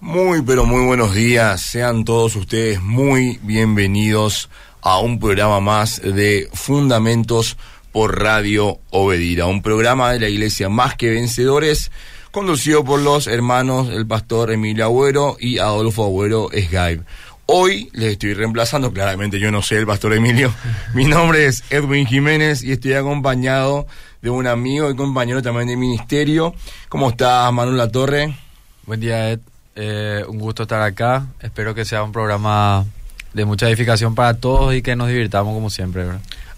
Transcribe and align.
Muy, 0.00 0.40
pero 0.40 0.64
muy 0.64 0.82
buenos 0.86 1.14
días. 1.14 1.60
Sean 1.60 2.06
todos 2.06 2.34
ustedes 2.34 2.80
muy 2.80 3.38
bienvenidos 3.42 4.48
a 4.80 4.98
un 4.98 5.20
programa 5.20 5.60
más 5.60 6.00
de 6.00 6.48
Fundamentos 6.54 7.58
por 7.92 8.18
Radio 8.18 8.78
Obedira, 8.88 9.44
un 9.44 9.60
programa 9.60 10.10
de 10.10 10.20
la 10.20 10.30
Iglesia 10.30 10.70
Más 10.70 10.94
que 10.94 11.10
Vencedores, 11.10 11.90
conducido 12.30 12.82
por 12.82 13.00
los 13.00 13.26
hermanos 13.26 13.90
el 13.90 14.06
pastor 14.06 14.50
Emilio 14.52 14.86
Agüero 14.86 15.36
y 15.38 15.58
Adolfo 15.58 16.06
Agüero 16.06 16.48
Skype. 16.48 17.04
Hoy 17.44 17.90
les 17.92 18.12
estoy 18.12 18.32
reemplazando, 18.32 18.94
claramente 18.94 19.38
yo 19.38 19.50
no 19.50 19.60
sé 19.60 19.76
el 19.76 19.86
pastor 19.86 20.14
Emilio. 20.14 20.50
Mi 20.94 21.04
nombre 21.04 21.44
es 21.44 21.62
Edwin 21.68 22.06
Jiménez 22.06 22.62
y 22.62 22.72
estoy 22.72 22.94
acompañado 22.94 23.86
de 24.22 24.30
un 24.30 24.46
amigo 24.46 24.90
y 24.90 24.96
compañero 24.96 25.42
también 25.42 25.68
de 25.68 25.76
ministerio. 25.76 26.54
¿Cómo 26.88 27.10
estás, 27.10 27.52
Manuel 27.52 27.76
La 27.76 27.90
Torre? 27.90 28.34
Buen 28.86 29.00
día, 29.00 29.32
Ed. 29.32 29.49
Eh, 29.76 30.24
un 30.28 30.38
gusto 30.38 30.64
estar 30.64 30.82
acá. 30.82 31.26
Espero 31.40 31.74
que 31.74 31.84
sea 31.84 32.02
un 32.02 32.12
programa 32.12 32.84
de 33.32 33.44
mucha 33.44 33.68
edificación 33.68 34.14
para 34.14 34.34
todos 34.34 34.74
y 34.74 34.82
que 34.82 34.96
nos 34.96 35.08
divirtamos 35.08 35.54
como 35.54 35.70
siempre. 35.70 36.04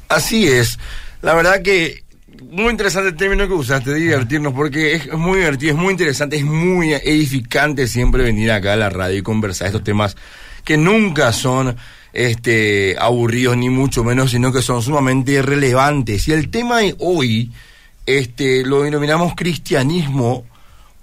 Así 0.09 0.49
es. 0.49 0.79
La 1.21 1.35
verdad 1.35 1.63
que 1.63 2.03
muy 2.51 2.71
interesante 2.71 3.11
el 3.11 3.17
término 3.17 3.47
que 3.47 3.55
usaste, 3.55 3.95
divertirnos, 3.95 4.53
porque 4.55 4.95
es 4.95 5.13
muy 5.13 5.39
divertido, 5.39 5.73
es 5.73 5.79
muy 5.79 5.93
interesante, 5.93 6.37
es 6.37 6.45
muy 6.45 6.93
edificante 6.93 7.87
siempre 7.87 8.25
venir 8.25 8.51
acá 8.51 8.73
a 8.73 8.77
la 8.77 8.91
radio 8.91 9.19
y 9.19 9.23
conversar 9.23 9.69
estos 9.69 9.85
temas 9.85 10.17
que 10.65 10.77
nunca 10.77 11.33
son 11.33 11.77
este, 12.13 12.97
aburridos 12.99 13.57
ni 13.57 13.69
mucho 13.69 14.05
menos, 14.05 14.31
sino 14.31 14.53
que 14.53 14.63
son 14.63 14.83
sumamente 14.83 15.43
relevantes. 15.43 16.29
Y 16.29 16.33
el 16.33 16.51
tema 16.51 16.79
de 16.79 16.95
hoy 16.99 17.53
este, 18.07 18.65
lo 18.65 18.83
denominamos 18.83 19.35
cristianismo 19.37 20.45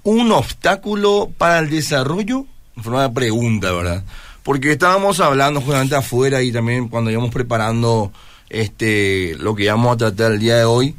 un 0.04 0.32
obstáculo 0.32 1.32
para 1.38 1.60
el 1.60 1.70
desarrollo? 1.70 2.46
Fue 2.78 2.94
una 2.94 3.12
pregunta, 3.12 3.72
¿verdad? 3.72 4.04
Porque 4.44 4.72
estábamos 4.72 5.20
hablando 5.20 5.62
justamente 5.62 5.96
afuera 5.96 6.42
y 6.42 6.52
también 6.52 6.88
cuando 6.88 7.12
íbamos 7.12 7.32
preparando 7.32 8.12
este, 8.50 9.36
lo 9.40 9.56
que 9.56 9.66
íbamos 9.66 9.94
a 9.94 9.98
tratar 9.98 10.32
el 10.32 10.40
día 10.40 10.58
de 10.58 10.66
hoy, 10.66 10.96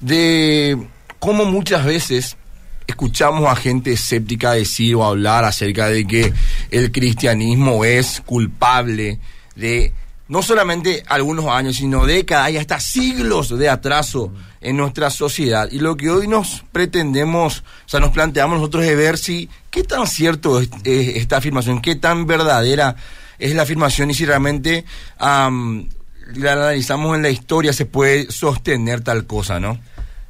de 0.00 0.78
cómo 1.18 1.44
muchas 1.44 1.84
veces 1.84 2.36
escuchamos 2.86 3.48
a 3.48 3.56
gente 3.56 3.92
escéptica 3.92 4.52
decir 4.52 4.94
o 4.96 5.04
hablar 5.04 5.44
acerca 5.44 5.88
de 5.88 6.06
que 6.06 6.32
el 6.70 6.92
cristianismo 6.92 7.84
es 7.84 8.22
culpable 8.26 9.18
de 9.56 9.92
no 10.28 10.42
solamente 10.42 11.02
algunos 11.06 11.46
años, 11.46 11.76
sino 11.76 12.06
décadas 12.06 12.50
y 12.50 12.56
hasta 12.56 12.80
siglos 12.80 13.56
de 13.56 13.68
atraso 13.68 14.32
en 14.64 14.76
nuestra 14.76 15.10
sociedad. 15.10 15.68
Y 15.70 15.78
lo 15.78 15.96
que 15.96 16.10
hoy 16.10 16.26
nos 16.26 16.64
pretendemos, 16.72 17.60
o 17.60 17.88
sea, 17.88 18.00
nos 18.00 18.10
planteamos 18.10 18.58
nosotros 18.58 18.84
es 18.84 18.96
ver 18.96 19.18
si, 19.18 19.48
qué 19.70 19.84
tan 19.84 20.06
cierto 20.06 20.60
es, 20.60 20.70
esta 20.84 21.36
afirmación, 21.36 21.80
qué 21.80 21.94
tan 21.94 22.26
verdadera 22.26 22.96
es 23.38 23.54
la 23.54 23.62
afirmación 23.62 24.10
y 24.10 24.14
si 24.14 24.24
realmente 24.24 24.84
la 25.18 26.52
analizamos 26.52 27.14
en 27.16 27.22
la 27.22 27.30
historia 27.30 27.72
se 27.72 27.86
puede 27.86 28.30
sostener 28.30 29.02
tal 29.02 29.26
cosa, 29.26 29.60
¿no? 29.60 29.78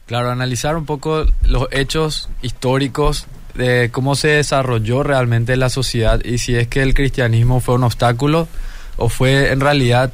Claro, 0.06 0.30
analizar 0.30 0.76
un 0.76 0.84
poco 0.84 1.24
los 1.42 1.68
hechos 1.70 2.28
históricos 2.42 3.26
de 3.54 3.90
cómo 3.92 4.16
se 4.16 4.28
desarrolló 4.28 5.02
realmente 5.02 5.56
la 5.56 5.70
sociedad 5.70 6.22
y 6.24 6.38
si 6.38 6.56
es 6.56 6.66
que 6.66 6.82
el 6.82 6.92
cristianismo 6.92 7.60
fue 7.60 7.76
un 7.76 7.84
obstáculo 7.84 8.48
o 8.96 9.08
fue 9.08 9.52
en 9.52 9.60
realidad 9.60 10.12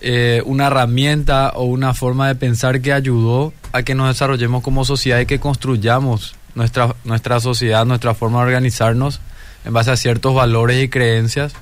eh, 0.00 0.42
una 0.44 0.66
herramienta 0.66 1.50
o 1.54 1.64
una 1.64 1.94
forma 1.94 2.28
de 2.28 2.34
pensar 2.34 2.80
que 2.80 2.92
ayudó 2.92 3.52
a 3.72 3.82
que 3.82 3.94
nos 3.94 4.08
desarrollemos 4.08 4.62
como 4.62 4.84
sociedad 4.84 5.20
y 5.20 5.26
que 5.26 5.40
construyamos 5.40 6.36
nuestra, 6.54 6.94
nuestra 7.04 7.40
sociedad, 7.40 7.84
nuestra 7.86 8.14
forma 8.14 8.40
de 8.40 8.46
organizarnos 8.46 9.20
en 9.64 9.72
base 9.72 9.90
a 9.90 9.96
ciertos 9.96 10.34
valores 10.34 10.82
y 10.82 10.88
creencias 10.88 11.54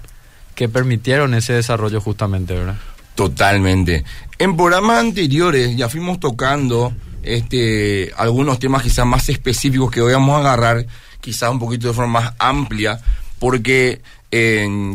que 0.54 0.68
permitieron 0.68 1.34
ese 1.34 1.52
desarrollo 1.52 2.00
justamente, 2.00 2.54
¿verdad? 2.54 2.76
Totalmente. 3.14 4.04
En 4.38 4.56
programas 4.56 4.98
anteriores 4.98 5.76
ya 5.76 5.88
fuimos 5.88 6.18
tocando 6.20 6.92
este, 7.22 8.12
algunos 8.16 8.58
temas 8.58 8.82
quizás 8.82 9.06
más 9.06 9.28
específicos 9.28 9.90
que 9.90 10.00
hoy 10.00 10.12
vamos 10.12 10.36
a 10.36 10.40
agarrar 10.40 10.86
quizás 11.20 11.50
un 11.50 11.58
poquito 11.58 11.88
de 11.88 11.94
forma 11.94 12.20
más 12.20 12.34
amplia, 12.38 13.00
porque 13.38 14.02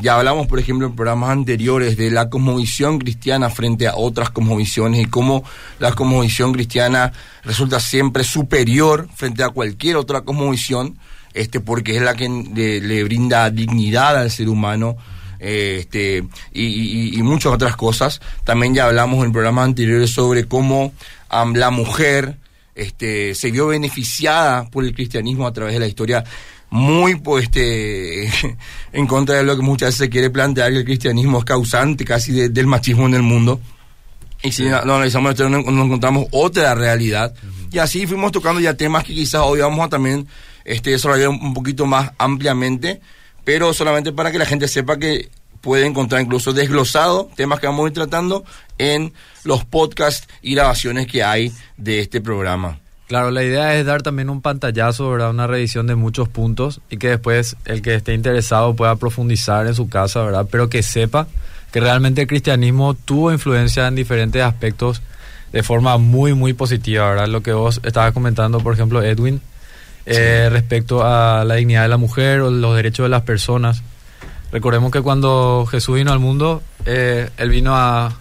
ya 0.01 0.15
hablamos, 0.15 0.47
por 0.47 0.59
ejemplo, 0.59 0.87
en 0.87 0.95
programas 0.95 1.29
anteriores 1.29 1.95
de 1.95 2.11
la 2.11 2.29
cosmovisión 2.29 2.99
cristiana 2.99 3.49
frente 3.49 3.87
a 3.87 3.95
otras 3.95 4.31
cosmovisiones 4.31 5.01
y 5.01 5.05
cómo 5.05 5.43
la 5.79 5.93
cosmovisión 5.93 6.51
cristiana 6.51 7.13
resulta 7.43 7.79
siempre 7.79 8.23
superior 8.23 9.07
frente 9.15 9.43
a 9.43 9.49
cualquier 9.49 9.95
otra 9.95 10.21
cosmovisión, 10.21 10.97
este, 11.33 11.59
porque 11.59 11.95
es 11.95 12.01
la 12.01 12.15
que 12.15 12.27
le, 12.27 13.03
brinda 13.03 13.49
dignidad 13.49 14.17
al 14.17 14.31
ser 14.31 14.49
humano. 14.49 14.97
este, 15.39 16.25
y, 16.51 17.21
muchas 17.21 17.53
otras 17.53 17.77
cosas. 17.77 18.19
También 18.43 18.73
ya 18.73 18.87
hablamos 18.87 19.23
en 19.23 19.31
programas 19.31 19.65
anteriores 19.65 20.09
sobre 20.09 20.45
cómo 20.45 20.91
la 21.29 21.69
mujer 21.69 22.35
este, 22.75 23.35
se 23.35 23.51
vio 23.51 23.67
beneficiada 23.67 24.69
por 24.69 24.83
el 24.83 24.93
cristianismo 24.93 25.47
a 25.47 25.53
través 25.53 25.75
de 25.75 25.79
la 25.79 25.87
historia 25.87 26.23
muy 26.69 27.15
pues, 27.15 27.45
este, 27.45 28.29
en 28.93 29.07
contra 29.07 29.35
de 29.35 29.43
lo 29.43 29.55
que 29.55 29.61
muchas 29.61 29.87
veces 29.87 29.99
se 29.99 30.09
quiere 30.09 30.29
plantear, 30.29 30.71
que 30.71 30.79
el 30.79 30.85
cristianismo 30.85 31.39
es 31.39 31.45
causante 31.45 32.05
casi 32.05 32.49
del 32.49 32.67
machismo 32.67 33.05
en 33.05 33.15
el 33.15 33.23
mundo. 33.23 33.59
Y 34.41 34.51
si 34.51 34.63
lo 34.63 34.77
analizamos, 34.77 35.37
nos, 35.37 35.65
encontramos 35.65 36.27
otra 36.31 36.73
realidad. 36.73 37.33
Y 37.71 37.79
así 37.79 38.07
fuimos 38.07 38.31
tocando 38.31 38.61
ya 38.61 38.75
temas 38.75 39.03
que 39.03 39.13
quizás 39.13 39.41
hoy 39.43 39.59
vamos 39.59 39.85
a 39.85 39.89
también 39.89 40.27
este, 40.63 40.91
desarrollar 40.91 41.29
un 41.29 41.53
poquito 41.53 41.85
más 41.85 42.11
ampliamente, 42.17 43.01
pero 43.43 43.73
solamente 43.73 44.13
para 44.13 44.31
que 44.31 44.39
la 44.39 44.45
gente 44.45 44.67
sepa 44.67 44.97
que 44.97 45.29
puede 45.61 45.85
encontrar 45.85 46.21
incluso 46.21 46.53
desglosado 46.53 47.29
temas 47.35 47.59
que 47.59 47.67
vamos 47.67 47.85
a 47.85 47.87
ir 47.89 47.93
tratando 47.93 48.45
en 48.77 49.13
los 49.43 49.65
podcasts 49.65 50.27
y 50.41 50.55
grabaciones 50.55 51.07
que 51.07 51.21
hay 51.23 51.51
de 51.75 51.99
este 51.99 52.21
programa. 52.21 52.79
Claro, 53.09 53.31
la 53.31 53.43
idea 53.43 53.73
es 53.73 53.87
dar 53.87 54.03
también 54.03 54.29
un 54.29 54.39
pantallazo, 54.39 55.09
¿verdad? 55.09 55.31
Una 55.31 55.47
revisión 55.47 55.87
de 55.87 55.95
muchos 55.95 56.29
puntos 56.29 56.79
y 56.91 56.97
que 56.97 57.09
después 57.09 57.55
el 57.65 57.81
que 57.81 57.95
esté 57.95 58.13
interesado 58.13 58.75
pueda 58.75 58.97
profundizar 58.97 59.65
en 59.65 59.73
su 59.73 59.89
casa, 59.89 60.21
¿verdad? 60.21 60.45
Pero 60.51 60.69
que 60.69 60.83
sepa 60.83 61.25
que 61.71 61.79
realmente 61.79 62.21
el 62.21 62.27
cristianismo 62.27 62.93
tuvo 62.93 63.31
influencia 63.31 63.87
en 63.87 63.95
diferentes 63.95 64.43
aspectos 64.43 65.01
de 65.51 65.63
forma 65.63 65.97
muy, 65.97 66.35
muy 66.35 66.53
positiva, 66.53 67.09
¿verdad? 67.09 67.27
Lo 67.29 67.41
que 67.41 67.51
vos 67.51 67.81
estabas 67.83 68.13
comentando, 68.13 68.59
por 68.59 68.75
ejemplo, 68.75 69.01
Edwin, 69.01 69.41
eh, 70.05 70.47
respecto 70.51 71.03
a 71.03 71.43
la 71.45 71.55
dignidad 71.55 71.81
de 71.81 71.89
la 71.89 71.97
mujer 71.97 72.41
o 72.41 72.51
los 72.51 72.75
derechos 72.75 73.05
de 73.05 73.09
las 73.09 73.23
personas. 73.23 73.81
Recordemos 74.51 74.91
que 74.91 75.01
cuando 75.01 75.65
Jesús 75.65 75.95
vino 75.95 76.11
al 76.11 76.19
mundo, 76.19 76.61
eh, 76.85 77.31
él 77.37 77.49
vino 77.49 77.75
a, 77.75 78.19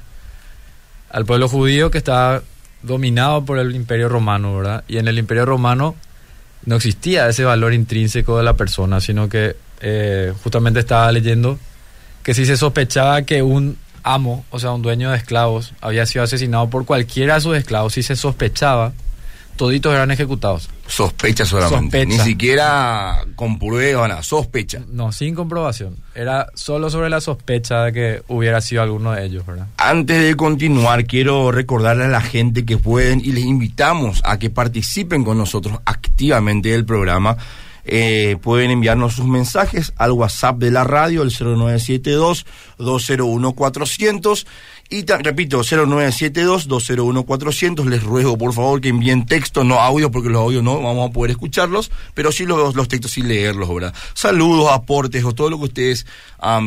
al 1.10 1.26
pueblo 1.26 1.47
judío 1.47 1.91
que 1.91 1.99
estaba 1.99 2.41
dominado 2.82 3.44
por 3.44 3.58
el 3.58 3.74
imperio 3.74 4.08
romano, 4.08 4.56
¿verdad? 4.56 4.84
Y 4.88 4.98
en 4.98 5.08
el 5.08 5.18
imperio 5.18 5.44
romano 5.44 5.94
no 6.64 6.76
existía 6.76 7.28
ese 7.28 7.44
valor 7.44 7.72
intrínseco 7.72 8.36
de 8.36 8.44
la 8.44 8.54
persona, 8.54 9.00
sino 9.00 9.28
que 9.28 9.56
eh, 9.80 10.32
justamente 10.42 10.80
estaba 10.80 11.10
leyendo 11.12 11.58
que 12.22 12.34
si 12.34 12.44
se 12.44 12.56
sospechaba 12.56 13.22
que 13.22 13.42
un 13.42 13.78
amo, 14.02 14.44
o 14.50 14.58
sea, 14.58 14.72
un 14.72 14.82
dueño 14.82 15.10
de 15.10 15.16
esclavos, 15.16 15.74
había 15.80 16.06
sido 16.06 16.24
asesinado 16.24 16.68
por 16.70 16.84
cualquiera 16.84 17.34
de 17.34 17.40
sus 17.40 17.56
esclavos, 17.56 17.94
si 17.94 18.02
se 18.02 18.16
sospechaba, 18.16 18.92
toditos 19.58 19.92
eran 19.92 20.10
ejecutados. 20.10 20.70
Sospecha 20.86 21.44
solamente. 21.44 22.06
Ni 22.06 22.19
siquiera 22.19 23.26
con 23.36 23.58
prueba, 23.58 24.08
nada, 24.08 24.22
sospecha. 24.22 24.80
No, 24.88 25.12
sin 25.12 25.34
comprobación. 25.34 25.96
Era 26.14 26.46
solo 26.54 26.88
sobre 26.88 27.10
la 27.10 27.20
sospecha 27.20 27.84
de 27.84 27.92
que 27.92 28.22
hubiera 28.28 28.62
sido 28.62 28.80
alguno 28.80 29.12
de 29.12 29.26
ellos, 29.26 29.44
¿verdad? 29.44 29.66
Antes 29.76 30.22
de 30.22 30.34
continuar, 30.34 31.04
quiero 31.04 31.52
recordarle 31.52 32.06
a 32.06 32.08
la 32.08 32.22
gente 32.22 32.64
que 32.64 32.78
pueden 32.78 33.20
y 33.20 33.32
les 33.32 33.44
invitamos 33.44 34.22
a 34.24 34.38
que 34.38 34.48
participen 34.48 35.22
con 35.24 35.36
nosotros 35.36 35.78
activamente 35.84 36.70
del 36.70 36.86
programa. 36.86 37.36
Eh, 37.90 38.36
pueden 38.42 38.70
enviarnos 38.70 39.14
sus 39.14 39.25
mensajes 39.25 39.94
al 39.96 40.12
WhatsApp 40.12 40.58
de 40.58 40.70
la 40.70 40.84
radio, 40.84 41.22
el 41.22 41.31
0972 41.31 42.44
201 42.76 43.52
400 43.52 44.46
y 44.90 45.05
repito, 45.05 45.61
0972-201-400. 45.61 47.85
Les 47.85 48.02
ruego, 48.02 48.38
por 48.38 48.55
favor, 48.55 48.81
que 48.81 48.88
envíen 48.88 49.26
texto, 49.26 49.62
no 49.62 49.81
audio, 49.81 50.11
porque 50.11 50.31
los 50.31 50.40
audios 50.40 50.62
no 50.62 50.82
vamos 50.82 51.11
a 51.11 51.12
poder 51.12 51.32
escucharlos, 51.32 51.90
pero 52.14 52.32
sí 52.32 52.46
los, 52.46 52.75
los 52.75 52.88
textos 52.88 53.19
y 53.19 53.23
leerlos, 53.23 53.69
¿verdad? 53.75 53.93
Saludos, 54.14 54.73
aportes 54.73 55.23
o 55.25 55.35
todo 55.35 55.50
lo 55.50 55.58
que 55.58 55.64
ustedes 55.64 56.06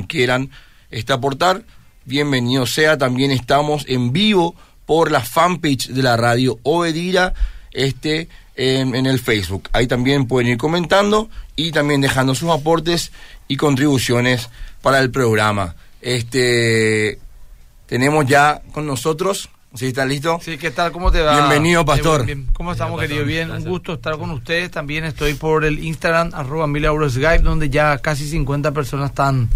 quieran 0.07 0.51
este, 0.91 1.13
aportar. 1.13 1.63
Bienvenido 2.05 2.67
sea. 2.67 2.99
También 2.99 3.31
estamos 3.31 3.85
en 3.87 4.13
vivo 4.13 4.53
por 4.85 5.09
la 5.09 5.21
fanpage 5.21 5.87
de 5.87 6.03
la 6.03 6.15
radio 6.15 6.59
Obedira 6.61 7.33
este, 7.71 8.29
en, 8.55 8.93
en 8.93 9.07
el 9.07 9.19
Facebook. 9.19 9.67
Ahí 9.73 9.87
también 9.87 10.27
pueden 10.27 10.51
ir 10.51 10.57
comentando 10.57 11.27
y 11.55 11.71
también 11.71 12.01
dejando 12.01 12.35
sus 12.35 12.51
aportes 12.51 13.11
y 13.47 13.57
contribuciones 13.57 14.51
para 14.83 14.99
el 14.99 15.09
programa. 15.09 15.75
Este 16.01 17.17
tenemos 17.91 18.25
ya 18.25 18.61
con 18.71 18.87
nosotros 18.87 19.49
¿Sí 19.73 19.87
está 19.87 20.05
listo? 20.05 20.39
Sí, 20.43 20.57
¿qué 20.57 20.71
tal? 20.71 20.91
¿Cómo 20.93 21.11
te 21.13 21.21
va? 21.21 21.35
Bienvenido, 21.37 21.85
pastor. 21.85 22.25
Bien, 22.25 22.39
bien. 22.43 22.53
¿Cómo 22.53 22.71
estamos, 22.73 22.99
Bien, 22.99 23.09
querido? 23.09 23.25
Bien, 23.25 23.51
un 23.51 23.63
gusto 23.63 23.93
estar 23.93 24.17
con 24.17 24.29
ustedes. 24.31 24.69
También 24.69 25.05
estoy 25.05 25.33
por 25.33 25.63
el 25.63 25.81
Instagram, 25.81 26.31
arroba 26.33 26.67
mil 26.67 26.83
euros 26.83 27.13
Skype, 27.13 27.39
donde 27.39 27.69
ya 27.69 27.97
casi 27.99 28.27
50 28.27 28.73
personas 28.73 29.11
están, 29.11 29.47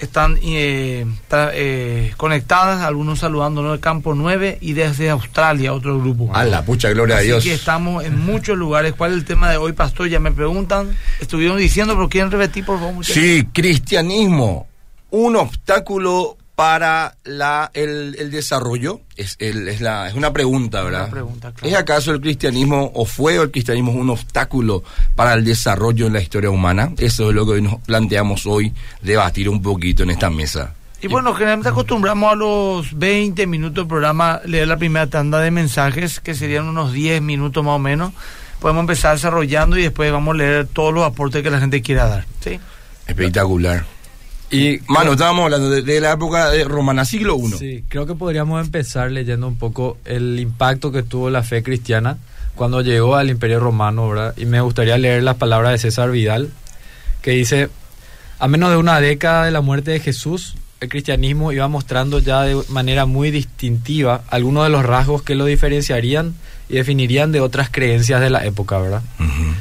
están 0.00 0.36
eh, 0.42 1.06
tra- 1.30 1.52
eh, 1.54 2.12
conectadas, 2.16 2.82
algunos 2.82 3.20
saludándonos 3.20 3.70
del 3.70 3.80
Campo 3.80 4.16
9 4.16 4.58
y 4.60 4.72
desde 4.72 5.10
Australia, 5.10 5.72
otro 5.72 5.96
grupo. 6.00 6.28
A 6.34 6.42
la 6.44 6.62
pucha, 6.64 6.88
gloria 6.90 7.14
a 7.14 7.18
Así 7.18 7.26
Dios. 7.28 7.44
que 7.44 7.54
estamos 7.54 8.04
en 8.04 8.18
muchos 8.18 8.58
lugares. 8.58 8.94
¿Cuál 8.94 9.12
es 9.12 9.18
el 9.18 9.24
tema 9.24 9.48
de 9.48 9.58
hoy, 9.58 9.74
pastor? 9.74 10.08
Ya 10.08 10.18
me 10.18 10.32
preguntan. 10.32 10.90
Estuvieron 11.20 11.56
diciendo, 11.58 11.94
pero 11.94 12.08
quieren 12.08 12.32
repetir, 12.32 12.64
por 12.64 12.80
favor. 12.80 12.94
muchachos? 12.94 13.14
Sí, 13.22 13.46
cristianismo, 13.52 14.66
un 15.10 15.36
obstáculo 15.36 16.36
para 16.56 17.14
la, 17.24 17.70
el, 17.74 18.16
el 18.18 18.30
desarrollo. 18.32 19.02
Es, 19.16 19.36
el- 19.38 19.68
es, 19.68 19.80
la, 19.80 20.08
es 20.08 20.14
una 20.14 20.32
pregunta, 20.32 20.82
¿verdad? 20.82 21.02
Una 21.02 21.10
pregunta, 21.10 21.52
claro. 21.52 21.68
¿Es 21.68 21.76
acaso 21.80 22.10
el 22.12 22.20
cristianismo 22.20 22.90
o 22.94 23.04
fue 23.04 23.36
el 23.36 23.50
cristianismo 23.50 23.92
un 23.92 24.10
obstáculo 24.10 24.82
para 25.14 25.34
el 25.34 25.44
desarrollo 25.44 26.06
en 26.06 26.14
la 26.14 26.20
historia 26.22 26.50
humana? 26.50 26.92
Eso 26.98 27.28
es 27.28 27.34
lo 27.36 27.44
que 27.46 27.52
hoy 27.52 27.62
nos 27.62 27.80
planteamos 27.82 28.46
hoy 28.46 28.72
debatir 29.02 29.48
un 29.48 29.62
poquito 29.62 30.02
en 30.02 30.10
esta 30.10 30.30
mesa. 30.30 30.74
Y 31.02 31.08
bueno, 31.08 31.34
generalmente 31.34 31.68
acostumbramos 31.68 32.32
a 32.32 32.36
los 32.36 32.98
20 32.98 33.46
minutos 33.46 33.74
del 33.74 33.86
programa 33.86 34.40
leer 34.46 34.66
la 34.66 34.78
primera 34.78 35.06
tanda 35.08 35.40
de 35.40 35.50
mensajes, 35.50 36.20
que 36.20 36.34
serían 36.34 36.66
unos 36.66 36.92
10 36.94 37.20
minutos 37.20 37.62
más 37.62 37.74
o 37.74 37.78
menos. 37.78 38.12
Podemos 38.60 38.80
empezar 38.80 39.14
desarrollando 39.14 39.76
y 39.76 39.82
después 39.82 40.10
vamos 40.10 40.34
a 40.34 40.38
leer 40.38 40.66
todos 40.66 40.94
los 40.94 41.04
aportes 41.04 41.42
que 41.42 41.50
la 41.50 41.60
gente 41.60 41.82
quiera 41.82 42.08
dar. 42.08 42.24
¿sí? 42.42 42.58
Espectacular. 43.06 43.84
Y 44.50 44.78
Mano, 44.86 45.12
estábamos 45.12 45.44
hablando 45.44 45.70
de, 45.70 45.82
de 45.82 46.00
la 46.00 46.12
época 46.12 46.50
de 46.50 46.64
romana, 46.64 47.04
siglo 47.04 47.36
I. 47.36 47.58
Sí, 47.58 47.84
creo 47.88 48.06
que 48.06 48.14
podríamos 48.14 48.64
empezar 48.64 49.10
leyendo 49.10 49.48
un 49.48 49.56
poco 49.56 49.98
el 50.04 50.38
impacto 50.38 50.92
que 50.92 51.02
tuvo 51.02 51.30
la 51.30 51.42
fe 51.42 51.62
cristiana 51.62 52.18
cuando 52.54 52.80
llegó 52.80 53.16
al 53.16 53.28
Imperio 53.28 53.60
Romano, 53.60 54.08
¿verdad? 54.08 54.34
Y 54.36 54.46
me 54.46 54.60
gustaría 54.60 54.96
leer 54.98 55.22
las 55.22 55.36
palabras 55.36 55.72
de 55.72 55.78
César 55.78 56.10
Vidal, 56.10 56.50
que 57.22 57.32
dice, 57.32 57.68
a 58.38 58.48
menos 58.48 58.70
de 58.70 58.76
una 58.76 59.00
década 59.00 59.44
de 59.44 59.50
la 59.50 59.60
muerte 59.60 59.90
de 59.90 60.00
Jesús, 60.00 60.54
el 60.80 60.88
cristianismo 60.88 61.52
iba 61.52 61.66
mostrando 61.68 62.18
ya 62.18 62.42
de 62.42 62.62
manera 62.68 63.04
muy 63.04 63.30
distintiva 63.30 64.22
algunos 64.28 64.64
de 64.64 64.70
los 64.70 64.84
rasgos 64.86 65.22
que 65.22 65.34
lo 65.34 65.44
diferenciarían 65.44 66.34
y 66.68 66.74
definirían 66.74 67.32
de 67.32 67.40
otras 67.40 67.68
creencias 67.70 68.20
de 68.20 68.30
la 68.30 68.44
época, 68.44 68.78
¿verdad? 68.78 69.02
Ujú. 69.18 69.54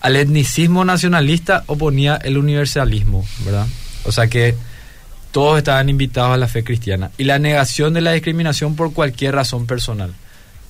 al 0.00 0.16
etnicismo 0.16 0.84
nacionalista 0.84 1.64
oponía 1.66 2.16
el 2.16 2.38
universalismo, 2.38 3.26
¿verdad? 3.44 3.66
O 4.06 4.12
sea 4.12 4.28
que 4.28 4.54
todos 5.32 5.58
estaban 5.58 5.88
invitados 5.88 6.32
a 6.32 6.36
la 6.36 6.48
fe 6.48 6.64
cristiana 6.64 7.10
y 7.18 7.24
la 7.24 7.38
negación 7.38 7.92
de 7.92 8.00
la 8.00 8.12
discriminación 8.12 8.74
por 8.76 8.92
cualquier 8.92 9.34
razón 9.34 9.66
personal. 9.66 10.14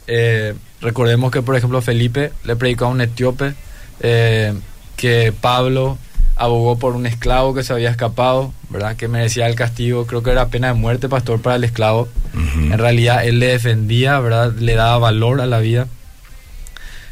Eh, 0.08 0.54
recordemos 0.80 1.30
que, 1.30 1.42
por 1.42 1.56
ejemplo, 1.56 1.80
Felipe 1.82 2.32
le 2.44 2.56
predicó 2.56 2.86
a 2.86 2.88
un 2.88 3.00
etíope 3.00 3.54
eh, 4.00 4.54
que 4.96 5.32
Pablo 5.40 5.98
abogó 6.36 6.78
por 6.78 6.94
un 6.94 7.06
esclavo 7.06 7.54
que 7.54 7.64
se 7.64 7.72
había 7.72 7.90
escapado, 7.90 8.52
¿verdad? 8.68 8.96
Que 8.96 9.08
merecía 9.08 9.46
el 9.46 9.54
castigo, 9.54 10.06
creo 10.06 10.22
que 10.22 10.30
era 10.30 10.48
pena 10.48 10.68
de 10.68 10.74
muerte, 10.74 11.08
pastor, 11.08 11.40
para 11.40 11.56
el 11.56 11.64
esclavo. 11.64 12.08
En 12.34 12.76
realidad 12.76 13.24
él 13.24 13.38
le 13.38 13.46
defendía, 13.46 14.20
¿verdad? 14.20 14.52
Le 14.52 14.74
daba 14.74 14.98
valor 14.98 15.40
a 15.40 15.46
la 15.46 15.60
vida. 15.60 15.88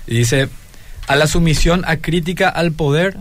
Y 0.06 0.19
dice, 0.19 0.49
a 1.06 1.17
la 1.17 1.26
sumisión 1.26 1.85
acrítica 1.87 2.50
al 2.50 2.73
poder, 2.73 3.17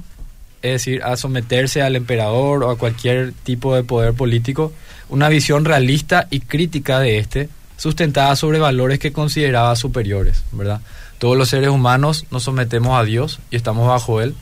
es 0.63 0.71
decir, 0.71 1.03
a 1.03 1.15
someterse 1.17 1.81
al 1.81 1.95
emperador 1.95 2.63
o 2.63 2.71
a 2.71 2.77
cualquier 2.77 3.33
tipo 3.43 3.75
de 3.75 3.83
poder 3.83 4.13
político, 4.13 4.71
una 5.09 5.29
visión 5.29 5.65
realista 5.65 6.27
y 6.31 6.39
crítica 6.39 6.99
de 6.99 7.19
este, 7.19 7.49
sustentada 7.77 8.35
sobre 8.35 8.59
valores 8.59 8.97
que 8.97 9.11
consideraba 9.11 9.75
superiores, 9.75 10.43
¿verdad? 10.53 10.81
Todos 11.19 11.37
los 11.37 11.49
seres 11.49 11.69
humanos 11.69 12.25
nos 12.31 12.43
sometemos 12.43 12.99
a 12.99 13.03
Dios 13.03 13.39
y 13.51 13.57
estamos 13.57 13.87
bajo 13.87 14.21
Él, 14.21 14.35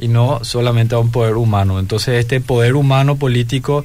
y 0.00 0.08
no 0.08 0.44
solamente 0.44 0.94
a 0.94 0.98
un 0.98 1.10
poder 1.10 1.36
humano. 1.36 1.78
Entonces 1.78 2.20
este 2.20 2.40
poder 2.40 2.74
humano 2.74 3.16
político, 3.16 3.84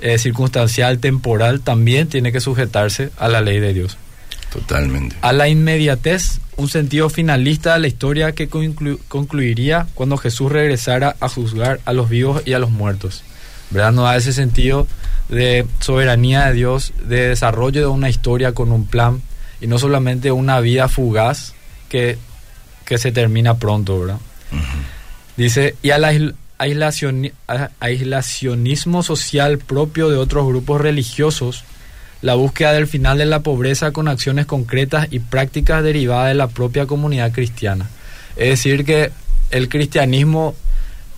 eh, 0.00 0.18
circunstancial, 0.18 0.98
temporal, 0.98 1.60
también 1.60 2.08
tiene 2.08 2.32
que 2.32 2.40
sujetarse 2.40 3.10
a 3.18 3.28
la 3.28 3.40
ley 3.40 3.60
de 3.60 3.74
Dios 3.74 3.98
Totalmente. 4.52 5.16
a 5.22 5.32
la 5.32 5.48
inmediatez, 5.48 6.40
un 6.56 6.68
sentido 6.68 7.08
finalista 7.08 7.74
de 7.74 7.80
la 7.80 7.86
historia 7.88 8.32
que 8.32 8.48
conclu- 8.50 8.98
concluiría 9.08 9.86
cuando 9.94 10.16
Jesús 10.18 10.52
regresara 10.52 11.16
a 11.20 11.28
juzgar 11.28 11.80
a 11.86 11.92
los 11.92 12.08
vivos 12.08 12.42
y 12.44 12.52
a 12.52 12.58
los 12.58 12.70
muertos. 12.70 13.22
¿Verdad? 13.70 13.92
No 13.92 14.02
da 14.02 14.16
ese 14.16 14.34
sentido 14.34 14.86
de 15.30 15.64
soberanía 15.80 16.46
de 16.48 16.52
Dios, 16.52 16.92
de 17.08 17.28
desarrollo 17.28 17.80
de 17.80 17.86
una 17.86 18.10
historia 18.10 18.52
con 18.52 18.70
un 18.70 18.86
plan 18.86 19.22
y 19.62 19.66
no 19.66 19.78
solamente 19.78 20.30
una 20.30 20.60
vida 20.60 20.88
fugaz 20.88 21.54
que, 21.88 22.18
que 22.84 22.98
se 22.98 23.12
termina 23.12 23.56
pronto, 23.56 23.98
¿verdad? 24.00 24.18
Dice, 25.38 25.74
y 25.82 25.88
al 25.90 26.04
aisl- 26.04 26.34
aislacionismo 27.80 29.02
social 29.02 29.58
propio 29.58 30.08
de 30.10 30.16
otros 30.16 30.46
grupos 30.46 30.80
religiosos, 30.80 31.64
la 32.22 32.34
búsqueda 32.34 32.72
del 32.72 32.86
final 32.86 33.18
de 33.18 33.26
la 33.26 33.40
pobreza 33.40 33.90
con 33.90 34.08
acciones 34.08 34.46
concretas 34.46 35.08
y 35.10 35.18
prácticas 35.18 35.82
derivadas 35.82 36.28
de 36.28 36.34
la 36.34 36.48
propia 36.48 36.86
comunidad 36.86 37.32
cristiana. 37.32 37.90
Es 38.36 38.48
decir, 38.48 38.84
que 38.84 39.10
el 39.50 39.68
cristianismo 39.68 40.54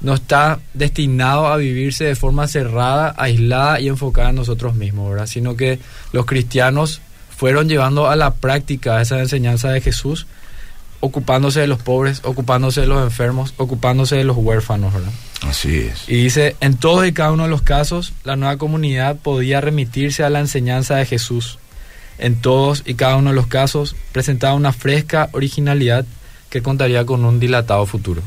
no 0.00 0.14
está 0.14 0.58
destinado 0.74 1.46
a 1.46 1.56
vivirse 1.56 2.04
de 2.04 2.14
forma 2.14 2.48
cerrada, 2.48 3.14
aislada 3.16 3.80
y 3.80 3.88
enfocada 3.88 4.30
en 4.30 4.36
nosotros 4.36 4.74
mismos, 4.74 5.10
¿verdad? 5.10 5.26
Sino 5.26 5.56
que 5.56 5.78
los 6.12 6.26
cristianos 6.26 7.00
fueron 7.34 7.68
llevando 7.68 8.08
a 8.08 8.16
la 8.16 8.34
práctica 8.34 9.00
esa 9.00 9.18
enseñanza 9.20 9.70
de 9.70 9.80
Jesús, 9.80 10.26
ocupándose 11.04 11.60
de 11.60 11.66
los 11.66 11.80
pobres, 11.80 12.20
ocupándose 12.24 12.80
de 12.80 12.86
los 12.86 13.02
enfermos, 13.02 13.52
ocupándose 13.58 14.16
de 14.16 14.24
los 14.24 14.36
huérfanos, 14.36 14.92
¿verdad? 14.92 15.12
Así 15.42 15.76
es. 15.76 16.08
Y 16.08 16.16
dice, 16.16 16.56
en 16.60 16.76
todos 16.76 17.06
y 17.06 17.12
cada 17.12 17.32
uno 17.32 17.42
de 17.42 17.50
los 17.50 17.62
casos, 17.62 18.12
la 18.24 18.36
nueva 18.36 18.56
comunidad 18.56 19.16
podía 19.16 19.60
remitirse 19.60 20.24
a 20.24 20.30
la 20.30 20.40
enseñanza 20.40 20.96
de 20.96 21.04
Jesús. 21.06 21.58
En 22.18 22.40
todos 22.40 22.82
y 22.86 22.94
cada 22.94 23.16
uno 23.16 23.30
de 23.30 23.36
los 23.36 23.46
casos, 23.48 23.96
presentaba 24.12 24.54
una 24.54 24.72
fresca 24.72 25.28
originalidad 25.32 26.06
que 26.48 26.62
contaría 26.62 27.04
con 27.04 27.24
un 27.24 27.40
dilatado 27.40 27.84
futuro. 27.86 28.22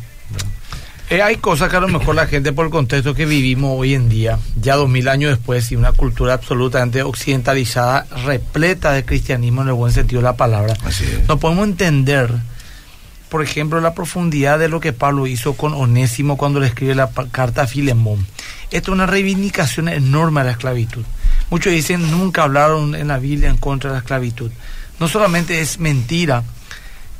Eh, 1.09 1.21
hay 1.21 1.37
cosas 1.37 1.69
que 1.69 1.77
a 1.77 1.79
lo 1.79 1.87
mejor 1.87 2.15
la 2.15 2.27
gente 2.27 2.51
por 2.51 2.65
el 2.65 2.71
contexto 2.71 3.13
que 3.15 3.25
vivimos 3.25 3.79
hoy 3.79 3.93
en 3.93 4.09
día, 4.09 4.39
ya 4.61 4.75
dos 4.75 4.89
mil 4.89 5.07
años 5.07 5.31
después, 5.31 5.71
y 5.71 5.77
una 5.77 5.93
cultura 5.93 6.33
absolutamente 6.33 7.01
occidentalizada, 7.01 8.05
repleta 8.25 8.91
de 8.91 9.05
cristianismo 9.05 9.61
en 9.61 9.69
el 9.69 9.73
buen 9.73 9.93
sentido 9.93 10.19
de 10.19 10.25
la 10.25 10.35
palabra, 10.35 10.75
Así 10.83 11.05
es. 11.05 11.25
no 11.29 11.39
podemos 11.39 11.65
entender, 11.65 12.29
por 13.29 13.43
ejemplo, 13.43 13.81
la 13.81 13.93
profundidad 13.93 14.59
de 14.59 14.69
lo 14.69 14.79
que 14.79 14.93
Pablo 14.93 15.27
hizo 15.27 15.53
con 15.53 15.73
Onésimo 15.73 16.37
cuando 16.37 16.59
le 16.59 16.67
escribe 16.67 16.95
la 16.95 17.09
carta 17.31 17.63
a 17.63 17.67
Filemón. 17.67 18.25
Esto 18.71 18.91
es 18.91 18.95
una 18.95 19.05
reivindicación 19.05 19.89
enorme 19.89 20.41
a 20.41 20.45
la 20.45 20.51
esclavitud. 20.51 21.03
Muchos 21.49 21.73
dicen 21.73 22.11
nunca 22.11 22.43
hablaron 22.43 22.95
en 22.95 23.07
la 23.07 23.19
Biblia 23.19 23.49
en 23.49 23.57
contra 23.57 23.89
de 23.89 23.95
la 23.95 23.99
esclavitud. 23.99 24.51
No 24.99 25.07
solamente 25.07 25.61
es 25.61 25.79
mentira 25.79 26.43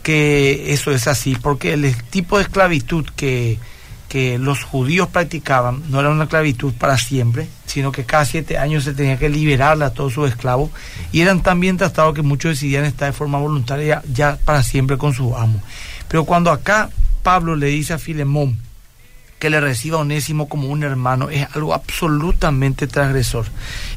que 0.03 0.73
eso 0.73 0.91
es 0.91 1.07
así, 1.07 1.35
porque 1.35 1.73
el 1.73 1.95
tipo 2.03 2.37
de 2.37 2.43
esclavitud 2.43 3.05
que, 3.15 3.59
que 4.07 4.37
los 4.37 4.63
judíos 4.63 5.09
practicaban 5.09 5.83
no 5.89 5.99
era 5.99 6.09
una 6.09 6.23
esclavitud 6.23 6.73
para 6.73 6.97
siempre, 6.97 7.47
sino 7.65 7.91
que 7.91 8.05
cada 8.05 8.25
siete 8.25 8.57
años 8.57 8.85
se 8.85 8.93
tenía 8.93 9.17
que 9.17 9.29
liberar 9.29 9.81
a 9.83 9.91
todos 9.91 10.13
sus 10.13 10.29
esclavos 10.29 10.71
y 11.11 11.21
eran 11.21 11.43
tan 11.43 11.59
bien 11.59 11.77
tratados 11.77 12.15
que 12.15 12.21
muchos 12.21 12.51
decidían 12.51 12.85
estar 12.85 13.11
de 13.11 13.17
forma 13.17 13.37
voluntaria 13.37 14.01
ya 14.11 14.37
para 14.43 14.63
siempre 14.63 14.97
con 14.97 15.13
su 15.13 15.35
amo. 15.35 15.61
Pero 16.07 16.25
cuando 16.25 16.51
acá 16.51 16.89
Pablo 17.23 17.55
le 17.55 17.67
dice 17.67 17.93
a 17.93 17.97
Filemón 17.97 18.57
que 19.39 19.49
le 19.49 19.61
reciba 19.61 19.97
a 19.97 20.01
Onésimo 20.01 20.49
como 20.49 20.69
un 20.69 20.83
hermano 20.83 21.29
es 21.29 21.47
algo 21.55 21.73
absolutamente 21.73 22.87
transgresor. 22.87 23.45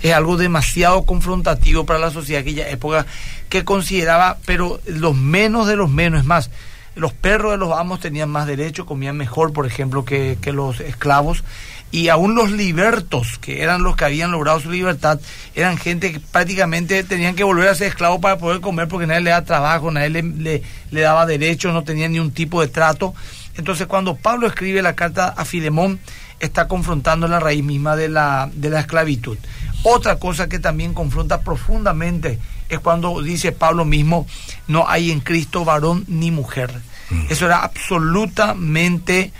Es 0.02 0.12
algo 0.12 0.36
demasiado 0.36 1.04
confrontativo 1.04 1.86
para 1.86 1.98
la 1.98 2.10
sociedad 2.10 2.42
de 2.42 2.50
aquella 2.50 2.68
época 2.68 3.06
que 3.48 3.64
consideraba, 3.64 4.38
pero 4.44 4.80
los 4.86 5.16
menos 5.16 5.66
de 5.66 5.76
los 5.76 5.90
menos, 5.90 6.20
es 6.20 6.26
más, 6.26 6.50
los 6.94 7.12
perros 7.12 7.52
de 7.52 7.58
los 7.58 7.72
amos 7.72 8.00
tenían 8.00 8.28
más 8.28 8.46
derecho, 8.46 8.84
comían 8.84 9.16
mejor, 9.16 9.52
por 9.52 9.66
ejemplo, 9.66 10.04
que, 10.04 10.36
que 10.40 10.52
los 10.52 10.80
esclavos. 10.80 11.44
Y 11.92 12.08
aún 12.08 12.34
los 12.34 12.52
libertos, 12.52 13.38
que 13.38 13.62
eran 13.62 13.82
los 13.82 13.96
que 13.96 14.04
habían 14.04 14.30
logrado 14.30 14.60
su 14.60 14.70
libertad, 14.70 15.18
eran 15.54 15.76
gente 15.76 16.12
que 16.12 16.20
prácticamente 16.20 17.02
tenían 17.02 17.34
que 17.34 17.42
volver 17.42 17.68
a 17.68 17.74
ser 17.74 17.88
esclavos 17.88 18.20
para 18.20 18.38
poder 18.38 18.60
comer 18.60 18.86
porque 18.86 19.06
nadie 19.08 19.22
le 19.22 19.30
daba 19.30 19.44
trabajo, 19.44 19.90
nadie 19.90 20.10
le, 20.10 20.22
le, 20.22 20.62
le 20.90 21.00
daba 21.00 21.26
derechos, 21.26 21.74
no 21.74 21.82
tenían 21.82 22.12
ni 22.12 22.20
un 22.20 22.30
tipo 22.30 22.60
de 22.60 22.68
trato. 22.68 23.14
Entonces 23.56 23.86
cuando 23.88 24.14
Pablo 24.14 24.46
escribe 24.46 24.82
la 24.82 24.94
carta 24.94 25.28
a 25.28 25.44
Filemón, 25.44 25.98
está 26.40 26.68
confrontando 26.68 27.28
la 27.28 27.38
raíz 27.38 27.62
misma 27.62 27.96
de 27.96 28.08
la, 28.08 28.50
de 28.52 28.70
la 28.70 28.80
esclavitud. 28.80 29.38
Otra 29.82 30.16
cosa 30.16 30.48
que 30.48 30.58
también 30.58 30.94
confronta 30.94 31.40
profundamente 31.40 32.38
es 32.68 32.80
cuando 32.80 33.20
dice 33.22 33.52
Pablo 33.52 33.84
mismo, 33.84 34.26
no 34.68 34.88
hay 34.88 35.10
en 35.10 35.20
Cristo 35.20 35.64
varón 35.64 36.04
ni 36.08 36.30
mujer. 36.30 36.70
Eso 37.28 37.46
era 37.46 37.64
absolutamente 37.64 39.32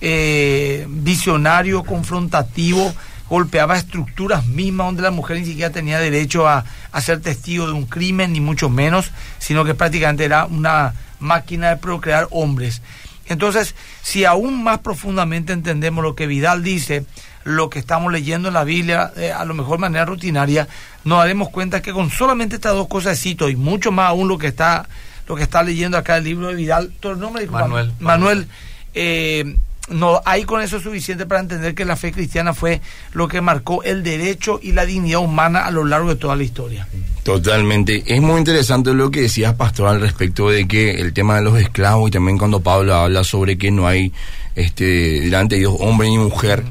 eh, 0.00 0.86
visionario, 0.88 1.84
confrontativo 1.84 2.94
golpeaba 3.28 3.76
estructuras 3.76 4.46
mismas 4.46 4.86
donde 4.86 5.02
la 5.02 5.10
mujer 5.10 5.38
ni 5.38 5.44
siquiera 5.44 5.70
tenía 5.70 5.98
derecho 5.98 6.46
a, 6.46 6.64
a 6.92 7.00
ser 7.00 7.20
testigo 7.20 7.66
de 7.66 7.72
un 7.72 7.86
crimen, 7.86 8.32
ni 8.32 8.40
mucho 8.40 8.70
menos, 8.70 9.10
sino 9.38 9.64
que 9.64 9.74
prácticamente 9.74 10.24
era 10.24 10.46
una 10.46 10.94
máquina 11.18 11.70
de 11.70 11.76
procrear 11.76 12.28
hombres. 12.30 12.82
Entonces, 13.28 13.74
si 14.02 14.24
aún 14.24 14.62
más 14.62 14.78
profundamente 14.78 15.52
entendemos 15.52 16.04
lo 16.04 16.14
que 16.14 16.28
Vidal 16.28 16.62
dice, 16.62 17.04
lo 17.42 17.70
que 17.70 17.78
estamos 17.78 18.12
leyendo 18.12 18.48
en 18.48 18.54
la 18.54 18.64
Biblia, 18.64 19.12
eh, 19.16 19.32
a 19.32 19.44
lo 19.44 19.54
mejor 19.54 19.78
de 19.78 19.82
manera 19.82 20.04
rutinaria, 20.04 20.68
nos 21.04 21.18
daremos 21.18 21.48
cuenta 21.48 21.82
que 21.82 21.92
con 21.92 22.10
solamente 22.10 22.56
estas 22.56 22.74
dos 22.74 22.88
cosas 22.88 23.18
cito 23.18 23.48
y 23.48 23.56
mucho 23.56 23.90
más 23.90 24.10
aún 24.10 24.28
lo 24.28 24.38
que 24.38 24.48
está 24.48 24.88
lo 25.28 25.34
que 25.34 25.42
está 25.42 25.64
leyendo 25.64 25.98
acá 25.98 26.18
el 26.18 26.24
libro 26.24 26.46
de 26.46 26.54
Vidal, 26.54 26.92
¿tu 27.00 27.16
nombre? 27.16 27.48
Manuel. 27.48 27.92
Manuel, 27.98 28.46
eh, 28.94 29.56
no 29.88 30.20
hay 30.24 30.44
con 30.44 30.62
eso 30.62 30.80
suficiente 30.80 31.26
para 31.26 31.40
entender 31.40 31.74
que 31.74 31.84
la 31.84 31.96
fe 31.96 32.12
cristiana 32.12 32.54
fue 32.54 32.80
lo 33.12 33.28
que 33.28 33.40
marcó 33.40 33.82
el 33.82 34.02
derecho 34.02 34.58
y 34.62 34.72
la 34.72 34.84
dignidad 34.84 35.20
humana 35.20 35.66
a 35.66 35.70
lo 35.70 35.84
largo 35.84 36.08
de 36.08 36.16
toda 36.16 36.36
la 36.36 36.42
historia. 36.42 36.88
Totalmente. 37.22 38.02
Es 38.06 38.20
muy 38.20 38.38
interesante 38.38 38.92
lo 38.94 39.10
que 39.10 39.22
decías, 39.22 39.54
Pastor, 39.54 39.88
al 39.88 40.00
respecto 40.00 40.50
de 40.50 40.66
que 40.66 41.00
el 41.00 41.12
tema 41.12 41.36
de 41.36 41.42
los 41.42 41.58
esclavos 41.58 42.08
y 42.08 42.12
también 42.12 42.38
cuando 42.38 42.60
Pablo 42.60 42.94
habla 42.94 43.24
sobre 43.24 43.58
que 43.58 43.70
no 43.70 43.86
hay 43.86 44.12
este 44.54 44.84
delante 44.84 45.56
de 45.56 45.60
Dios 45.60 45.74
hombre 45.78 46.08
ni 46.08 46.18
mujer. 46.18 46.64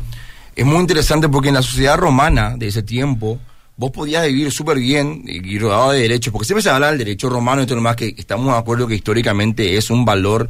Es 0.55 0.65
muy 0.65 0.79
interesante 0.79 1.29
porque 1.29 1.49
en 1.49 1.55
la 1.55 1.61
sociedad 1.61 1.97
romana 1.97 2.55
de 2.57 2.67
ese 2.67 2.83
tiempo, 2.83 3.39
vos 3.77 3.91
podías 3.91 4.25
vivir 4.25 4.51
súper 4.51 4.77
bien 4.77 5.23
y 5.25 5.59
rodado 5.59 5.91
de 5.91 5.99
derechos, 5.99 6.31
porque 6.31 6.45
siempre 6.45 6.63
se 6.63 6.69
habla 6.69 6.87
del 6.87 6.97
derecho 6.97 7.29
romano 7.29 7.61
y 7.61 7.65
todo 7.65 7.75
lo 7.75 7.81
más, 7.81 7.95
que 7.95 8.15
estamos 8.17 8.45
de 8.45 8.57
acuerdo 8.57 8.87
que 8.87 8.95
históricamente 8.95 9.75
es 9.77 9.89
un 9.89 10.05
valor, 10.05 10.49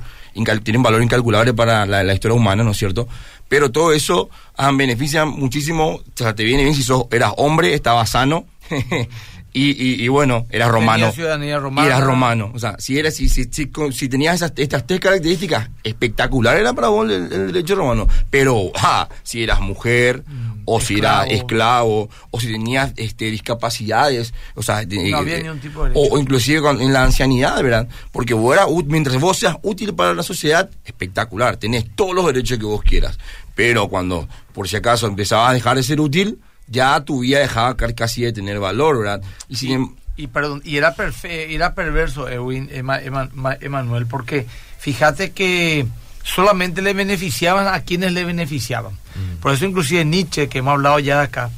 tiene 0.64 0.78
un 0.78 0.84
valor 0.84 1.02
incalculable 1.02 1.54
para 1.54 1.86
la, 1.86 2.14
historia 2.14 2.36
humana, 2.36 2.64
¿no 2.64 2.72
es 2.72 2.78
cierto? 2.78 3.08
Pero 3.48 3.72
todo 3.72 3.94
eso 3.94 4.30
ah, 4.58 4.72
beneficia 4.74 5.26
muchísimo, 5.26 5.96
o 5.96 6.04
sea, 6.14 6.36
te 6.36 6.44
viene 6.44 6.64
bien 6.64 6.76
si 6.76 6.84
sos, 6.84 7.06
eras 7.12 7.34
hombre, 7.38 7.74
estabas 7.74 8.12
sano, 8.12 8.46
Y, 9.58 10.04
y, 10.04 10.08
bueno, 10.10 10.46
eras 10.50 10.70
romano. 10.70 11.14
ciudadanía 11.14 11.58
romana. 11.60 11.88
eras 11.88 12.04
romano. 12.04 12.52
O 12.54 12.60
sea, 12.60 12.76
si, 12.78 13.00
eras, 13.00 13.14
si, 13.14 13.30
si, 13.30 13.46
si, 13.46 14.10
tenías 14.10 14.36
esas, 14.36 14.52
estas 14.58 14.86
tres 14.86 15.00
características, 15.00 15.70
espectacular 15.82 16.58
era 16.58 16.74
para 16.74 16.90
vos 16.90 17.10
el, 17.10 17.30
derecho 17.30 17.76
romano. 17.76 18.06
Pero, 18.30 18.74
ah, 18.76 19.08
si 19.24 19.44
eras 19.44 19.62
mujer, 19.62 20.26
mm, 20.28 20.64
o 20.66 20.82
si 20.82 20.98
eras 20.98 21.28
esclavo, 21.30 22.10
o 22.32 22.40
si 22.42 22.52
tenías 22.52 22.92
este, 22.98 23.32
discapacidades, 23.32 24.34
o 24.56 24.62
sea, 24.62 24.84
no 24.84 25.18
había 25.18 25.38
eh, 25.38 25.54
tipo 25.62 25.86
de 25.86 25.92
o, 25.96 26.20
inclusive 26.20 26.60
en 26.72 26.92
la 26.92 27.04
ancianidad, 27.04 27.64
¿verdad? 27.64 27.88
Porque 28.12 28.34
vos 28.34 28.54
eras, 28.54 28.68
mientras 28.88 29.18
vos 29.22 29.38
seas 29.38 29.56
útil 29.62 29.94
para 29.94 30.14
la 30.14 30.24
sociedad, 30.24 30.70
espectacular, 30.84 31.56
tenés 31.56 31.86
todos 31.96 32.14
los 32.14 32.26
derechos 32.26 32.58
que 32.60 32.66
vos 32.66 32.84
quieras. 32.84 33.18
Pero 33.56 33.88
cuando, 33.88 34.28
por 34.52 34.68
si 34.68 34.76
acaso, 34.76 35.08
empezabas 35.08 35.52
a 35.52 35.54
dejar 35.54 35.78
de 35.78 35.84
ser 35.84 36.02
útil, 36.02 36.40
ya 36.68 37.00
tu 37.02 37.20
vida 37.20 37.40
dejaba 37.40 37.76
casi 37.76 38.22
de 38.22 38.34
tener 38.34 38.60
valor, 38.60 39.00
¿verdad? 39.00 39.22
Y, 39.50 39.74
em- 39.74 39.96
y, 40.18 40.28
perdón, 40.28 40.62
y 40.64 40.78
era, 40.78 40.96
era 41.24 41.76
perverso, 41.76 42.30
Edwin, 42.30 42.70
Emanuel, 42.72 44.08
porque 44.08 44.46
fíjate 44.80 45.32
que 45.32 45.86
solamente 46.24 46.82
le 46.82 46.94
beneficiaban 46.94 47.68
a 47.68 47.82
quienes 47.82 48.14
le 48.14 48.26
beneficiaban. 48.26 48.94
Mm. 48.94 49.42
Por 49.42 49.54
eso 49.54 49.66
inclusive 49.66 50.04
Nietzsche, 50.06 50.50
que 50.50 50.60
hemos 50.60 50.74
hablado 50.74 51.00
ya 51.00 51.20
de 51.20 51.26
acá, 51.26 51.50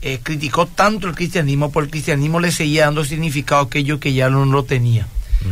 eh, 0.00 0.20
criticó 0.22 0.66
tanto 0.66 1.08
el 1.08 1.14
cristianismo, 1.14 1.70
porque 1.72 1.86
el 1.86 1.90
cristianismo 1.92 2.40
le 2.40 2.52
seguía 2.52 2.84
dando 2.84 3.04
significado 3.04 3.62
a 3.62 3.64
aquello 3.64 4.00
que 4.00 4.12
ya 4.12 4.30
no 4.30 4.44
lo 4.44 4.64
tenía. 4.64 5.06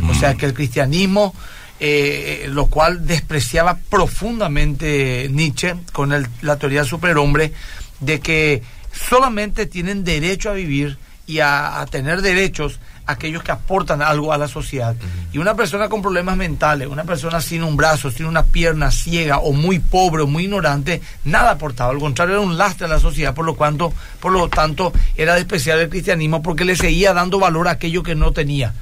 O 0.09 0.13
sea 0.15 0.33
que 0.33 0.47
el 0.47 0.55
cristianismo, 0.55 1.35
eh, 1.79 2.47
lo 2.49 2.65
cual 2.65 3.05
despreciaba 3.05 3.77
profundamente 3.89 5.27
Nietzsche 5.31 5.75
con 5.91 6.09
la 6.41 6.57
teoría 6.57 6.79
del 6.79 6.89
superhombre, 6.89 7.53
de 7.99 8.19
que 8.19 8.63
solamente 8.93 9.65
tienen 9.65 10.03
derecho 10.03 10.49
a 10.49 10.53
vivir 10.53 10.97
y 11.25 11.39
a, 11.39 11.85
tener 11.89 12.21
derechos 12.21 12.79
aquellos 13.05 13.43
que 13.43 13.51
aportan 13.51 14.01
algo 14.01 14.31
a 14.31 14.37
la 14.37 14.47
sociedad. 14.47 14.95
Y 15.31 15.37
una 15.37 15.55
persona 15.55 15.89
con 15.89 16.01
problemas 16.01 16.37
mentales, 16.37 16.87
una 16.87 17.03
persona 17.03 17.41
sin 17.41 17.63
un 17.63 17.75
brazo, 17.75 18.11
sin 18.11 18.25
una 18.25 18.43
pierna, 18.43 18.91
ciega 18.91 19.39
o 19.39 19.51
muy 19.51 19.79
pobre 19.79 20.23
o 20.23 20.27
muy 20.27 20.43
ignorante, 20.43 21.01
nada 21.25 21.51
aportaba. 21.51 21.91
Al 21.91 21.99
contrario, 21.99 22.35
era 22.35 22.41
un 22.41 22.57
lastre 22.57 22.85
a 22.85 22.89
la 22.89 22.99
sociedad, 22.99 23.33
por 23.33 23.45
lo, 23.45 23.55
cuanto, 23.55 23.93
por 24.19 24.31
lo 24.31 24.47
tanto 24.47 24.93
era 25.15 25.35
despreciar 25.35 25.79
el 25.79 25.89
cristianismo 25.89 26.41
porque 26.41 26.65
le 26.65 26.75
seguía 26.75 27.13
dando 27.13 27.39
valor 27.39 27.67
a 27.67 27.71
aquello 27.71 28.03
que 28.03 28.15
no 28.15 28.31
tenía. 28.31 28.73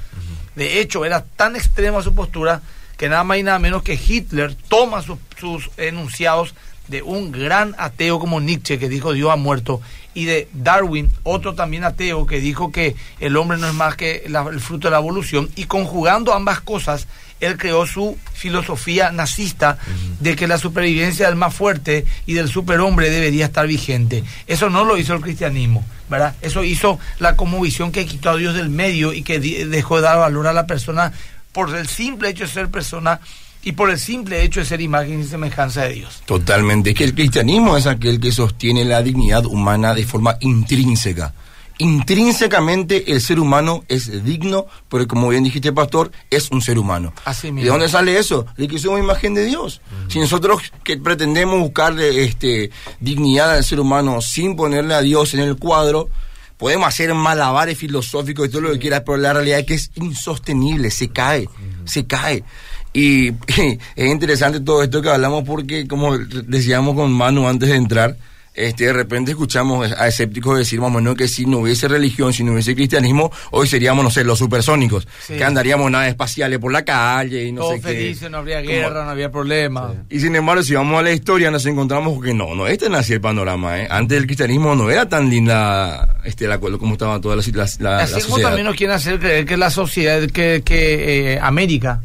De 0.54 0.80
hecho, 0.80 1.04
era 1.04 1.24
tan 1.24 1.56
extrema 1.56 2.02
su 2.02 2.14
postura 2.14 2.60
que 2.96 3.08
nada 3.08 3.24
más 3.24 3.38
y 3.38 3.42
nada 3.42 3.58
menos 3.58 3.82
que 3.82 3.94
Hitler 3.94 4.54
toma 4.68 5.02
sus 5.02 5.70
enunciados 5.76 6.54
de 6.88 7.02
un 7.02 7.32
gran 7.32 7.74
ateo 7.78 8.18
como 8.18 8.40
Nietzsche 8.40 8.78
que 8.78 8.88
dijo 8.88 9.12
Dios 9.12 9.30
ha 9.30 9.36
muerto 9.36 9.80
y 10.14 10.26
de 10.26 10.48
Darwin, 10.52 11.10
otro 11.22 11.54
también 11.54 11.84
ateo 11.84 12.26
que 12.26 12.40
dijo 12.40 12.70
que 12.70 12.96
el 13.20 13.36
hombre 13.36 13.56
no 13.56 13.66
es 13.66 13.74
más 13.74 13.96
que 13.96 14.24
el 14.26 14.60
fruto 14.60 14.88
de 14.88 14.92
la 14.92 14.98
evolución 14.98 15.48
y 15.56 15.64
conjugando 15.64 16.34
ambas 16.34 16.60
cosas 16.60 17.06
él 17.42 17.58
creó 17.58 17.86
su 17.86 18.16
filosofía 18.32 19.10
nazista 19.10 19.76
de 20.20 20.36
que 20.36 20.46
la 20.46 20.58
supervivencia 20.58 21.26
del 21.26 21.34
más 21.34 21.52
fuerte 21.52 22.06
y 22.24 22.34
del 22.34 22.48
superhombre 22.48 23.10
debería 23.10 23.46
estar 23.46 23.66
vigente. 23.66 24.22
Eso 24.46 24.70
no 24.70 24.84
lo 24.84 24.96
hizo 24.96 25.12
el 25.14 25.20
cristianismo, 25.20 25.84
¿verdad? 26.08 26.36
Eso 26.40 26.62
hizo 26.62 27.00
la 27.18 27.36
visión 27.60 27.90
que 27.90 28.06
quitó 28.06 28.30
a 28.30 28.36
Dios 28.36 28.54
del 28.54 28.68
medio 28.68 29.12
y 29.12 29.22
que 29.22 29.40
dejó 29.40 29.96
de 29.96 30.02
dar 30.02 30.18
valor 30.18 30.46
a 30.46 30.52
la 30.52 30.68
persona 30.68 31.12
por 31.50 31.74
el 31.76 31.88
simple 31.88 32.28
hecho 32.28 32.44
de 32.44 32.50
ser 32.50 32.68
persona 32.68 33.20
y 33.64 33.72
por 33.72 33.90
el 33.90 33.98
simple 33.98 34.42
hecho 34.42 34.60
de 34.60 34.66
ser 34.66 34.80
imagen 34.80 35.20
y 35.20 35.24
semejanza 35.24 35.82
de 35.82 35.94
Dios. 35.94 36.22
Totalmente. 36.26 36.90
Es 36.90 36.96
que 36.96 37.04
el 37.04 37.14
cristianismo 37.14 37.76
es 37.76 37.86
aquel 37.86 38.20
que 38.20 38.32
sostiene 38.32 38.84
la 38.84 39.02
dignidad 39.02 39.46
humana 39.46 39.94
de 39.94 40.04
forma 40.04 40.36
intrínseca. 40.40 41.32
Intrínsecamente 41.78 43.12
el 43.12 43.20
ser 43.20 43.40
humano 43.40 43.84
es 43.88 44.24
digno, 44.24 44.66
porque 44.88 45.06
como 45.06 45.28
bien 45.28 45.42
dijiste, 45.42 45.72
pastor, 45.72 46.12
es 46.30 46.50
un 46.50 46.60
ser 46.60 46.78
humano. 46.78 47.12
Así 47.24 47.50
¿De 47.50 47.64
dónde 47.64 47.88
sale 47.88 48.18
eso? 48.18 48.46
De 48.56 48.68
que 48.68 48.78
somos 48.78 49.00
imagen 49.00 49.34
de 49.34 49.44
Dios. 49.46 49.80
Si 50.08 50.20
nosotros 50.20 50.62
que 50.84 50.96
pretendemos 50.98 51.58
buscarle 51.58 52.24
este, 52.24 52.70
dignidad 53.00 53.52
al 53.54 53.64
ser 53.64 53.80
humano 53.80 54.20
sin 54.20 54.54
ponerle 54.54 54.94
a 54.94 55.00
Dios 55.00 55.34
en 55.34 55.40
el 55.40 55.56
cuadro, 55.56 56.08
podemos 56.56 56.86
hacer 56.86 57.12
malabares 57.14 57.76
filosóficos 57.78 58.46
y 58.46 58.50
todo 58.50 58.60
lo 58.60 58.72
que 58.72 58.78
quieras, 58.78 59.02
pero 59.04 59.18
la 59.18 59.32
realidad 59.32 59.60
es 59.60 59.66
que 59.66 59.74
es 59.74 59.90
insostenible, 59.96 60.90
se 60.92 61.08
cae, 61.08 61.48
se 61.84 62.06
cae. 62.06 62.44
Y, 62.92 63.28
es 63.96 64.10
interesante 64.10 64.60
todo 64.60 64.82
esto 64.82 65.02
que 65.02 65.08
hablamos 65.08 65.44
porque, 65.44 65.86
como 65.86 66.16
decíamos 66.18 66.94
con 66.94 67.12
Manu 67.12 67.48
antes 67.48 67.68
de 67.68 67.76
entrar, 67.76 68.16
este, 68.54 68.84
de 68.84 68.92
repente 68.92 69.30
escuchamos 69.30 69.90
a 69.92 70.08
escépticos 70.08 70.58
decir, 70.58 70.78
más 70.78 70.88
o 70.88 70.94
menos, 70.94 71.14
que 71.14 71.26
si 71.26 71.46
no 71.46 71.58
hubiese 71.58 71.88
religión, 71.88 72.34
si 72.34 72.44
no 72.44 72.52
hubiese 72.52 72.74
cristianismo, 72.74 73.32
hoy 73.50 73.66
seríamos, 73.66 74.04
no 74.04 74.10
sé, 74.10 74.24
los 74.24 74.38
supersónicos, 74.38 75.08
que 75.26 75.42
andaríamos 75.42 75.90
naves 75.90 76.10
espaciales 76.10 76.58
por 76.58 76.70
la 76.70 76.84
calle 76.84 77.46
y 77.46 77.52
no 77.52 77.70
sé 77.70 77.80
qué. 77.80 78.28
no 78.28 78.38
habría 78.38 78.60
guerra, 78.60 79.04
no 79.04 79.10
había 79.10 79.30
problema. 79.30 79.94
Y 80.10 80.20
sin 80.20 80.36
embargo, 80.36 80.62
si 80.62 80.74
vamos 80.74 81.00
a 81.00 81.02
la 81.02 81.12
historia, 81.12 81.50
nos 81.50 81.64
encontramos 81.64 82.22
que 82.22 82.34
no, 82.34 82.54
no, 82.54 82.66
este 82.66 82.90
no 82.90 82.98
así 82.98 83.14
el 83.14 83.22
panorama, 83.22 83.80
¿eh? 83.80 83.88
Antes 83.90 84.18
del 84.18 84.26
cristianismo 84.26 84.74
no 84.74 84.90
era 84.90 85.08
tan 85.08 85.30
linda 85.30 86.20
este, 86.24 86.46
la, 86.46 86.58
como 86.58 86.92
estaba 86.92 87.20
toda 87.22 87.36
la, 87.36 87.42
la, 87.54 87.68
la, 87.78 87.98
así 88.00 88.20
como 88.22 88.38
también 88.38 88.66
nos 88.66 88.76
quieren 88.76 88.94
hacer 88.94 89.18
creer 89.18 89.46
que 89.46 89.56
la 89.56 89.70
sociedad, 89.70 90.20
que, 90.28 90.62
que 90.62 91.32
eh, 91.32 91.38
América 91.40 92.02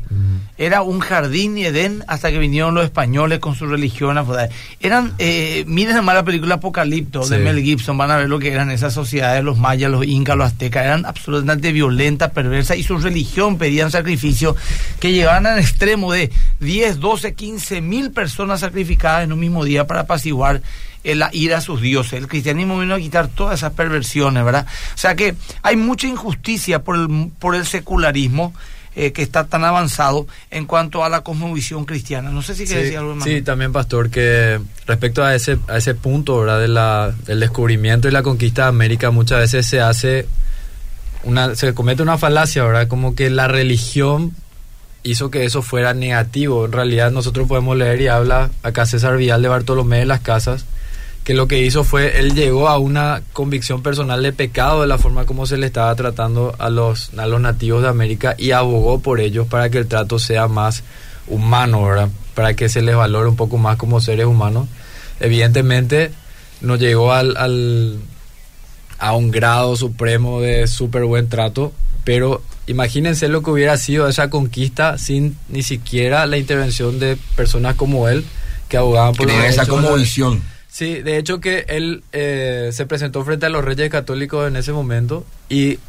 era 0.57 0.81
un 0.81 0.99
jardín 0.99 1.57
y 1.57 1.65
Edén 1.65 2.03
hasta 2.07 2.31
que 2.31 2.39
vinieron 2.39 2.73
los 2.73 2.83
españoles 2.83 3.39
con 3.39 3.55
su 3.55 3.67
religión. 3.67 4.17
Eran, 4.79 5.13
eh, 5.19 5.63
miren 5.67 6.03
más 6.03 6.15
la 6.15 6.23
película 6.23 6.55
Apocalipto 6.55 7.27
de 7.27 7.37
Mel 7.37 7.61
Gibson, 7.61 7.97
van 7.97 8.11
a 8.11 8.17
ver 8.17 8.29
lo 8.29 8.39
que 8.39 8.51
eran 8.51 8.71
esas 8.71 8.93
sociedades, 8.93 9.43
los 9.43 9.57
mayas, 9.57 9.91
los 9.91 10.05
incas, 10.05 10.35
los 10.35 10.47
aztecas, 10.47 10.85
eran 10.85 11.05
absolutamente 11.05 11.71
violentas, 11.71 12.31
perversas 12.31 12.77
y 12.77 12.83
su 12.83 12.97
religión 12.97 13.57
pedían 13.57 13.91
sacrificio 13.91 14.55
que 14.99 15.11
llegaban 15.11 15.45
al 15.45 15.59
extremo 15.59 16.11
de 16.11 16.31
10, 16.59 16.99
12, 16.99 17.33
15 17.35 17.81
mil 17.81 18.11
personas 18.11 18.61
sacrificadas 18.61 19.23
en 19.23 19.33
un 19.33 19.39
mismo 19.39 19.63
día 19.63 19.85
para 19.85 20.01
apaciguar 20.01 20.61
eh, 21.03 21.15
la 21.15 21.29
ira 21.31 21.57
a 21.57 21.61
sus 21.61 21.81
dioses. 21.81 22.13
El 22.13 22.27
cristianismo 22.27 22.79
vino 22.79 22.95
a 22.95 22.99
quitar 22.99 23.27
todas 23.27 23.59
esas 23.59 23.73
perversiones, 23.73 24.43
¿verdad? 24.43 24.65
O 24.95 24.97
sea 24.97 25.15
que 25.15 25.35
hay 25.61 25.75
mucha 25.75 26.07
injusticia 26.07 26.83
por 26.83 26.95
el, 26.95 27.31
por 27.39 27.55
el 27.55 27.65
secularismo 27.65 28.53
eh, 28.99 29.11
que 29.11 29.21
está 29.21 29.45
tan 29.45 29.63
avanzado 29.63 30.25
en 30.49 30.65
cuanto 30.65 31.03
a 31.03 31.09
la 31.09 31.21
cosmovisión 31.21 31.85
cristiana. 31.85 32.31
No 32.31 32.41
sé 32.41 32.55
si 32.55 32.65
quieres 32.65 32.85
decir 32.85 32.97
algo 32.97 33.13
más. 33.13 33.25
Sí, 33.25 33.43
también, 33.43 33.71
Pastor, 33.71 34.09
que 34.09 34.59
respecto 34.87 35.23
a 35.23 35.35
ese, 35.35 35.59
a 35.67 35.77
ese 35.77 35.93
punto 35.93 36.39
¿verdad? 36.39 36.59
De 36.59 36.67
la, 36.67 37.13
del 37.27 37.39
descubrimiento 37.39 38.07
y 38.07 38.11
la 38.11 38.23
conquista 38.23 38.63
de 38.63 38.69
América, 38.69 39.11
muchas 39.11 39.37
veces 39.37 39.67
se 39.67 39.81
hace, 39.81 40.27
una, 41.23 41.53
se 41.53 41.75
comete 41.75 42.01
una 42.01 42.17
falacia, 42.17 42.63
¿verdad? 42.63 42.87
Como 42.87 43.13
que 43.13 43.29
la 43.29 43.47
religión 43.47 44.33
hizo 45.03 45.29
que 45.29 45.45
eso 45.45 45.61
fuera 45.61 45.93
negativo. 45.93 46.65
En 46.65 46.71
realidad 46.71 47.11
nosotros 47.11 47.47
podemos 47.47 47.77
leer 47.77 48.01
y 48.01 48.07
habla 48.07 48.49
acá 48.63 48.87
César 48.87 49.15
Vial 49.17 49.43
de 49.43 49.47
Bartolomé 49.47 49.99
de 49.99 50.05
las 50.05 50.21
Casas, 50.21 50.65
que 51.27 51.33
lo 51.33 51.49
que 51.49 51.61
hizo 51.61 51.83
fue, 51.83 52.19
él 52.19 52.35
llegó 52.35 52.69
a 52.69 52.77
una 52.77 53.21
convicción 53.33 53.83
personal 53.83 54.23
de 54.23 54.31
pecado 54.31 54.79
de 54.79 54.87
la 54.87 54.97
forma 54.97 55.25
como 55.25 55.45
se 55.45 55.57
le 55.57 55.65
estaba 55.65 55.93
tratando 55.93 56.55
a 56.57 56.69
los, 56.69 57.11
a 57.17 57.27
los 57.27 57.41
nativos 57.41 57.81
de 57.81 57.89
América 57.89 58.33
y 58.37 58.51
abogó 58.51 59.01
por 59.01 59.19
ellos 59.19 59.45
para 59.45 59.69
que 59.69 59.77
el 59.77 59.87
trato 59.87 60.19
sea 60.19 60.47
más 60.47 60.85
humano, 61.27 61.83
¿verdad? 61.83 62.07
Para 62.33 62.53
que 62.53 62.69
se 62.69 62.81
les 62.81 62.95
valore 62.95 63.27
un 63.27 63.35
poco 63.35 63.57
más 63.57 63.75
como 63.75 63.99
seres 63.99 64.25
humanos. 64.25 64.69
Evidentemente, 65.19 66.11
no 66.61 66.77
llegó 66.77 67.11
al, 67.11 67.35
al, 67.35 67.99
a 68.97 69.13
un 69.13 69.29
grado 69.29 69.75
supremo 69.75 70.39
de 70.39 70.65
súper 70.65 71.03
buen 71.03 71.27
trato, 71.27 71.73
pero 72.05 72.41
imagínense 72.67 73.27
lo 73.27 73.43
que 73.43 73.51
hubiera 73.51 73.75
sido 73.75 74.07
esa 74.07 74.29
conquista 74.29 74.97
sin 74.97 75.35
ni 75.49 75.61
siquiera 75.61 76.25
la 76.25 76.37
intervención 76.37 76.99
de 76.99 77.17
personas 77.35 77.75
como 77.75 78.07
él 78.07 78.23
que 78.69 78.77
abogaban 78.77 79.13
por 79.13 79.27
que 79.27 79.47
esa 79.47 79.65
como 79.65 79.93
visión. 79.93 80.41
Sí, 80.77 81.01
de 81.01 81.17
hecho 81.17 81.39
que 81.39 81.65
él 81.69 82.03
eh, 82.11 82.69
se 82.71 82.85
presentó 82.85 83.25
frente 83.25 83.47
a 83.47 83.49
los 83.49 83.65
reyes 83.65 83.89
católicos 83.89 84.47
en 84.47 84.57
ese 84.57 84.73
momento 84.73 85.25
y 85.49 85.79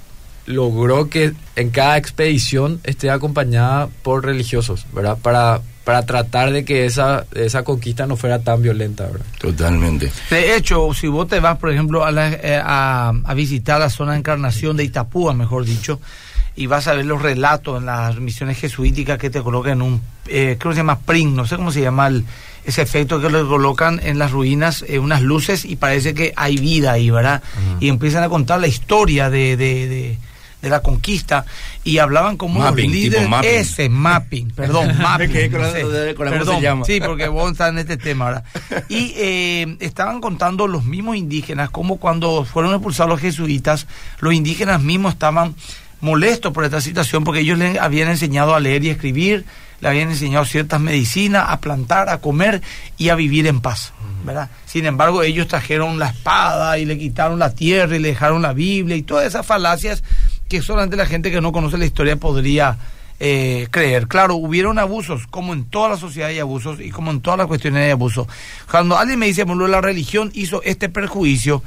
logró 0.46 1.10
que 1.10 1.34
en 1.56 1.68
cada 1.68 1.98
expedición 1.98 2.80
esté 2.84 3.10
acompañada 3.10 3.90
por 4.02 4.24
religiosos, 4.24 4.86
¿verdad? 4.94 5.18
Para, 5.20 5.60
para 5.84 6.06
tratar 6.06 6.52
de 6.52 6.64
que 6.64 6.86
esa, 6.86 7.26
esa 7.34 7.64
conquista 7.64 8.06
no 8.06 8.16
fuera 8.16 8.38
tan 8.38 8.62
violenta, 8.62 9.04
¿verdad? 9.04 9.26
Totalmente. 9.38 10.10
De 10.30 10.56
hecho, 10.56 10.94
si 10.94 11.06
vos 11.06 11.28
te 11.28 11.38
vas, 11.38 11.58
por 11.58 11.70
ejemplo, 11.70 12.06
a, 12.06 12.10
eh, 12.10 12.58
a, 12.64 13.12
a, 13.24 13.34
visitar 13.34 13.78
la 13.78 13.90
zona 13.90 14.12
de 14.12 14.20
encarnación 14.20 14.78
de 14.78 14.84
Itapúa, 14.84 15.34
mejor 15.34 15.66
dicho, 15.66 16.00
y 16.56 16.66
vas 16.66 16.88
a 16.88 16.94
ver 16.94 17.04
los 17.04 17.20
relatos 17.20 17.78
en 17.78 17.84
las 17.84 18.18
misiones 18.20 18.58
jesuíticas 18.58 19.18
que 19.18 19.28
te 19.28 19.42
colocan 19.42 19.72
en 19.72 19.82
un, 19.82 20.00
eh, 20.28 20.56
creo 20.58 20.70
que 20.70 20.76
se 20.76 20.80
llama 20.80 20.98
PRIN, 21.00 21.36
no 21.36 21.46
sé 21.46 21.56
cómo 21.56 21.72
se 21.72 21.82
llama 21.82 22.10
ese 22.64 22.82
efecto 22.82 23.20
que 23.20 23.30
le 23.30 23.44
colocan 23.44 24.00
en 24.02 24.18
las 24.18 24.30
ruinas, 24.30 24.84
eh, 24.88 24.98
unas 24.98 25.22
luces 25.22 25.64
y 25.64 25.76
parece 25.76 26.14
que 26.14 26.32
hay 26.36 26.56
vida 26.56 26.92
ahí, 26.92 27.10
¿verdad? 27.10 27.42
Y 27.80 27.88
empiezan 27.88 28.22
a 28.22 28.28
contar 28.28 28.60
la 28.60 28.66
historia 28.66 29.30
de, 29.30 29.56
de 29.56 30.18
de 30.62 30.68
la 30.68 30.80
conquista. 30.80 31.44
Y 31.84 31.98
hablaban 31.98 32.36
como 32.36 32.60
mapping, 32.60 32.90
líderes 32.90 33.28
mapping. 33.28 33.50
ese 33.50 33.88
mapping 33.88 34.50
perdón 34.50 34.98
mapping 35.00 35.50
perdón, 35.50 36.84
sí 36.84 37.00
porque 37.00 37.28
vos 37.28 37.52
estás 37.52 37.70
en 37.70 37.78
este 37.78 37.96
tema 37.96 38.26
ahora 38.26 38.44
y 38.88 39.14
eh, 39.16 39.76
estaban 39.80 40.20
contando 40.20 40.66
los 40.66 40.84
mismos 40.84 41.16
indígenas 41.16 41.70
como 41.70 41.96
cuando 41.96 42.44
fueron 42.44 42.72
expulsados 42.72 43.08
los 43.08 43.20
jesuitas 43.20 43.86
los 44.20 44.34
indígenas 44.34 44.82
mismos 44.82 45.14
estaban 45.14 45.54
molestos 46.00 46.52
por 46.52 46.64
esta 46.64 46.82
situación 46.82 47.24
porque 47.24 47.40
ellos 47.40 47.58
les 47.58 47.78
habían 47.78 48.08
enseñado 48.08 48.54
a 48.54 48.60
leer 48.60 48.84
y 48.84 48.90
escribir 48.90 49.46
le 49.80 49.88
habían 49.88 50.10
enseñado 50.10 50.44
ciertas 50.44 50.80
medicinas 50.80 51.46
a 51.48 51.60
plantar 51.60 52.08
a 52.08 52.18
comer 52.18 52.62
y 52.96 53.08
a 53.10 53.14
vivir 53.14 53.46
en 53.46 53.60
paz 53.60 53.92
¿verdad? 54.24 54.50
Sin 54.66 54.86
embargo, 54.86 55.22
ellos 55.22 55.48
trajeron 55.48 55.98
la 55.98 56.08
espada 56.08 56.78
y 56.78 56.84
le 56.84 56.98
quitaron 56.98 57.38
la 57.38 57.54
tierra 57.54 57.96
y 57.96 57.98
le 57.98 58.08
dejaron 58.08 58.42
la 58.42 58.52
Biblia 58.52 58.96
y 58.96 59.02
todas 59.02 59.26
esas 59.26 59.46
falacias 59.46 60.02
que 60.48 60.62
solamente 60.62 60.96
la 60.96 61.06
gente 61.06 61.30
que 61.30 61.40
no 61.40 61.52
conoce 61.52 61.78
la 61.78 61.86
historia 61.86 62.16
podría 62.16 62.76
eh, 63.20 63.68
creer. 63.70 64.06
Claro, 64.06 64.36
hubieron 64.36 64.78
abusos, 64.78 65.26
como 65.28 65.52
en 65.52 65.64
toda 65.64 65.90
la 65.90 65.96
sociedad 65.96 66.28
hay 66.28 66.38
abusos 66.38 66.80
y 66.80 66.90
como 66.90 67.10
en 67.10 67.20
todas 67.20 67.38
las 67.38 67.46
cuestiones 67.46 67.84
hay 67.84 67.90
abusos. 67.90 68.26
Cuando 68.70 68.98
alguien 68.98 69.18
me 69.18 69.26
dice, 69.26 69.44
bueno, 69.44 69.66
la 69.66 69.80
religión 69.80 70.30
hizo 70.34 70.62
este 70.62 70.88
perjuicio, 70.88 71.62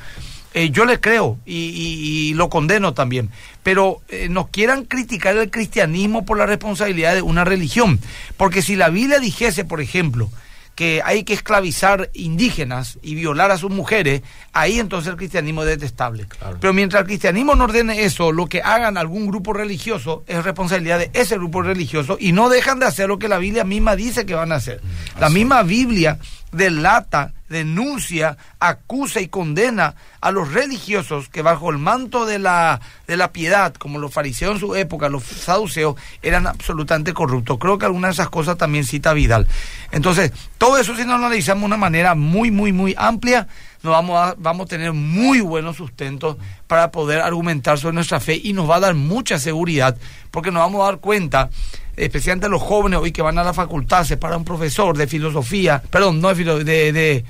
eh, 0.53 0.70
yo 0.70 0.86
le 0.86 1.00
creo 1.00 1.38
y, 1.46 2.34
lo 2.36 2.50
condeno 2.50 2.93
también. 2.93 3.29
Pero 3.63 4.01
eh, 4.10 4.27
no 4.29 4.48
quieran 4.48 4.86
criticar 4.86 5.38
el 5.38 5.51
cristianismo 5.51 6.25
por 6.25 6.38
la 6.38 6.46
responsabilidad 6.46 7.13
de 7.15 7.22
una 7.22 7.43
religión. 7.43 8.00
Porque 8.38 8.62
si 8.62 8.75
la 8.75 8.89
Biblia 8.89 9.20
dijese, 9.20 9.65
por 9.65 9.81
ejemplo, 9.81 10.29
que 10.75 11.01
hay 11.03 11.24
que 11.24 11.34
esclavizar 11.34 12.10
indígenas 12.13 12.98
y 13.01 13.15
violar 13.15 13.51
a 13.51 13.58
sus 13.58 13.70
mujeres, 13.70 14.22
ahí 14.53 14.79
entonces 14.79 15.12
el 15.12 15.17
cristianismo 15.17 15.62
es 15.63 15.67
detestable. 15.67 16.27
Pero 16.60 16.74
mientras 16.74 17.01
el 17.01 17.08
cristianismo 17.08 17.55
no 17.55 17.65
ordene 17.65 18.03
eso, 18.03 18.31
lo 18.31 18.48
que 18.48 18.62
hagan 18.62 18.98
algún 18.98 19.27
grupo 19.27 19.53
religioso 19.53 20.24
es 20.27 20.43
responsabilidad 20.43 21.00
de 21.00 21.12
ese 21.13 21.36
grupo 21.36 21.62
religioso 21.62 22.17
y 22.20 22.31
no 22.31 22.50
dejan 22.50 22.79
de 22.79 22.86
hacer 22.86 23.10
lo 23.10 23.20
que 23.20 23.27
la 23.27 23.38
Biblia 23.38 23.63
misma 23.63 23.96
dice 23.96 24.25
que 24.25 24.34
van 24.34 24.51
a 24.51 24.55
hacer. 24.55 24.81
Mm, 24.81 25.20
la 25.20 25.29
misma 25.29 25.63
Biblia 25.63 26.17
delata, 26.51 27.34
denuncia, 27.51 28.38
acusa 28.60 29.22
y 29.22 29.27
condena 29.27 29.96
a 30.22 30.31
los 30.31 30.53
religiosos 30.53 31.29
que 31.29 31.41
bajo 31.41 31.70
el 31.70 31.77
manto 31.77 32.25
de 32.25 32.39
la, 32.39 32.81
de 33.08 33.17
la 33.17 33.31
piedad, 33.31 33.74
como 33.75 34.00
los 34.00 34.13
fariseos 34.13 34.53
en 34.55 34.60
su 34.60 34.75
época, 34.75 35.10
los 35.10 35.24
saduceos, 35.24 35.96
eran 36.22 36.48
absolutamente 36.48 37.13
corruptos. 37.13 37.60
Creo 37.60 37.77
que 37.77 37.86
algunas 37.86 38.10
de 38.10 38.24
esas 38.24 38.29
cosas 38.29 38.58
también 38.58 38.86
cita 38.86 39.13
Vidal. 39.13 39.48
Entonces, 39.91 40.31
todo 40.58 40.77
eso 40.77 40.96
si 40.96 41.03
lo 41.03 41.13
analizamos 41.13 41.62
de 41.62 41.65
una 41.67 41.77
manera 41.77 42.15
muy, 42.15 42.50
muy, 42.50 42.72
muy 42.72 42.96
amplia, 42.98 43.48
nos 43.84 43.91
vamos 43.91 44.17
a, 44.17 44.36
vamos 44.38 44.65
a 44.65 44.70
tener 44.70 44.93
muy 44.93 45.41
buenos 45.41 45.77
sustentos 45.77 46.38
para 46.67 46.91
poder 46.91 47.20
argumentar 47.20 47.77
sobre 47.77 47.96
nuestra 47.96 48.20
fe 48.20 48.40
y 48.42 48.53
nos 48.53 48.70
va 48.70 48.77
a 48.77 48.79
dar 48.79 48.94
mucha 48.94 49.40
seguridad, 49.40 49.98
porque 50.29 50.51
nos 50.51 50.61
vamos 50.61 50.81
a 50.81 50.85
dar 50.85 51.00
cuenta 51.00 51.50
especialmente 51.96 52.50
los 52.50 52.62
jóvenes 52.62 53.00
hoy 53.00 53.12
que 53.12 53.22
van 53.22 53.38
a 53.38 53.44
la 53.44 53.54
facultad, 53.54 54.04
se 54.04 54.18
para 54.18 54.38
un 54.38 54.46
profesor 54.46 54.98
de 54.98 55.08
filosofía, 55.08 55.82
perdón, 55.90 56.22
no 56.22 56.34
de, 56.34 56.64
de, 56.64 57.25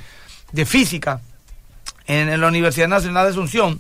de, 0.51 0.65
física 0.65 1.21
en, 2.07 2.39
la 2.39 2.47
Universidad 2.47 2.87
Nacional 2.87 3.25
de 3.25 3.31
Asunción 3.31 3.79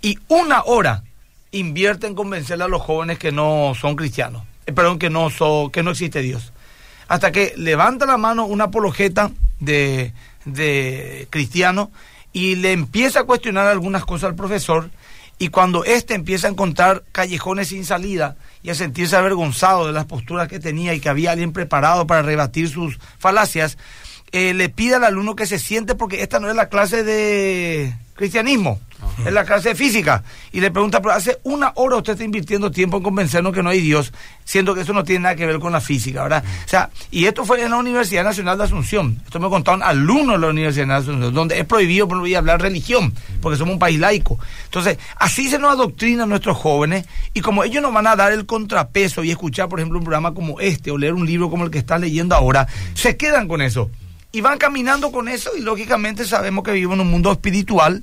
y 0.00 0.18
una 0.28 0.62
hora 0.64 1.04
invierte 1.50 2.06
en 2.06 2.14
convencerle 2.14 2.64
a 2.64 2.68
los 2.68 2.82
jóvenes 2.82 3.18
que 3.18 3.32
no 3.32 3.74
son 3.78 3.94
cristianos, 3.94 4.42
eh, 4.66 4.72
perdón, 4.72 4.98
que 4.98 5.10
no, 5.10 5.30
son, 5.30 5.70
que 5.70 5.82
no 5.82 5.90
existe 5.90 6.20
Dios. 6.22 6.52
Hasta 7.08 7.30
que 7.30 7.52
levanta 7.56 8.06
la 8.06 8.16
mano 8.16 8.46
una 8.46 8.64
apologeta 8.64 9.30
de, 9.60 10.12
de 10.44 11.26
cristiano 11.30 11.90
y 12.32 12.56
le 12.56 12.72
empieza 12.72 13.20
a 13.20 13.24
cuestionar 13.24 13.66
algunas 13.66 14.04
cosas 14.06 14.30
al 14.30 14.34
profesor 14.34 14.90
y 15.42 15.48
cuando 15.48 15.84
éste 15.84 16.14
empieza 16.14 16.46
a 16.46 16.50
encontrar 16.50 17.02
callejones 17.10 17.66
sin 17.66 17.84
salida 17.84 18.36
y 18.62 18.70
a 18.70 18.76
sentirse 18.76 19.16
avergonzado 19.16 19.88
de 19.88 19.92
las 19.92 20.04
posturas 20.04 20.46
que 20.46 20.60
tenía 20.60 20.94
y 20.94 21.00
que 21.00 21.08
había 21.08 21.32
alguien 21.32 21.52
preparado 21.52 22.06
para 22.06 22.22
rebatir 22.22 22.68
sus 22.68 23.00
falacias, 23.18 23.76
eh, 24.32 24.54
le 24.54 24.68
pide 24.68 24.96
al 24.96 25.04
alumno 25.04 25.36
que 25.36 25.46
se 25.46 25.58
siente 25.58 25.94
porque 25.94 26.22
esta 26.22 26.40
no 26.40 26.48
es 26.48 26.56
la 26.56 26.68
clase 26.68 27.04
de 27.04 27.94
cristianismo 28.14 28.80
en 29.24 29.34
la 29.34 29.44
clase 29.44 29.70
de 29.70 29.74
física 29.74 30.22
y 30.52 30.60
le 30.60 30.70
pregunta, 30.70 31.00
pero 31.00 31.14
hace 31.14 31.38
una 31.44 31.72
hora 31.76 31.96
usted 31.96 32.12
está 32.12 32.24
invirtiendo 32.24 32.70
tiempo 32.70 32.96
en 32.96 33.02
convencernos 33.02 33.52
que 33.52 33.62
no 33.62 33.70
hay 33.70 33.80
Dios, 33.80 34.12
siendo 34.44 34.74
que 34.74 34.82
eso 34.82 34.92
no 34.92 35.04
tiene 35.04 35.24
nada 35.24 35.34
que 35.34 35.46
ver 35.46 35.58
con 35.58 35.72
la 35.72 35.80
física, 35.80 36.22
¿verdad? 36.22 36.44
O 36.64 36.68
sea, 36.68 36.90
y 37.10 37.26
esto 37.26 37.44
fue 37.44 37.62
en 37.62 37.70
la 37.70 37.76
Universidad 37.76 38.24
Nacional 38.24 38.58
de 38.58 38.64
Asunción, 38.64 39.20
esto 39.24 39.40
me 39.40 39.48
contaron 39.48 39.82
alumnos 39.82 40.36
de 40.36 40.46
la 40.46 40.48
Universidad 40.48 40.86
Nacional 40.86 41.02
de 41.04 41.10
Asunción, 41.10 41.34
donde 41.34 41.58
es 41.58 41.64
prohibido 41.64 42.08
por 42.08 42.18
hablar 42.34 42.60
religión, 42.60 43.12
porque 43.40 43.58
somos 43.58 43.74
un 43.74 43.78
país 43.78 43.98
laico. 43.98 44.38
Entonces, 44.64 44.98
así 45.16 45.48
se 45.48 45.58
nos 45.58 45.72
adoctrina 45.72 46.24
a 46.24 46.26
nuestros 46.26 46.56
jóvenes 46.56 47.06
y 47.34 47.40
como 47.40 47.64
ellos 47.64 47.82
nos 47.82 47.92
van 47.92 48.06
a 48.06 48.16
dar 48.16 48.32
el 48.32 48.46
contrapeso 48.46 49.24
y 49.24 49.30
escuchar, 49.30 49.68
por 49.68 49.80
ejemplo, 49.80 49.98
un 49.98 50.04
programa 50.04 50.34
como 50.34 50.60
este 50.60 50.90
o 50.90 50.98
leer 50.98 51.14
un 51.14 51.26
libro 51.26 51.50
como 51.50 51.64
el 51.64 51.70
que 51.70 51.78
están 51.78 52.00
leyendo 52.00 52.34
ahora, 52.34 52.66
se 52.94 53.16
quedan 53.16 53.48
con 53.48 53.62
eso. 53.62 53.90
Y 54.32 54.40
van 54.40 54.58
caminando 54.58 55.12
con 55.12 55.28
eso 55.28 55.50
y 55.56 55.60
lógicamente 55.60 56.24
sabemos 56.24 56.64
que 56.64 56.72
vivimos 56.72 56.94
en 56.94 57.02
un 57.02 57.10
mundo 57.10 57.30
espiritual 57.30 58.02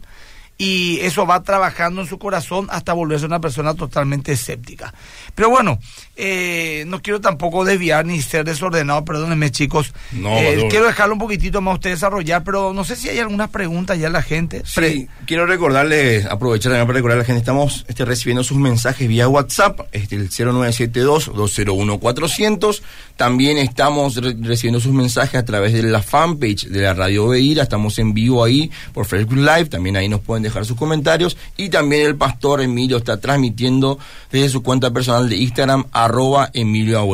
y 0.61 0.99
eso 0.99 1.25
va 1.25 1.41
trabajando 1.41 2.01
en 2.01 2.07
su 2.07 2.19
corazón 2.19 2.67
hasta 2.69 2.93
volverse 2.93 3.25
una 3.25 3.39
persona 3.39 3.73
totalmente 3.73 4.33
escéptica. 4.33 4.93
Pero 5.39 5.51
bueno, 5.51 5.79
eh, 6.17 6.83
no 6.87 7.01
quiero 7.01 7.21
tampoco 7.21 7.63
desviar 7.63 8.05
ni 8.05 8.21
ser 8.21 8.43
desordenado, 8.43 9.05
perdónenme 9.05 9.51
chicos. 9.51 9.93
No, 10.11 10.37
eh, 10.37 10.67
quiero 10.69 10.85
dejarlo 10.85 11.13
un 11.13 11.19
poquitito 11.19 11.61
más 11.61 11.71
a 11.71 11.75
usted 11.75 11.91
desarrollar, 11.91 12.43
pero 12.43 12.73
no 12.73 12.83
sé 12.83 12.97
si 12.97 13.07
hay 13.07 13.19
algunas 13.19 13.49
preguntas 13.49 13.97
ya 13.97 14.09
la 14.09 14.21
gente. 14.21 14.63
Sí, 14.65 15.07
quiero 15.25 15.45
recordarle, 15.45 16.25
aprovechar 16.29 16.73
también 16.73 16.87
para 16.87 16.97
recordar 16.97 17.19
a 17.19 17.21
la 17.21 17.25
gente, 17.25 17.39
estamos 17.39 17.85
este, 17.87 18.03
recibiendo 18.03 18.43
sus 18.43 18.57
mensajes 18.57 19.07
vía 19.07 19.29
WhatsApp, 19.29 19.79
este, 19.93 20.17
el 20.17 20.29
0972-201-400. 20.29 22.81
También 23.15 23.57
estamos 23.57 24.17
recibiendo 24.17 24.81
sus 24.81 24.91
mensajes 24.91 25.39
a 25.39 25.45
través 25.45 25.71
de 25.71 25.83
la 25.83 26.01
fanpage 26.01 26.65
de 26.65 26.81
la 26.81 26.93
Radio 26.93 27.29
Beira, 27.29 27.63
estamos 27.63 27.97
en 27.97 28.13
vivo 28.13 28.43
ahí 28.43 28.69
por 28.93 29.05
Facebook 29.05 29.37
Live, 29.37 29.67
también 29.67 29.95
ahí 29.95 30.09
nos 30.09 30.19
pueden 30.19 30.43
dejar 30.43 30.65
sus 30.65 30.75
comentarios. 30.75 31.37
Y 31.55 31.69
también 31.69 32.07
el 32.07 32.17
pastor 32.17 32.59
Emilio 32.59 32.97
está 32.97 33.21
transmitiendo 33.21 33.97
desde 34.31 34.49
su 34.49 34.63
cuenta 34.63 34.91
personal 34.91 35.28
de 35.29 35.37
Instagram, 35.37 35.85
arroba 35.91 36.49
Emilio 36.53 37.07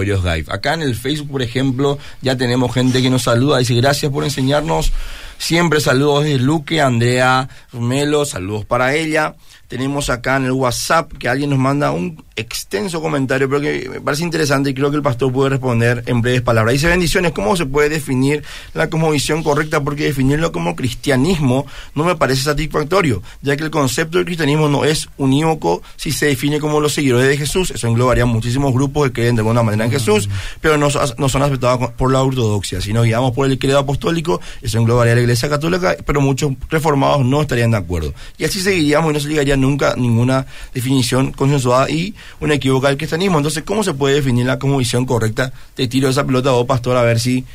Acá 0.49 0.73
en 0.73 0.82
el 0.82 0.95
Facebook, 0.95 1.32
por 1.32 1.41
ejemplo, 1.41 1.97
ya 2.21 2.36
tenemos 2.36 2.73
gente 2.73 3.01
que 3.01 3.10
nos 3.10 3.23
saluda, 3.23 3.60
dice 3.60 3.75
gracias 3.75 4.12
por 4.12 4.23
enseñarnos. 4.23 4.91
Siempre 5.38 5.82
saludos 5.82 6.23
de 6.23 6.39
Luque, 6.39 6.82
Andrea 6.82 7.49
Rumelo, 7.71 8.25
saludos 8.25 8.65
para 8.65 8.95
ella. 8.95 9.36
Tenemos 9.67 10.10
acá 10.10 10.38
en 10.38 10.45
el 10.45 10.51
WhatsApp 10.51 11.12
que 11.13 11.28
alguien 11.28 11.49
nos 11.49 11.60
manda 11.60 11.91
un 11.91 12.23
extenso 12.36 13.01
comentario, 13.01 13.49
pero 13.49 13.62
que 13.62 13.89
me 13.89 14.01
parece 14.01 14.23
interesante 14.23 14.69
y 14.69 14.73
creo 14.73 14.91
que 14.91 14.97
el 14.97 15.01
pastor 15.01 15.32
puede 15.32 15.51
responder 15.51 16.04
en 16.06 16.21
breves 16.21 16.41
palabras. 16.41 16.73
Dice 16.73 16.88
bendiciones, 16.88 17.32
¿cómo 17.32 17.56
se 17.56 17.65
puede 17.65 17.89
definir 17.89 18.43
la 18.73 18.89
cosmovisión 18.89 19.41
correcta? 19.41 19.82
Porque 19.82 20.04
definirlo 20.04 20.51
como 20.51 20.75
cristianismo 20.75 21.65
no 21.93 22.04
me 22.04 22.15
parece 22.15 22.43
satisfactorio, 22.43 23.23
ya 23.41 23.56
que 23.56 23.63
el 23.63 23.71
concepto 23.71 24.17
del 24.17 24.25
cristianismo 24.25 24.67
no 24.67 24.86
es 24.86 25.08
unívoco 25.17 25.82
si 25.95 26.12
se 26.12 26.28
define 26.28 26.60
como 26.60 26.80
los 26.80 26.93
seguidores 26.93 27.28
de 27.28 27.38
Jesús. 27.38 27.71
Eso 27.71 27.88
englobaría 27.88 28.25
muchísimos 28.25 28.73
grupos 28.73 29.08
que 29.08 29.13
creen 29.13 29.36
de 29.36 29.41
alguna 29.41 29.63
manera 29.63 29.86
en 29.86 29.91
Jesús, 29.91 30.30
pero 30.62 30.78
no, 30.78 30.89
no 31.17 31.30
son 31.30 31.41
aceptados 31.41 31.91
por 31.91 32.12
la 32.12 32.21
ortodoxia. 32.21 32.82
Si 32.82 32.93
nos 32.93 33.06
guiamos 33.06 33.32
por 33.32 33.49
el 33.49 33.58
credo 33.58 33.80
apostólico, 33.80 34.41
eso 34.62 34.78
englobaría 34.78 35.15
la 35.15 35.21
Iglesia 35.21 35.49
Católica, 35.49 35.95
pero 36.06 36.21
muchos 36.21 36.51
reformados 36.69 37.25
no 37.25 37.41
estarían 37.41 37.71
de 37.71 37.78
acuerdo. 37.78 38.13
Y 38.38 38.43
así 38.43 38.60
seguiríamos 38.60 39.12
y 39.12 39.13
no 39.13 39.19
se 39.19 39.30
llegaría 39.30 39.54
nunca 39.57 39.95
ninguna 39.95 40.45
definición 40.73 41.31
consensuada 41.31 41.89
y 41.89 42.15
una 42.39 42.55
equivoca 42.55 42.87
del 42.89 42.97
cristianismo. 42.97 43.37
Entonces, 43.37 43.63
¿cómo 43.63 43.83
se 43.83 43.93
puede 43.93 44.15
definir 44.15 44.45
la 44.45 44.59
como 44.59 44.77
visión 44.77 45.05
correcta? 45.05 45.51
Te 45.73 45.87
tiro 45.87 46.09
esa 46.09 46.25
pelota 46.25 46.49
a 46.49 46.53
vos, 46.53 46.65
pastor, 46.65 46.97
a 46.97 47.01
ver 47.01 47.19
si 47.19 47.45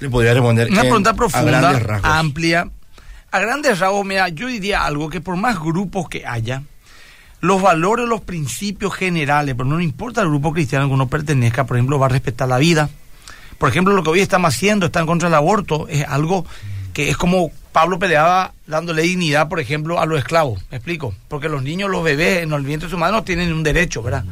le 0.00 0.10
podría 0.10 0.34
responder. 0.34 0.70
Una 0.70 0.82
pregunta 0.82 1.14
profunda, 1.14 2.00
amplia. 2.02 2.68
a 3.30 3.38
grandes 3.40 3.78
rasgos, 3.78 4.04
mira, 4.04 4.28
yo 4.28 4.46
diría 4.48 4.84
algo 4.84 5.08
que 5.08 5.20
por 5.20 5.36
más 5.36 5.58
grupos 5.58 6.08
que 6.08 6.26
haya, 6.26 6.62
los 7.40 7.62
valores, 7.62 8.08
los 8.08 8.20
principios 8.20 8.94
generales, 8.94 9.54
pero 9.56 9.68
no 9.68 9.80
importa 9.80 10.22
el 10.22 10.28
grupo 10.28 10.52
cristiano 10.52 10.84
al 10.84 10.90
que 10.90 10.94
uno 10.94 11.08
pertenezca, 11.08 11.64
por 11.64 11.76
ejemplo, 11.76 11.98
va 11.98 12.06
a 12.06 12.10
respetar 12.10 12.48
la 12.48 12.58
vida. 12.58 12.90
Por 13.58 13.68
ejemplo, 13.68 13.94
lo 13.94 14.02
que 14.02 14.10
hoy 14.10 14.20
estamos 14.20 14.54
haciendo, 14.54 14.86
está 14.86 15.00
en 15.00 15.06
contra 15.06 15.28
del 15.28 15.36
aborto, 15.36 15.88
es 15.88 16.04
algo 16.06 16.44
que 16.96 17.10
es 17.10 17.18
como 17.18 17.50
Pablo 17.72 17.98
peleaba 17.98 18.54
dándole 18.66 19.02
dignidad, 19.02 19.50
por 19.50 19.60
ejemplo, 19.60 20.00
a 20.00 20.06
los 20.06 20.18
esclavos. 20.18 20.62
¿Me 20.70 20.78
explico? 20.78 21.14
Porque 21.28 21.50
los 21.50 21.62
niños, 21.62 21.90
los 21.90 22.02
bebés 22.02 22.42
en 22.42 22.54
el 22.54 22.62
vientre 22.62 22.88
de 22.88 22.96
no 22.96 23.22
tienen 23.22 23.52
un 23.52 23.62
derecho, 23.62 24.02
¿verdad? 24.02 24.24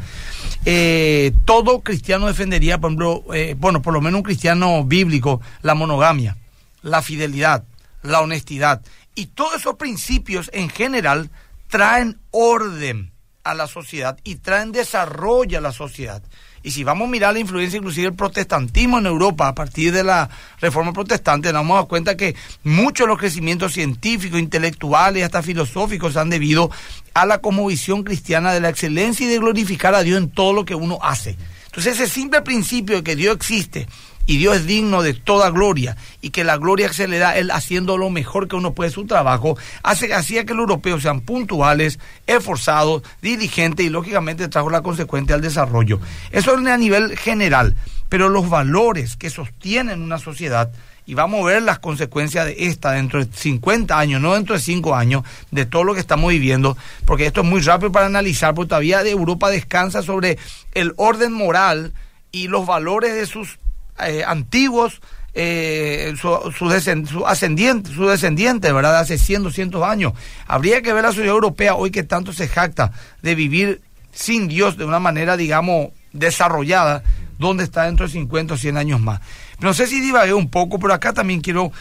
Eh, 0.65 1.33
todo 1.45 1.83
cristiano 1.83 2.27
defendería, 2.27 2.79
por 2.79 2.89
ejemplo, 2.89 3.23
eh, 3.35 3.55
bueno, 3.59 3.83
por 3.83 3.93
lo 3.93 4.01
menos 4.01 4.21
un 4.21 4.23
cristiano 4.23 4.83
bíblico, 4.83 5.43
la 5.61 5.75
monogamia, 5.75 6.39
la 6.81 7.03
fidelidad, 7.03 7.65
la 8.01 8.23
honestidad. 8.23 8.81
Y 9.15 9.27
todos 9.27 9.57
esos 9.57 9.75
principios 9.75 10.49
en 10.55 10.71
general 10.71 11.29
traen 11.69 12.19
orden 12.31 13.13
a 13.43 13.53
la 13.53 13.67
sociedad 13.67 14.19
y 14.25 14.37
traen 14.37 14.73
desarrollo 14.73 15.59
a 15.59 15.61
la 15.61 15.73
sociedad. 15.73 16.23
Y 16.65 16.71
si 16.71 16.83
vamos 16.83 17.07
a 17.07 17.11
mirar 17.11 17.35
la 17.35 17.41
influencia 17.41 17.77
inclusive 17.77 18.07
del 18.07 18.17
protestantismo 18.17 18.99
en 18.99 19.05
Europa 19.05 19.49
a 19.49 19.55
partir 19.55 19.93
de 19.93 20.03
la 20.03 20.31
reforma 20.63 20.95
protestante, 20.95 21.53
nos 21.53 21.63
damos 21.63 21.87
cuenta 21.87 22.17
que 22.17 22.35
muchos 22.65 23.05
de 23.05 23.09
los 23.09 23.19
crecimientos 23.19 23.75
científicos, 23.75 24.41
intelectuales 24.41 25.25
hasta 25.25 25.43
filosóficos 25.43 26.17
han 26.17 26.31
debido 26.31 26.71
a 27.13 27.27
la 27.27 27.43
visión 27.69 28.03
cristiana 28.03 28.55
de 28.55 28.61
la 28.61 28.71
excelencia 28.71 29.27
y 29.27 29.29
de 29.29 29.39
glorificar 29.39 29.95
a 29.95 30.03
Dios 30.03 30.17
en 30.17 30.31
todo 30.31 30.55
lo 30.55 30.65
que 30.65 30.75
uno 30.75 30.99
hace. 31.03 31.37
Entonces 31.67 32.01
ese 32.01 32.09
simple 32.09 32.41
principio 32.41 32.97
de 32.97 33.03
que 33.05 33.15
Dios 33.15 33.37
existe 33.37 33.87
y 34.27 34.39
Dios 34.39 34.57
es 34.57 34.67
digno 34.67 35.03
de 35.03 35.15
toda 35.15 35.51
gloria 35.51 35.97
y 36.21 36.31
que 36.31 36.45
la 36.45 36.57
gloria 36.57 36.93
se 36.93 37.09
le 37.09 37.19
da 37.19 37.37
él 37.37 37.51
haciendo 37.51 37.99
lo 37.99 38.11
mejor 38.11 38.49
que 38.49 38.57
uno 38.57 38.75
puede 38.75 38.91
su 38.91 39.07
trabajo, 39.07 39.57
hace, 39.83 40.15
hacía 40.15 40.45
que 40.45 40.55
los 40.55 40.63
europeos 40.63 41.03
sean 41.03 41.21
puntuales, 41.21 41.99
esforzados, 42.27 43.03
diligentes 43.21 43.85
y 43.85 43.91
lógicamente 43.91 44.49
trajo 44.49 44.71
la 44.71 44.83
consecuencia 44.83 45.35
al 45.35 45.43
desarrollo. 45.43 46.01
Eso 46.31 46.59
es 46.59 46.67
a 46.67 46.79
nivel 46.79 47.17
general, 47.19 47.77
pero 48.09 48.29
los 48.29 48.49
valores 48.49 49.17
que 49.17 49.31
sostienen 49.31 50.01
una 50.01 50.19
sociedad 50.19 50.73
y 51.07 51.13
vamos 51.15 51.43
a 51.43 51.47
ver 51.47 51.63
las 51.63 51.81
consecuencias 51.81 52.47
de 52.47 52.67
esta 52.67 52.93
dentro 52.93 53.23
de 53.23 53.31
50 53.31 53.99
años, 53.99 54.23
no 54.23 54.33
dentro 54.33 54.55
de 54.55 54.61
5 54.61 54.95
años, 54.95 55.23
de 55.51 55.67
todo 55.67 55.85
lo 55.85 55.93
que 55.93 56.01
estamos 56.01 56.31
viviendo, 56.31 56.79
porque 57.05 57.27
esto 57.27 57.43
es 57.43 57.47
muy 57.47 57.61
rápido 57.61 57.93
para 57.93 58.07
analizar, 58.07 58.55
porque 58.55 58.71
todavía 58.71 59.03
Europa 59.03 59.51
descansa 59.51 60.03
sobre 60.03 60.39
el 60.73 60.95
orden 60.97 61.33
moral 61.33 61.93
y 62.33 62.49
los 62.49 62.67
valores 62.67 63.15
de 63.15 63.27
sus 63.27 63.59
eh, 64.01 64.25
antiguos, 64.27 65.01
eh, 65.35 66.15
su, 66.21 66.69
descendiente, 66.69 68.73
¿verdad? 68.73 68.99
Hace 68.99 69.19
100, 69.19 69.45
200 69.45 69.83
años. 69.83 70.13
Habría 70.47 70.83
que 70.83 70.93
ver 70.93 71.03
la 71.03 71.11
sociedad 71.11 71.35
europea 71.35 71.75
hoy 71.75 71.91
que 71.91 72.03
tanto 72.03 72.33
se 72.33 72.49
jacta 72.49 72.93
de 73.23 73.35
vivir 73.35 73.83
sin 74.13 74.49
Dios 74.49 74.77
de 74.77 74.85
una 74.85 75.01
manera, 75.01 75.37
digamos, 75.37 75.89
desarrollada, 76.13 77.03
donde 77.39 77.65
está 77.65 77.85
dentro 77.85 78.07
de 78.07 78.13
50 78.13 78.55
o 78.55 78.57
100 78.57 78.77
años 78.77 79.01
más. 79.01 79.21
No 79.59 79.75
sé 79.75 79.87
si 79.87 80.01
divagué 80.01 80.35
un 80.35 80.51
poco, 80.51 80.79
pero 80.79 80.95
acá 80.95 81.13
también 81.13 81.41
quiero 81.41 81.73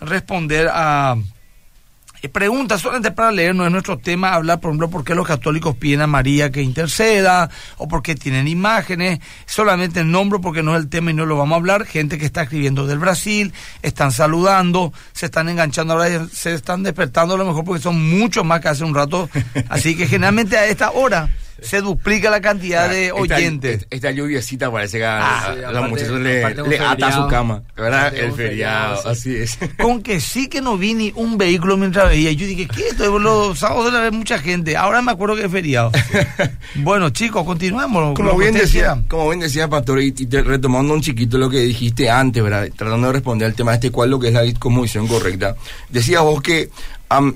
responder 0.00 0.68
a 0.72 1.16
preguntas 2.28 2.80
solamente 2.80 3.10
para 3.10 3.32
leer, 3.32 3.54
no 3.54 3.66
es 3.66 3.72
nuestro 3.72 3.98
tema 3.98 4.34
hablar, 4.34 4.60
por 4.60 4.70
ejemplo, 4.70 4.90
por 4.90 5.04
qué 5.04 5.14
los 5.14 5.26
católicos 5.26 5.76
piden 5.76 6.02
a 6.02 6.06
María 6.06 6.50
que 6.50 6.62
interceda, 6.62 7.50
o 7.78 7.88
por 7.88 8.02
qué 8.02 8.14
tienen 8.14 8.48
imágenes, 8.48 9.20
solamente 9.46 10.00
el 10.00 10.10
nombre 10.10 10.38
porque 10.38 10.62
no 10.62 10.76
es 10.76 10.82
el 10.82 10.88
tema 10.88 11.10
y 11.10 11.14
no 11.14 11.26
lo 11.26 11.36
vamos 11.36 11.56
a 11.56 11.58
hablar, 11.58 11.84
gente 11.84 12.18
que 12.18 12.24
está 12.24 12.42
escribiendo 12.42 12.86
del 12.86 12.98
Brasil, 12.98 13.52
están 13.82 14.12
saludando, 14.12 14.92
se 15.12 15.26
están 15.26 15.48
enganchando 15.48 15.94
ahora, 15.94 16.26
se 16.32 16.54
están 16.54 16.82
despertando 16.82 17.34
a 17.34 17.38
lo 17.38 17.44
mejor 17.44 17.64
porque 17.64 17.82
son 17.82 18.00
muchos 18.18 18.44
más 18.44 18.60
que 18.60 18.68
hace 18.68 18.84
un 18.84 18.94
rato, 18.94 19.28
así 19.68 19.96
que 19.96 20.06
generalmente 20.06 20.56
a 20.56 20.66
esta 20.66 20.92
hora 20.92 21.28
se 21.62 21.80
duplica 21.80 22.30
la 22.30 22.40
cantidad 22.40 22.88
de 22.88 23.12
oyentes. 23.12 23.86
Esta, 23.90 24.10
lluviecita 24.10 24.70
parece 24.70 24.98
que 24.98 25.04
a, 25.04 25.46
ah, 25.46 25.54
la 25.54 25.82
muchacha 25.82 26.12
le, 26.12 26.44
ata 26.78 27.12
su 27.12 27.28
cama, 27.28 27.62
¿verdad? 27.76 28.14
El 28.14 28.32
feriado, 28.32 29.08
así 29.08 29.36
es. 29.36 29.58
Con 29.80 30.02
que 30.02 30.20
sí 30.20 30.48
que 30.48 30.60
no 30.60 30.76
vi 30.76 30.94
ni 30.94 31.12
un 31.16 31.38
vehículo 31.38 31.76
mientras 31.76 32.08
veía. 32.08 32.32
Yo 32.32 32.46
dije, 32.46 32.66
¿qué 32.66 32.88
esto? 32.88 33.18
Los 33.18 33.58
sábados 33.58 33.86
de 33.86 33.92
la 33.92 34.00
vez 34.00 34.12
mucha 34.12 34.38
gente. 34.38 34.76
Ahora 34.76 35.02
me 35.02 35.12
acuerdo 35.12 35.36
que 35.36 35.44
es 35.44 35.52
feriado. 35.52 35.92
bueno, 36.76 37.10
chicos, 37.10 37.44
continuemos. 37.44 38.14
Como 38.14 38.36
bien, 38.36 38.54
decía, 38.54 39.02
como 39.08 39.28
bien 39.28 39.40
decía, 39.40 39.68
Pastor, 39.68 40.00
y, 40.02 40.12
retomando 40.30 40.94
un 40.94 41.00
chiquito 41.00 41.38
lo 41.38 41.48
que 41.48 41.60
dijiste 41.60 42.10
antes, 42.10 42.42
¿verdad? 42.42 42.68
Tratando 42.76 43.06
de 43.08 43.12
responder 43.12 43.46
al 43.46 43.54
tema 43.54 43.72
de 43.72 43.76
este 43.76 43.90
cual, 43.90 44.10
lo 44.10 44.18
que 44.18 44.28
es 44.28 44.34
la 44.34 44.42
discomisión 44.42 45.06
correcta. 45.06 45.56
Decías 45.88 46.22
vos 46.22 46.42
que 46.42 46.70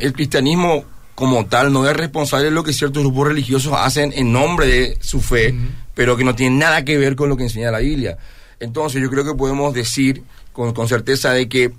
el 0.00 0.12
cristianismo 0.12 0.84
como 1.16 1.46
tal 1.46 1.72
no 1.72 1.88
es 1.88 1.96
responsable 1.96 2.44
de 2.44 2.50
lo 2.50 2.62
que 2.62 2.74
ciertos 2.74 3.02
grupos 3.02 3.28
religiosos 3.28 3.72
hacen 3.74 4.12
en 4.14 4.32
nombre 4.32 4.66
de 4.66 4.98
su 5.00 5.22
fe, 5.22 5.54
pero 5.94 6.14
que 6.14 6.24
no 6.24 6.34
tiene 6.34 6.58
nada 6.58 6.84
que 6.84 6.98
ver 6.98 7.16
con 7.16 7.30
lo 7.30 7.38
que 7.38 7.44
enseña 7.44 7.70
la 7.70 7.78
Biblia. 7.78 8.18
Entonces 8.60 9.02
yo 9.02 9.08
creo 9.08 9.24
que 9.24 9.34
podemos 9.34 9.72
decir 9.72 10.22
con, 10.52 10.74
certeza 10.86 11.32
de 11.32 11.48
que 11.48 11.72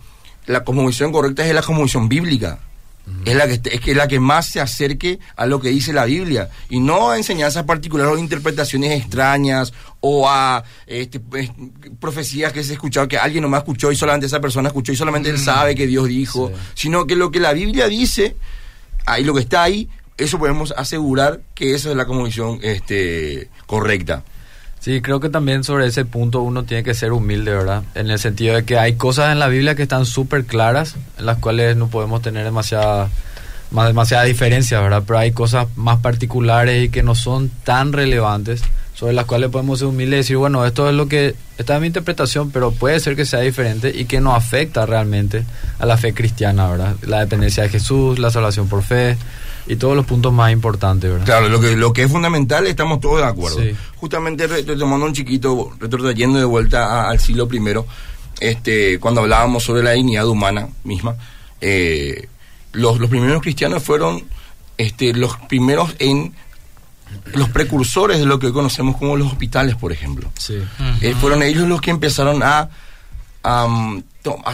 la 0.48 0.64
cosmovisión 0.64 1.12
correcta 1.12 1.46
es 1.46 1.54
la 1.54 1.62
cosmovisión 1.62 2.10
bíblica. 2.10 2.60
Es 3.26 3.36
la, 3.36 3.48
que, 3.48 3.54
es, 3.54 3.80
que 3.80 3.96
la 3.96 4.08
que 4.10 4.20
más 4.20 4.48
se 4.48 4.60
acerque 4.60 5.20
a 5.38 5.46
lo 5.46 5.62
que 5.62 5.70
dice 5.70 5.94
la 5.94 6.04
Biblia 6.04 6.50
y 6.68 6.82
no 6.82 7.12
a 7.12 7.18
enseñanzas 7.18 7.64
particulares 7.64 8.12
o 8.12 8.18
interpretaciones 8.18 9.00
extrañas 9.00 9.72
o 10.02 10.28
a 10.28 10.62
este, 10.88 11.22
pues, 11.22 11.50
profecías 12.02 12.52
que 12.52 12.66
se 12.66 12.74
escuchado 12.74 13.08
que 13.08 13.18
alguien 13.18 13.44
no 13.44 13.50
me 13.50 13.58
escuchó 13.58 13.94
y 13.94 13.96
solamente 13.96 14.26
esa 14.26 14.42
persona 14.42 14.68
escuchó 14.68 14.92
y 14.92 14.98
solamente 14.98 15.30
él 15.30 15.40
sabe 15.40 15.74
que 15.74 15.88
Dios 15.88 16.10
dijo, 16.10 16.52
sino 16.74 17.08
que 17.08 17.16
lo 17.16 17.32
que 17.32 17.40
la 17.40 17.54
Biblia 17.54 17.88
dice 17.88 18.36
ahí 19.08 19.24
lo 19.24 19.34
que 19.34 19.40
está 19.40 19.64
ahí, 19.64 19.90
eso 20.18 20.38
podemos 20.38 20.74
asegurar 20.78 21.42
que 21.56 21.74
eso 21.74 21.90
es 21.90 21.96
la 21.96 22.06
convicción 22.06 22.60
este, 22.62 23.50
correcta. 23.66 24.24
Sí, 24.80 25.02
creo 25.02 25.20
que 25.20 25.30
también 25.30 25.64
sobre 25.64 25.88
ese 25.88 26.06
punto 26.06 26.42
uno 26.42 26.64
tiene 26.64 26.84
que 26.84 26.94
ser 26.94 27.12
humilde, 27.12 27.52
¿verdad? 27.52 27.84
En 27.96 28.10
el 28.10 28.20
sentido 28.20 28.56
de 28.56 28.64
que 28.64 28.78
hay 28.78 28.96
cosas 28.96 29.32
en 29.32 29.40
la 29.40 29.48
Biblia 29.48 29.76
que 29.76 29.84
están 29.84 30.06
súper 30.06 30.46
claras, 30.46 30.96
en 31.18 31.26
las 31.26 31.40
cuales 31.40 31.76
no 31.76 31.88
podemos 31.88 32.22
tener 32.22 32.44
demasiada, 32.44 33.10
más, 33.72 33.88
demasiada 33.88 34.24
diferencia, 34.24 34.80
¿verdad? 34.80 35.04
Pero 35.06 35.20
hay 35.20 35.32
cosas 35.32 35.68
más 35.76 36.00
particulares 36.00 36.86
y 36.86 36.90
que 36.90 37.04
no 37.04 37.16
son 37.16 37.50
tan 37.64 37.92
relevantes, 37.92 38.62
sobre 38.98 39.14
las 39.14 39.26
cuales 39.26 39.52
podemos 39.52 39.78
ser 39.78 39.90
humildes 39.90 40.16
y 40.16 40.18
decir, 40.18 40.38
bueno, 40.38 40.66
esto 40.66 40.90
es 40.90 40.96
lo 40.96 41.08
que, 41.08 41.36
esta 41.60 41.76
es 41.76 41.82
mi 41.82 41.86
interpretación, 41.86 42.50
pero 42.50 42.72
puede 42.72 43.00
ser 43.00 43.16
que 43.16 43.26
sea 43.26 43.42
diferente 43.42 43.92
y 43.96 44.06
que 44.06 44.20
no 44.20 44.34
afecta 44.34 44.88
realmente 44.88 45.46
a 45.78 45.86
la 45.86 45.98
fe 45.98 46.16
cristiana, 46.16 46.68
¿verdad? 46.68 46.96
La 47.04 47.20
dependencia 47.20 47.62
de 47.62 47.70
Jesús, 47.70 48.18
la 48.18 48.32
salvación 48.32 48.68
por 48.68 48.82
fe 48.82 49.16
y 49.68 49.76
todos 49.76 49.96
los 49.96 50.04
puntos 50.08 50.34
más 50.34 50.52
importantes, 50.52 51.12
¿verdad? 51.12 51.26
Claro, 51.28 51.48
lo 51.48 51.62
que, 51.62 51.76
lo 51.76 51.94
que 51.94 52.04
es 52.04 52.12
fundamental 52.12 52.66
estamos 52.66 53.00
todos 53.00 53.18
de 53.18 53.26
acuerdo. 53.26 53.60
Justamente 53.98 54.48
retomando 54.48 55.06
un 55.06 55.14
chiquito, 55.14 55.74
retrocediendo 55.80 56.40
de 56.40 56.46
vuelta 56.46 57.08
al 57.08 57.20
siglo 57.20 57.48
primero, 57.48 57.86
este, 58.40 59.00
cuando 59.00 59.22
hablábamos 59.22 59.64
sobre 59.64 59.84
la 59.84 59.92
dignidad 59.92 60.28
humana 60.28 60.70
misma, 60.84 61.16
eh, 61.62 62.30
los, 62.72 63.00
los 63.00 63.12
primeros 63.12 63.44
cristianos 63.44 63.84
fueron 63.84 64.24
este, 64.80 65.14
los 65.14 65.38
primeros 65.48 65.94
en 66.00 66.34
los 67.34 67.50
precursores 67.50 68.20
de 68.20 68.26
lo 68.26 68.40
que 68.40 68.48
hoy 68.48 68.54
conocemos 68.54 68.98
como 68.98 69.16
los 69.16 69.32
hospitales, 69.32 69.76
por 69.76 69.92
ejemplo. 69.92 70.32
Eh, 71.02 71.16
fueron 71.20 71.44
ellos 71.44 71.68
los 71.68 71.82
que 71.82 71.92
empezaron 71.92 72.42
a, 72.44 72.70
a, 73.44 73.68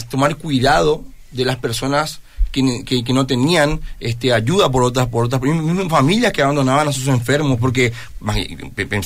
tomar 0.09 0.35
cuidado 0.35 1.03
de 1.31 1.45
las 1.45 1.57
personas 1.57 2.21
que, 2.51 3.03
que, 3.03 3.13
no 3.13 3.25
tenían 3.25 3.81
este, 3.99 4.31
ayuda 4.31 4.71
por 4.71 4.83
otras, 4.83 5.07
por 5.07 5.25
otras 5.25 5.41
familias 5.89 6.31
que 6.31 6.43
abandonaban 6.43 6.87
a 6.87 6.93
sus 6.93 7.07
enfermos, 7.07 7.57
porque 7.59 7.91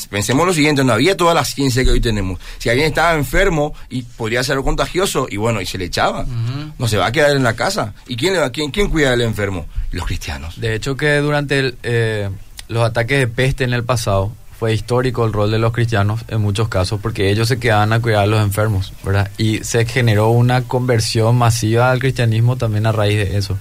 pensemos 0.09 0.45
lo 0.45 0.53
siguiente, 0.53 0.83
no 0.83 0.91
había 0.91 1.15
toda 1.15 1.33
la 1.33 1.45
ciencia 1.45 1.81
que 1.85 1.91
hoy 1.91 2.01
tenemos. 2.01 2.41
Si 2.57 2.67
alguien 2.67 2.87
estaba 2.87 3.13
enfermo 3.13 3.73
y 3.89 4.01
podría 4.01 4.43
ser 4.43 4.57
contagioso, 4.57 5.27
y 5.29 5.37
bueno, 5.37 5.61
y 5.61 5.65
se 5.65 5.77
le 5.77 5.85
echaba, 5.85 6.25
no 6.77 6.87
se 6.89 6.97
va 6.97 7.05
a 7.05 7.11
quedar 7.13 7.37
en 7.37 7.43
la 7.43 7.55
casa. 7.55 7.93
¿Y 8.05 8.17
quién, 8.17 8.35
quién, 8.51 8.69
quién 8.71 8.89
cuida 8.89 9.11
del 9.11 9.21
enfermo? 9.21 9.65
Los 9.91 10.05
cristianos. 10.05 10.59
De 10.59 10.75
hecho 10.75 10.97
que 10.97 11.17
durante 11.17 11.59
el... 11.59 11.77
Eh 11.83 12.29
los 12.67 12.83
ataques 12.83 13.19
de 13.19 13.27
peste 13.27 13.63
en 13.63 13.73
el 13.73 13.83
pasado 13.83 14.31
fue 14.57 14.73
histórico 14.73 15.23
el 15.25 15.33
rol 15.33 15.51
de 15.51 15.59
los 15.59 15.71
cristianos 15.71 16.21
en 16.29 16.41
muchos 16.41 16.67
casos 16.67 16.99
porque 16.99 17.29
ellos 17.29 17.47
se 17.47 17.59
quedaban 17.59 17.93
a 17.93 17.99
cuidar 17.99 18.23
a 18.23 18.27
los 18.27 18.41
enfermos, 18.41 18.91
¿verdad? 19.03 19.29
Y 19.37 19.63
se 19.63 19.85
generó 19.85 20.29
una 20.29 20.63
conversión 20.63 21.37
masiva 21.37 21.91
al 21.91 21.99
cristianismo 21.99 22.57
también 22.57 22.87
a 22.87 22.91
raíz 22.91 23.17
de 23.17 23.37
eso. 23.37 23.57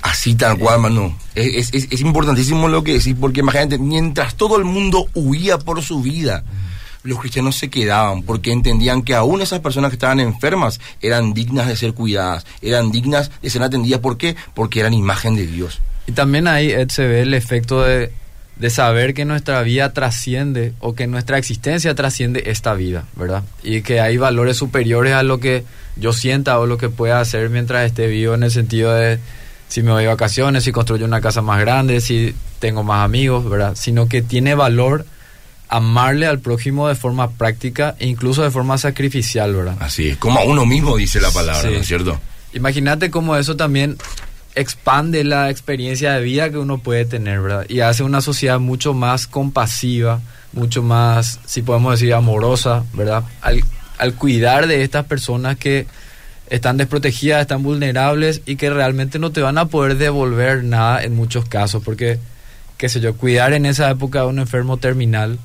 Así 0.00 0.34
tal 0.34 0.58
cual, 0.58 0.80
mano. 0.80 1.16
Es, 1.34 1.72
es, 1.72 2.00
importantísimo 2.00 2.68
lo 2.68 2.84
que 2.84 2.92
decís, 2.92 3.16
porque 3.18 3.40
imagínate, 3.40 3.78
mientras 3.78 4.34
todo 4.34 4.58
el 4.58 4.64
mundo 4.64 5.08
huía 5.14 5.58
por 5.58 5.82
su 5.82 6.02
vida, 6.02 6.44
los 7.02 7.18
cristianos 7.18 7.56
se 7.56 7.70
quedaban, 7.70 8.22
porque 8.22 8.52
entendían 8.52 9.02
que 9.02 9.14
aún 9.14 9.40
esas 9.40 9.60
personas 9.60 9.90
que 9.90 9.96
estaban 9.96 10.20
enfermas 10.20 10.78
eran 11.00 11.32
dignas 11.32 11.68
de 11.68 11.76
ser 11.76 11.94
cuidadas, 11.94 12.44
eran 12.60 12.92
dignas 12.92 13.30
de 13.40 13.48
ser 13.48 13.62
atendidas. 13.62 14.00
¿Por 14.00 14.18
qué? 14.18 14.36
Porque 14.54 14.80
eran 14.80 14.92
imagen 14.92 15.36
de 15.36 15.46
Dios. 15.46 15.80
Y 16.06 16.12
también 16.12 16.48
ahí 16.48 16.74
se 16.88 17.06
ve 17.06 17.22
el 17.22 17.32
efecto 17.32 17.82
de 17.82 18.12
de 18.56 18.70
saber 18.70 19.14
que 19.14 19.24
nuestra 19.24 19.62
vida 19.62 19.92
trasciende 19.92 20.74
o 20.80 20.94
que 20.94 21.06
nuestra 21.06 21.38
existencia 21.38 21.94
trasciende 21.94 22.44
esta 22.46 22.74
vida, 22.74 23.04
¿verdad? 23.16 23.42
Y 23.62 23.82
que 23.82 24.00
hay 24.00 24.16
valores 24.16 24.56
superiores 24.56 25.14
a 25.14 25.22
lo 25.22 25.40
que 25.40 25.64
yo 25.96 26.12
sienta 26.12 26.58
o 26.60 26.66
lo 26.66 26.78
que 26.78 26.88
pueda 26.88 27.20
hacer 27.20 27.50
mientras 27.50 27.84
esté 27.86 28.06
vivo 28.06 28.34
en 28.34 28.44
el 28.44 28.50
sentido 28.52 28.94
de, 28.94 29.18
si 29.68 29.82
me 29.82 29.90
voy 29.90 30.02
de 30.04 30.08
vacaciones, 30.08 30.64
si 30.64 30.72
construyo 30.72 31.04
una 31.04 31.20
casa 31.20 31.42
más 31.42 31.58
grande, 31.60 32.00
si 32.00 32.34
tengo 32.60 32.84
más 32.84 33.04
amigos, 33.04 33.48
¿verdad? 33.48 33.74
Sino 33.76 34.08
que 34.08 34.22
tiene 34.22 34.54
valor 34.54 35.04
amarle 35.68 36.26
al 36.26 36.38
prójimo 36.38 36.86
de 36.88 36.94
forma 36.94 37.32
práctica 37.32 37.96
e 37.98 38.06
incluso 38.06 38.42
de 38.44 38.50
forma 38.52 38.78
sacrificial, 38.78 39.52
¿verdad? 39.54 39.76
Así 39.80 40.10
es, 40.10 40.16
como 40.16 40.38
a 40.38 40.44
uno 40.44 40.64
mismo 40.64 40.96
dice 40.96 41.20
la 41.20 41.30
palabra, 41.32 41.62
Sí. 41.62 41.68
¿no 41.74 41.80
es 41.80 41.86
cierto? 41.86 42.20
Imagínate 42.52 43.10
cómo 43.10 43.34
eso 43.36 43.56
también 43.56 43.96
expande 44.54 45.24
la 45.24 45.50
experiencia 45.50 46.12
de 46.12 46.22
vida 46.22 46.50
que 46.50 46.58
uno 46.58 46.78
puede 46.78 47.04
tener, 47.04 47.40
¿verdad? 47.40 47.66
Y 47.68 47.80
hace 47.80 48.02
una 48.02 48.20
sociedad 48.20 48.60
mucho 48.60 48.94
más 48.94 49.26
compasiva, 49.26 50.20
mucho 50.52 50.82
más, 50.82 51.40
si 51.46 51.62
podemos 51.62 51.98
decir, 51.98 52.14
amorosa, 52.14 52.84
¿verdad? 52.92 53.24
Al, 53.40 53.64
al 53.98 54.14
cuidar 54.14 54.66
de 54.66 54.82
estas 54.82 55.06
personas 55.06 55.56
que 55.56 55.86
están 56.50 56.76
desprotegidas, 56.76 57.40
están 57.40 57.62
vulnerables 57.62 58.42
y 58.46 58.56
que 58.56 58.70
realmente 58.70 59.18
no 59.18 59.32
te 59.32 59.40
van 59.40 59.58
a 59.58 59.66
poder 59.66 59.96
devolver 59.96 60.62
nada 60.62 61.02
en 61.02 61.16
muchos 61.16 61.46
casos, 61.46 61.82
porque, 61.82 62.18
qué 62.76 62.88
sé 62.88 63.00
yo, 63.00 63.16
cuidar 63.16 63.52
en 63.54 63.66
esa 63.66 63.90
época 63.90 64.20
a 64.20 64.26
un 64.26 64.38
enfermo 64.38 64.76
terminal 64.76 65.38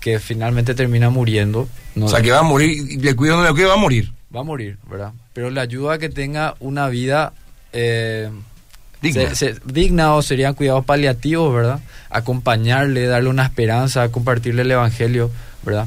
que 0.00 0.18
finalmente 0.18 0.74
termina 0.74 1.10
muriendo, 1.10 1.68
no, 1.94 2.06
O 2.06 2.08
sea, 2.08 2.22
que 2.22 2.30
va 2.30 2.38
a 2.38 2.42
morir, 2.42 3.02
le 3.02 3.14
cuido, 3.14 3.36
no 3.36 3.44
le 3.44 3.50
cuido, 3.52 3.68
va 3.68 3.74
a 3.74 3.78
morir. 3.78 4.12
va 4.34 4.40
a 4.40 4.44
morir, 4.44 4.78
¿verdad? 4.88 5.12
Pero 5.32 5.50
le 5.50 5.60
ayuda 5.60 5.94
a 5.94 5.98
que 5.98 6.08
tenga 6.08 6.54
una 6.60 6.88
vida 6.88 7.32
eh, 7.72 8.30
Digna. 9.02 9.34
se- 9.34 9.54
se- 9.54 9.60
digna 9.64 10.14
o 10.14 10.22
serían 10.22 10.54
cuidados 10.54 10.84
paliativos, 10.84 11.54
¿verdad? 11.54 11.80
Acompañarle, 12.10 13.06
darle 13.06 13.28
una 13.30 13.44
esperanza, 13.44 14.10
compartirle 14.10 14.62
el 14.62 14.70
evangelio, 14.70 15.30
¿verdad? 15.64 15.86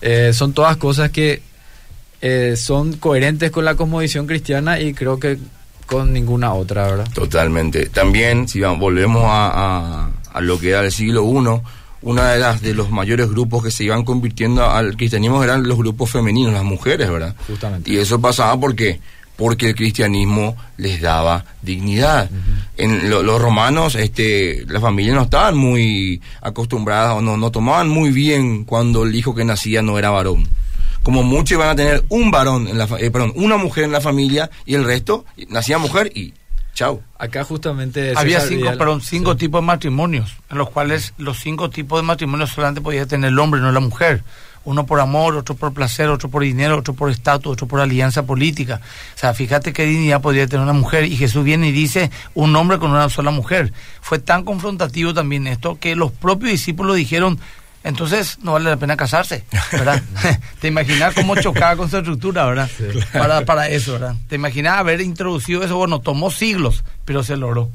Eh, 0.00 0.32
son 0.34 0.52
todas 0.52 0.76
cosas 0.76 1.10
que 1.10 1.42
eh, 2.20 2.54
son 2.56 2.94
coherentes 2.94 3.50
con 3.52 3.64
la 3.64 3.74
cosmovisión 3.76 4.26
cristiana 4.26 4.80
y 4.80 4.92
creo 4.92 5.20
que 5.20 5.38
con 5.86 6.12
ninguna 6.12 6.52
otra, 6.52 6.88
¿verdad? 6.88 7.08
Totalmente. 7.14 7.86
También, 7.86 8.48
si 8.48 8.60
volvemos 8.60 9.22
a, 9.24 9.50
a- 10.06 10.10
a 10.32 10.40
lo 10.40 10.58
que 10.58 10.70
era 10.70 10.80
el 10.80 10.92
siglo 10.92 11.22
I, 11.24 11.60
una 12.02 12.32
de 12.32 12.38
las 12.38 12.60
de 12.60 12.74
los 12.74 12.90
mayores 12.90 13.28
grupos 13.30 13.64
que 13.64 13.70
se 13.70 13.84
iban 13.84 14.04
convirtiendo 14.04 14.68
al 14.68 14.96
cristianismo 14.96 15.42
eran 15.42 15.66
los 15.66 15.78
grupos 15.78 16.10
femeninos, 16.10 16.52
las 16.52 16.62
mujeres, 16.64 17.10
¿verdad? 17.10 17.34
Justamente. 17.46 17.90
Y 17.90 17.96
eso 17.98 18.20
pasaba 18.20 18.58
porque 18.60 19.00
porque 19.38 19.68
el 19.68 19.74
cristianismo 19.76 20.56
les 20.76 21.00
daba 21.00 21.44
dignidad. 21.62 22.28
En 22.76 23.08
lo- 23.08 23.22
los 23.22 23.40
romanos, 23.40 23.94
este, 23.94 24.64
las 24.68 24.82
familias 24.82 25.14
no 25.14 25.22
estaban 25.22 25.56
muy 25.56 26.20
acostumbradas 26.42 27.12
o 27.14 27.22
no, 27.22 27.36
no 27.36 27.50
tomaban 27.52 27.88
muy 27.88 28.10
bien 28.10 28.64
cuando 28.64 29.04
el 29.04 29.14
hijo 29.14 29.34
que 29.36 29.44
nacía 29.44 29.80
no 29.80 29.96
era 29.96 30.10
varón. 30.10 30.46
Como 31.04 31.22
muchos 31.22 31.56
van 31.56 31.68
a 31.70 31.76
tener 31.76 32.04
un 32.08 32.32
varón, 32.32 32.66
en 32.66 32.76
la, 32.78 32.88
eh, 32.98 33.10
perdón, 33.12 33.32
una 33.36 33.56
mujer 33.56 33.84
en 33.84 33.92
la 33.92 34.00
familia 34.00 34.50
y 34.66 34.74
el 34.74 34.84
resto 34.84 35.24
nacía 35.48 35.78
mujer 35.78 36.10
y 36.14 36.34
chao. 36.74 37.00
Acá 37.16 37.44
justamente... 37.44 38.14
Había 38.16 38.40
César 38.40 38.48
cinco, 38.48 38.64
Vidal- 38.66 38.78
perdón, 38.78 39.00
cinco 39.02 39.32
Sí. 39.32 39.38
tipos 39.38 39.60
de 39.62 39.66
matrimonios, 39.66 40.36
en 40.50 40.58
los 40.58 40.68
cuales 40.70 41.14
los 41.16 41.38
cinco 41.38 41.70
tipos 41.70 42.00
de 42.00 42.06
matrimonios 42.06 42.50
solamente 42.50 42.80
podía 42.80 43.06
tener 43.06 43.28
el 43.30 43.38
hombre, 43.38 43.60
no 43.60 43.70
la 43.70 43.80
mujer. 43.80 44.22
Uno 44.64 44.86
por 44.86 45.00
amor, 45.00 45.36
otro 45.36 45.54
por 45.54 45.72
placer, 45.72 46.08
otro 46.08 46.28
por 46.28 46.42
dinero, 46.42 46.78
otro 46.78 46.94
por 46.94 47.10
estatus, 47.10 47.52
otro 47.52 47.66
por 47.66 47.80
alianza 47.80 48.24
política. 48.24 48.80
O 49.14 49.18
sea, 49.18 49.34
fíjate 49.34 49.72
qué 49.72 49.84
dignidad 49.86 50.20
podría 50.20 50.46
tener 50.46 50.62
una 50.62 50.72
mujer. 50.72 51.04
Y 51.04 51.16
Jesús 51.16 51.44
viene 51.44 51.68
y 51.68 51.72
dice 51.72 52.10
un 52.34 52.54
hombre 52.56 52.78
con 52.78 52.90
una 52.90 53.08
sola 53.08 53.30
mujer. 53.30 53.72
Fue 54.00 54.18
tan 54.18 54.44
confrontativo 54.44 55.14
también 55.14 55.46
esto 55.46 55.78
que 55.80 55.96
los 55.96 56.12
propios 56.12 56.52
discípulos 56.52 56.96
dijeron, 56.96 57.38
entonces 57.84 58.38
no 58.42 58.52
vale 58.52 58.70
la 58.70 58.76
pena 58.76 58.96
casarse, 58.96 59.44
¿verdad? 59.72 60.02
Te 60.60 60.68
imaginas 60.68 61.14
cómo 61.14 61.36
chocaba 61.36 61.76
con 61.76 61.88
su 61.88 61.98
estructura, 61.98 62.44
¿verdad? 62.44 62.70
Para, 63.12 63.44
para 63.44 63.68
eso, 63.68 63.92
¿verdad? 63.92 64.16
Te 64.28 64.34
imaginas 64.34 64.78
haber 64.78 65.00
introducido 65.00 65.62
eso, 65.62 65.76
bueno, 65.76 66.00
tomó 66.00 66.30
siglos, 66.30 66.84
pero 67.04 67.22
se 67.22 67.36
logró. 67.36 67.70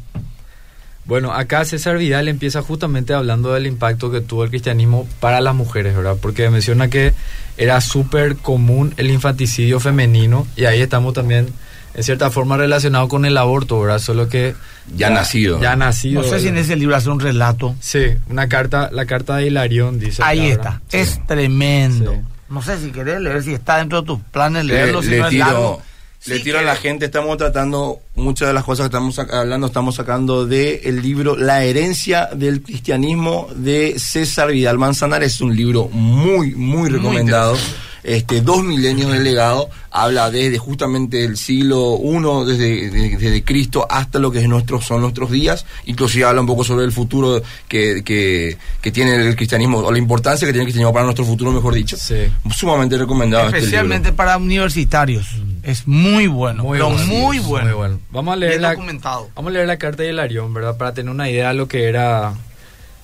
Bueno, 1.06 1.34
acá 1.34 1.66
César 1.66 1.98
Vidal 1.98 2.28
empieza 2.30 2.62
justamente 2.62 3.14
hablando 3.14 3.54
del 3.54 3.68
impacto 3.68 4.10
que 4.10 4.22
tuvo 4.22 4.46
el 4.46 4.50
cristianismo 4.50 5.08
para 5.20 5.42
las 5.42 5.54
mujeres, 5.54 5.96
¿verdad? 5.96 6.16
Porque 6.22 6.50
menciona 6.50 6.90
que 6.90 7.14
era 7.58 7.82
súper 7.82 8.38
común 8.38 8.94
el 8.98 9.12
infanticidio 9.12 9.80
femenino 9.80 10.48
y 10.56 10.66
ahí 10.66 10.82
estamos 10.82 11.14
también 11.14 11.48
en 11.94 12.04
cierta 12.04 12.32
forma 12.32 12.58
relacionado 12.58 13.08
con 13.08 13.26
el 13.26 13.38
aborto, 13.38 13.80
¿verdad? 13.80 14.00
Solo 14.00 14.30
que 14.30 14.56
Ya 14.96 15.10
nacido. 15.10 15.62
Ya 15.62 15.76
nacido. 15.76 16.22
No 16.22 16.28
sé 16.28 16.40
si 16.40 16.48
en 16.48 16.58
ese 16.58 16.76
libro 16.76 16.96
hace 16.96 17.10
un 17.10 17.20
relato. 17.20 17.76
Sí, 17.80 18.06
una 18.30 18.48
carta, 18.48 18.90
la 18.92 19.06
carta 19.06 19.38
de 19.38 19.48
Hilarión 19.48 20.00
dice. 20.00 20.24
Ahí 20.24 20.48
está. 20.48 20.82
Es 20.92 21.20
tremendo. 21.28 22.14
Sí. 22.14 22.20
No 22.50 22.62
sé 22.62 22.78
si 22.80 22.92
querés 22.92 23.20
leer, 23.20 23.44
si 23.44 23.54
está 23.54 23.78
dentro 23.78 24.02
de 24.02 24.08
tus 24.08 24.20
planes 24.20 24.66
le, 24.66 24.74
leerlo, 24.76 25.02
si 25.02 25.10
le 25.10 25.20
no 25.20 25.26
es 25.26 25.30
tiro, 25.32 25.46
largo. 25.46 25.82
Le 26.26 26.38
Sí 26.38 26.44
tiro 26.44 26.60
a 26.60 26.62
la 26.62 26.76
gente, 26.76 27.06
estamos 27.06 27.38
tratando, 27.38 28.00
muchas 28.16 28.48
de 28.48 28.54
las 28.54 28.64
cosas 28.64 28.86
que 28.86 28.96
estamos 28.96 29.20
hablando, 29.20 29.68
estamos 29.68 29.96
sacando 29.96 30.46
del 30.46 30.80
el 30.84 31.02
libro 31.02 31.36
La 31.36 31.64
herencia 31.64 32.30
del 32.34 32.62
cristianismo 32.62 33.48
de 33.56 34.00
César 34.00 34.52
Vidal 34.52 34.78
Manzanares, 34.78 35.36
es 35.36 35.42
un 35.42 35.56
libro 35.56 35.90
muy, 35.90 36.56
muy 36.56 36.90
recomendado. 36.90 37.58
Este, 38.04 38.42
dos 38.42 38.64
milenios 38.64 39.12
de 39.12 39.20
legado, 39.20 39.70
habla 39.92 40.30
desde 40.30 40.58
justamente 40.58 41.24
el 41.24 41.38
siglo 41.38 41.98
I, 42.04 42.46
desde, 42.50 42.90
de- 42.90 43.18
desde 43.18 43.44
Cristo 43.44 43.86
hasta 43.90 44.20
lo 44.20 44.32
que 44.32 44.40
es 44.40 44.48
nuestros, 44.50 44.86
son 44.86 45.02
nuestros 45.02 45.32
días, 45.32 45.66
inclusive 45.86 46.26
habla 46.26 46.42
un 46.42 46.48
poco 46.48 46.64
sobre 46.64 46.84
el 46.86 46.92
futuro 46.92 47.42
que, 47.68 48.04
que, 48.04 48.58
que 48.82 48.92
tiene 48.92 49.16
el 49.16 49.36
cristianismo, 49.36 49.78
o 49.80 49.92
la 49.92 49.98
importancia 49.98 50.46
que 50.46 50.52
tiene 50.52 50.64
el 50.64 50.68
cristianismo 50.68 50.92
para 50.94 51.06
nuestro 51.06 51.24
futuro, 51.26 51.52
mejor 51.52 51.74
dicho. 51.74 51.96
Sí. 51.98 52.16
Sumamente 52.54 52.98
recomendado. 52.98 53.46
este 53.48 53.60
Especialmente 53.60 54.10
libro. 54.10 54.18
para 54.18 54.38
universitarios. 54.38 55.28
Es 55.64 55.88
muy 55.88 56.28
bueno. 56.28 56.64
Muy 56.64 56.78
pero 56.78 56.90
bueno, 56.92 57.06
muy 57.08 57.40
bueno. 57.40 57.66
muy 57.68 57.74
bueno. 57.76 58.00
Vamos 58.12 58.34
a 58.34 58.36
leer 58.36 58.52
Bien 58.54 58.62
la, 58.64 58.70
documentado. 58.72 59.30
Vamos 59.36 59.50
a 59.50 59.54
leer 59.54 59.68
la 59.68 59.78
carta 59.78 60.04
de 60.04 60.10
Hilarión, 60.10 60.54
¿verdad? 60.54 60.76
Para 60.78 60.94
tener 60.94 61.10
una 61.12 61.30
idea 61.30 61.50
de 61.50 61.54
lo 61.54 61.68
que 61.68 61.88
era 61.88 62.34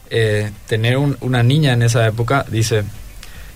eh, 0.10 0.52
tener 0.68 0.98
un- 0.98 1.18
una 1.22 1.44
niña 1.44 1.74
en 1.74 1.84
esa 1.84 2.06
época. 2.08 2.46
Dice, 2.50 2.84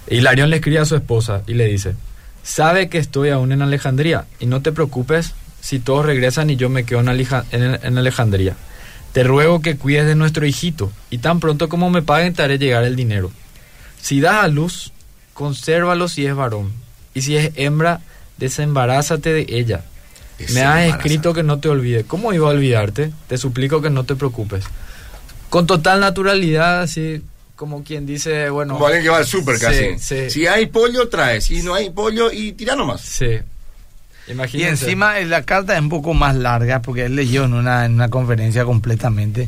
Hilarión 0.09 0.49
le 0.49 0.57
escribe 0.57 0.79
a 0.79 0.85
su 0.85 0.95
esposa 0.95 1.41
y 1.47 1.53
le 1.53 1.65
dice, 1.65 1.95
sabe 2.43 2.89
que 2.89 2.97
estoy 2.97 3.29
aún 3.29 3.51
en 3.51 3.61
Alejandría 3.61 4.25
y 4.39 4.45
no 4.45 4.61
te 4.61 4.71
preocupes 4.71 5.33
si 5.61 5.79
todos 5.79 6.05
regresan 6.05 6.49
y 6.49 6.55
yo 6.57 6.69
me 6.69 6.83
quedo 6.83 6.99
en, 6.99 7.07
Alija- 7.09 7.45
en- 7.51 7.79
en 7.81 7.97
Alejandría. 7.97 8.55
Te 9.13 9.23
ruego 9.23 9.61
que 9.61 9.77
cuides 9.77 10.05
de 10.07 10.15
nuestro 10.15 10.45
hijito 10.45 10.91
y 11.09 11.19
tan 11.19 11.39
pronto 11.39 11.69
como 11.69 11.89
me 11.89 12.01
paguen 12.01 12.33
te 12.33 12.41
haré 12.43 12.57
llegar 12.57 12.83
el 12.83 12.95
dinero. 12.95 13.31
Si 14.01 14.19
das 14.19 14.43
a 14.43 14.47
luz, 14.47 14.91
consérvalo 15.33 16.07
si 16.09 16.25
es 16.25 16.35
varón 16.35 16.71
y 17.13 17.21
si 17.21 17.37
es 17.37 17.51
hembra, 17.55 18.01
desembarázate 18.37 19.31
de 19.33 19.45
ella. 19.49 19.85
Me 20.53 20.63
has 20.63 20.79
escrito 20.95 21.33
que 21.33 21.43
no 21.43 21.59
te 21.59 21.69
olvide. 21.69 22.03
¿Cómo 22.03 22.33
iba 22.33 22.47
a 22.47 22.51
olvidarte? 22.51 23.13
Te 23.27 23.37
suplico 23.37 23.81
que 23.81 23.89
no 23.91 24.03
te 24.03 24.15
preocupes. 24.15 24.65
Con 25.49 25.67
total 25.67 25.99
naturalidad, 26.01 26.81
así 26.81 27.21
como 27.63 27.81
quien 27.81 28.05
dice, 28.05 28.49
bueno. 28.49 28.73
Como 28.73 28.87
alguien 28.87 29.03
que 29.03 29.09
va 29.09 29.19
al 29.19 29.25
súper 29.25 29.57
casi. 29.57 29.97
sí. 29.97 30.29
Si 30.29 30.45
hay 30.45 30.65
pollo, 30.65 31.07
trae. 31.07 31.39
Si 31.39 31.61
no 31.61 31.73
hay 31.75 31.89
pollo, 31.91 32.29
y 32.29 32.51
tira 32.51 32.75
nomás. 32.75 32.99
Sí. 32.99 33.39
Y 34.27 34.31
Imagínense. 34.33 34.85
encima 34.85 35.17
eh, 35.19 35.25
la 35.25 35.43
carta 35.43 35.73
es 35.75 35.79
un 35.79 35.87
poco 35.87 36.13
más 36.13 36.35
larga 36.35 36.81
porque 36.81 37.05
él 37.05 37.15
leyó 37.15 37.45
en 37.45 37.53
una, 37.53 37.85
en 37.85 37.93
una 37.93 38.09
conferencia 38.09 38.65
completamente. 38.65 39.47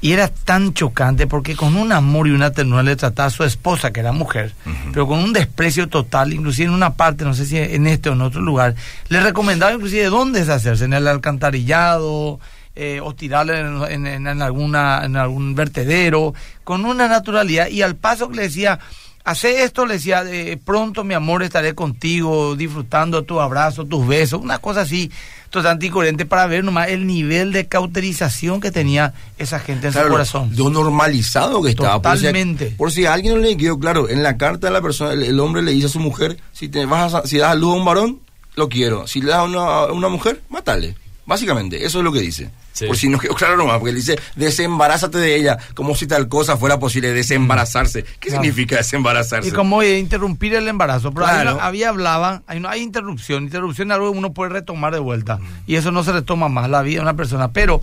Y 0.00 0.12
era 0.12 0.26
tan 0.26 0.74
chocante 0.74 1.28
porque 1.28 1.54
con 1.54 1.76
un 1.76 1.92
amor 1.92 2.26
y 2.26 2.32
una 2.32 2.50
ternura 2.50 2.82
le 2.82 2.96
trataba 2.96 3.28
a 3.28 3.30
su 3.30 3.44
esposa, 3.44 3.92
que 3.92 4.00
era 4.00 4.10
mujer, 4.10 4.52
pero 4.92 5.06
con 5.06 5.20
un 5.20 5.32
desprecio 5.32 5.88
total, 5.88 6.32
inclusive 6.32 6.66
en 6.66 6.74
una 6.74 6.94
parte, 6.94 7.24
no 7.24 7.32
sé 7.34 7.46
si 7.46 7.56
en 7.56 7.86
este 7.86 8.10
o 8.10 8.12
en 8.12 8.20
otro 8.20 8.42
lugar, 8.42 8.74
le 9.08 9.20
recomendaba 9.20 9.72
inclusive 9.72 10.04
dónde 10.06 10.40
deshacerse, 10.40 10.84
en 10.84 10.92
el 10.92 11.06
alcantarillado, 11.08 12.38
eh, 12.76 13.00
o 13.02 13.14
tirarle 13.14 13.60
en, 13.60 14.06
en- 14.06 14.26
en- 14.26 14.42
alguna, 14.42 15.02
en 15.04 15.16
algún 15.16 15.54
vertedero, 15.54 16.34
con 16.64 16.84
una 16.84 17.08
naturalidad. 17.08 17.68
Y 17.68 17.82
al 17.82 17.96
paso 17.96 18.28
que 18.28 18.36
le 18.36 18.42
decía, 18.42 18.78
hace 19.24 19.62
esto, 19.64 19.86
le 19.86 19.94
decía, 19.94 20.22
eh, 20.26 20.58
pronto 20.62 21.04
mi 21.04 21.14
amor 21.14 21.42
estaré 21.42 21.74
contigo, 21.74 22.56
disfrutando 22.56 23.22
tu 23.22 23.40
abrazo, 23.40 23.84
tus 23.84 24.06
besos, 24.06 24.40
una 24.42 24.58
cosa 24.58 24.80
así, 24.82 25.10
totalmente 25.50 25.86
incoherente 25.86 26.26
para 26.26 26.46
ver 26.48 26.64
nomás 26.64 26.88
el 26.88 27.06
nivel 27.06 27.52
de 27.52 27.68
cauterización 27.68 28.60
que 28.60 28.72
tenía 28.72 29.14
esa 29.38 29.60
gente 29.60 29.86
en 29.86 29.92
Claro, 29.92 30.08
su 30.08 30.12
corazón. 30.12 30.50
Lo 30.56 30.68
normalizado 30.68 31.62
que 31.62 31.70
estaba. 31.70 32.02
Por 32.02 32.12
si- 32.12 32.18
Totalmente. 32.24 32.66
Por 32.76 32.90
si, 32.90 33.06
a 33.06 33.12
alguien 33.12 33.34
no 33.34 33.40
le 33.40 33.56
quedó 33.56 33.78
claro, 33.78 34.08
en 34.08 34.24
la 34.24 34.36
carta 34.36 34.66
de 34.66 34.72
la 34.72 34.80
persona, 34.82 35.12
el, 35.12 35.22
el 35.22 35.38
hombre 35.38 35.62
le 35.62 35.70
dice 35.70 35.86
a 35.86 35.90
su 35.90 36.00
mujer, 36.00 36.38
si 36.52 36.68
te 36.68 36.84
vas 36.86 37.14
a, 37.14 37.24
si 37.24 37.38
das 37.38 37.52
a 37.52 37.54
luz 37.54 37.72
a 37.72 37.76
un 37.76 37.84
varón, 37.84 38.20
lo 38.56 38.68
quiero. 38.68 39.06
Si 39.06 39.20
le 39.20 39.28
das 39.28 39.38
a 39.38 39.42
una, 39.44 39.60
a 39.60 39.92
una 39.92 40.08
mujer, 40.08 40.42
mátale. 40.48 40.96
Básicamente, 41.26 41.84
eso 41.84 41.98
es 41.98 42.04
lo 42.04 42.12
que 42.12 42.20
dice. 42.20 42.50
Sí. 42.72 42.86
Por 42.86 42.96
si 42.96 43.08
no 43.08 43.18
quedó 43.18 43.34
claro 43.34 43.56
nomás, 43.56 43.78
porque 43.78 43.90
él 43.90 43.96
dice, 43.96 44.18
desembarázate 44.36 45.18
de 45.18 45.36
ella, 45.36 45.58
como 45.74 45.94
si 45.94 46.06
tal 46.06 46.28
cosa 46.28 46.56
fuera 46.56 46.78
posible, 46.78 47.12
desembarazarse. 47.12 48.02
¿Qué 48.20 48.28
Claro. 48.28 48.42
significa 48.42 48.76
desembarazarse? 48.76 49.48
Y 49.48 49.52
como 49.52 49.80
eh, 49.82 49.98
interrumpir 49.98 50.54
el 50.54 50.68
embarazo. 50.68 51.12
Pero 51.12 51.26
hay 51.26 51.34
Claro. 51.42 51.54
una- 51.56 51.64
había 51.66 51.88
hablaba, 51.88 52.42
hay, 52.46 52.60
no 52.60 52.68
hay 52.68 52.82
interrupción. 52.82 53.44
Interrupción 53.44 53.90
es 53.90 53.94
algo 53.94 54.12
que 54.12 54.18
uno 54.18 54.32
puede 54.32 54.50
retomar 54.52 54.92
de 54.92 54.98
vuelta. 55.00 55.38
Y 55.66 55.76
eso 55.76 55.90
no 55.92 56.02
se 56.04 56.12
retoma 56.12 56.48
más 56.48 56.68
la 56.68 56.82
vida 56.82 56.96
de 56.96 57.02
una 57.02 57.14
persona. 57.16 57.52
Pero 57.52 57.80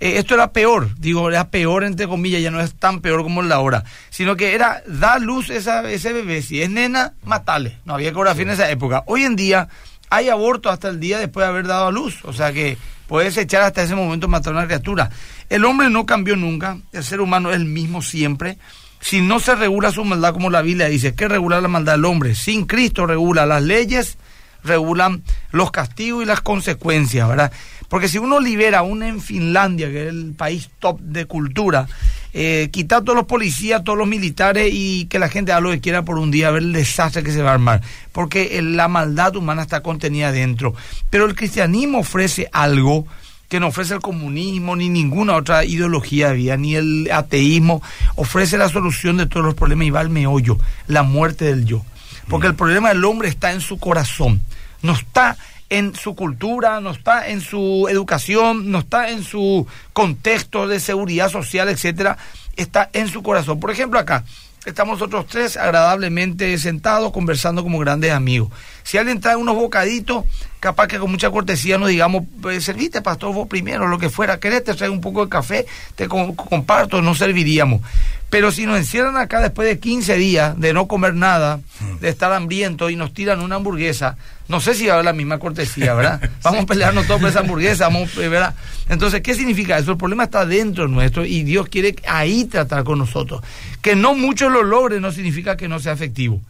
eh, 0.00 0.14
esto 0.18 0.34
era 0.34 0.52
peor. 0.52 0.88
Digo, 0.98 1.28
era 1.28 1.50
peor 1.50 1.82
entre 1.82 2.06
comillas, 2.06 2.40
ya 2.40 2.50
no 2.52 2.60
es 2.60 2.72
tan 2.74 3.00
peor 3.00 3.24
como 3.24 3.42
la 3.42 3.58
hora. 3.58 3.82
Sino 4.10 4.36
que 4.36 4.54
era, 4.54 4.82
da 4.86 5.18
luz 5.18 5.50
esa, 5.50 5.90
ese 5.90 6.12
bebé. 6.12 6.40
Si 6.42 6.62
es 6.62 6.70
nena, 6.70 7.14
matale. 7.24 7.78
No 7.84 7.94
había 7.94 8.10
ecografía 8.10 8.44
en 8.44 8.50
esa 8.50 8.70
época. 8.70 9.02
Hoy 9.06 9.24
en 9.24 9.34
día 9.34 9.68
hay 10.10 10.28
aborto 10.28 10.70
hasta 10.70 10.88
el 10.88 11.00
día 11.00 11.18
después 11.18 11.44
de 11.44 11.50
haber 11.50 11.66
dado 11.66 11.88
a 11.88 11.92
luz. 11.92 12.24
O 12.24 12.32
sea 12.32 12.52
que 12.52 12.76
Puedes 13.08 13.38
echar 13.38 13.62
hasta 13.62 13.82
ese 13.82 13.94
momento 13.94 14.28
matar 14.28 14.52
a 14.52 14.58
una 14.58 14.66
criatura. 14.66 15.10
El 15.48 15.64
hombre 15.64 15.88
no 15.88 16.04
cambió 16.04 16.36
nunca, 16.36 16.76
el 16.92 17.02
ser 17.02 17.22
humano 17.22 17.48
es 17.50 17.56
el 17.56 17.64
mismo 17.64 18.02
siempre. 18.02 18.58
Si 19.00 19.22
no 19.22 19.40
se 19.40 19.54
regula 19.54 19.90
su 19.90 20.04
maldad 20.04 20.34
como 20.34 20.50
la 20.50 20.60
Biblia 20.60 20.88
dice, 20.88 21.14
¿qué 21.14 21.26
regula 21.26 21.60
la 21.62 21.68
maldad 21.68 21.94
del 21.94 22.04
hombre? 22.04 22.34
Sin 22.34 22.66
Cristo 22.66 23.06
regula 23.06 23.46
las 23.46 23.62
leyes, 23.62 24.18
regulan 24.62 25.22
los 25.52 25.70
castigos 25.70 26.22
y 26.22 26.26
las 26.26 26.42
consecuencias, 26.42 27.26
¿verdad? 27.26 27.50
Porque 27.88 28.08
si 28.08 28.18
uno 28.18 28.40
libera 28.40 28.82
uno 28.82 29.06
en 29.06 29.22
Finlandia, 29.22 29.88
que 29.88 30.02
es 30.02 30.08
el 30.10 30.34
país 30.36 30.68
top 30.78 31.00
de 31.00 31.24
cultura, 31.24 31.88
eh, 32.34 32.68
quitar 32.70 33.02
todos 33.02 33.16
los 33.16 33.26
policías, 33.26 33.84
todos 33.84 33.98
los 33.98 34.08
militares 34.08 34.70
y 34.72 35.06
que 35.06 35.18
la 35.18 35.28
gente 35.28 35.52
haga 35.52 35.60
lo 35.60 35.70
que 35.70 35.80
quiera 35.80 36.02
por 36.02 36.18
un 36.18 36.30
día, 36.30 36.48
a 36.48 36.50
ver 36.50 36.62
el 36.62 36.72
desastre 36.72 37.22
que 37.22 37.32
se 37.32 37.42
va 37.42 37.50
a 37.50 37.54
armar. 37.54 37.80
Porque 38.12 38.60
la 38.62 38.88
maldad 38.88 39.36
humana 39.36 39.62
está 39.62 39.82
contenida 39.82 40.32
dentro. 40.32 40.74
Pero 41.10 41.26
el 41.26 41.34
cristianismo 41.34 41.98
ofrece 41.98 42.48
algo 42.52 43.06
que 43.48 43.60
no 43.60 43.68
ofrece 43.68 43.94
el 43.94 44.00
comunismo 44.00 44.76
ni 44.76 44.88
ninguna 44.90 45.34
otra 45.34 45.64
ideología 45.64 46.30
había, 46.30 46.56
ni 46.56 46.74
el 46.74 47.10
ateísmo, 47.10 47.82
ofrece 48.14 48.58
la 48.58 48.68
solución 48.68 49.16
de 49.16 49.26
todos 49.26 49.44
los 49.44 49.54
problemas 49.54 49.86
y 49.86 49.90
va 49.90 50.00
al 50.00 50.10
meollo, 50.10 50.58
la 50.86 51.02
muerte 51.02 51.46
del 51.46 51.64
yo. 51.64 51.82
Porque 52.28 52.46
el 52.46 52.54
problema 52.54 52.90
del 52.90 53.04
hombre 53.04 53.28
está 53.28 53.52
en 53.52 53.62
su 53.62 53.78
corazón, 53.78 54.42
no 54.82 54.92
está 54.92 55.38
en 55.70 55.94
su 55.94 56.14
cultura, 56.14 56.80
no 56.80 56.90
está 56.90 57.28
en 57.28 57.40
su 57.40 57.86
educación, 57.90 58.70
no 58.70 58.80
está 58.80 59.10
en 59.10 59.22
su 59.22 59.66
contexto 59.92 60.66
de 60.66 60.80
seguridad 60.80 61.30
social, 61.30 61.68
etcétera, 61.68 62.16
está 62.56 62.90
en 62.92 63.08
su 63.08 63.22
corazón. 63.22 63.60
Por 63.60 63.70
ejemplo, 63.70 63.98
acá 63.98 64.24
estamos 64.64 64.98
nosotros 64.98 65.26
tres 65.26 65.56
agradablemente 65.56 66.56
sentados 66.58 67.12
conversando 67.12 67.62
como 67.62 67.78
grandes 67.78 68.12
amigos. 68.12 68.50
Si 68.88 68.96
alguien 68.96 69.20
trae 69.20 69.36
unos 69.36 69.54
bocaditos, 69.54 70.24
capaz 70.60 70.86
que 70.86 70.98
con 70.98 71.10
mucha 71.10 71.30
cortesía 71.30 71.76
nos 71.76 71.90
digamos, 71.90 72.24
pues, 72.40 72.64
serviste 72.64 73.02
pastor 73.02 73.34
vos 73.34 73.46
primero, 73.46 73.86
lo 73.86 73.98
que 73.98 74.08
fuera, 74.08 74.40
querés 74.40 74.64
te 74.64 74.72
trae 74.72 74.88
un 74.88 75.02
poco 75.02 75.26
de 75.26 75.28
café, 75.28 75.66
te 75.94 76.08
comparto, 76.08 77.02
no 77.02 77.14
serviríamos. 77.14 77.82
Pero 78.30 78.50
si 78.50 78.64
nos 78.64 78.78
encierran 78.78 79.18
acá 79.18 79.42
después 79.42 79.68
de 79.68 79.78
15 79.78 80.16
días 80.16 80.58
de 80.58 80.72
no 80.72 80.88
comer 80.88 81.12
nada, 81.12 81.60
de 82.00 82.08
estar 82.08 82.32
hambriento 82.32 82.88
y 82.88 82.96
nos 82.96 83.12
tiran 83.12 83.42
una 83.42 83.56
hamburguesa, 83.56 84.16
no 84.48 84.58
sé 84.58 84.72
si 84.72 84.86
va 84.86 84.92
a 84.92 84.94
haber 84.94 85.04
la 85.04 85.12
misma 85.12 85.38
cortesía, 85.38 85.92
¿verdad? 85.92 86.22
Vamos 86.42 86.62
a 86.62 86.66
pelearnos 86.66 87.06
todos 87.06 87.20
por 87.20 87.28
esa 87.28 87.40
hamburguesa, 87.40 87.88
vamos, 87.90 88.16
eh, 88.16 88.30
¿verdad? 88.30 88.54
Entonces, 88.88 89.20
¿qué 89.20 89.34
significa 89.34 89.76
eso? 89.76 89.90
El 89.90 89.98
problema 89.98 90.24
está 90.24 90.46
dentro 90.46 90.88
nuestro 90.88 91.26
y 91.26 91.42
Dios 91.42 91.68
quiere 91.68 91.94
ahí 92.06 92.46
tratar 92.46 92.84
con 92.84 92.98
nosotros. 92.98 93.42
Que 93.82 93.94
no 93.94 94.14
muchos 94.14 94.50
lo 94.50 94.62
logren 94.62 95.02
no 95.02 95.12
significa 95.12 95.58
que 95.58 95.68
no 95.68 95.78
sea 95.78 95.92
efectivo. 95.92 96.40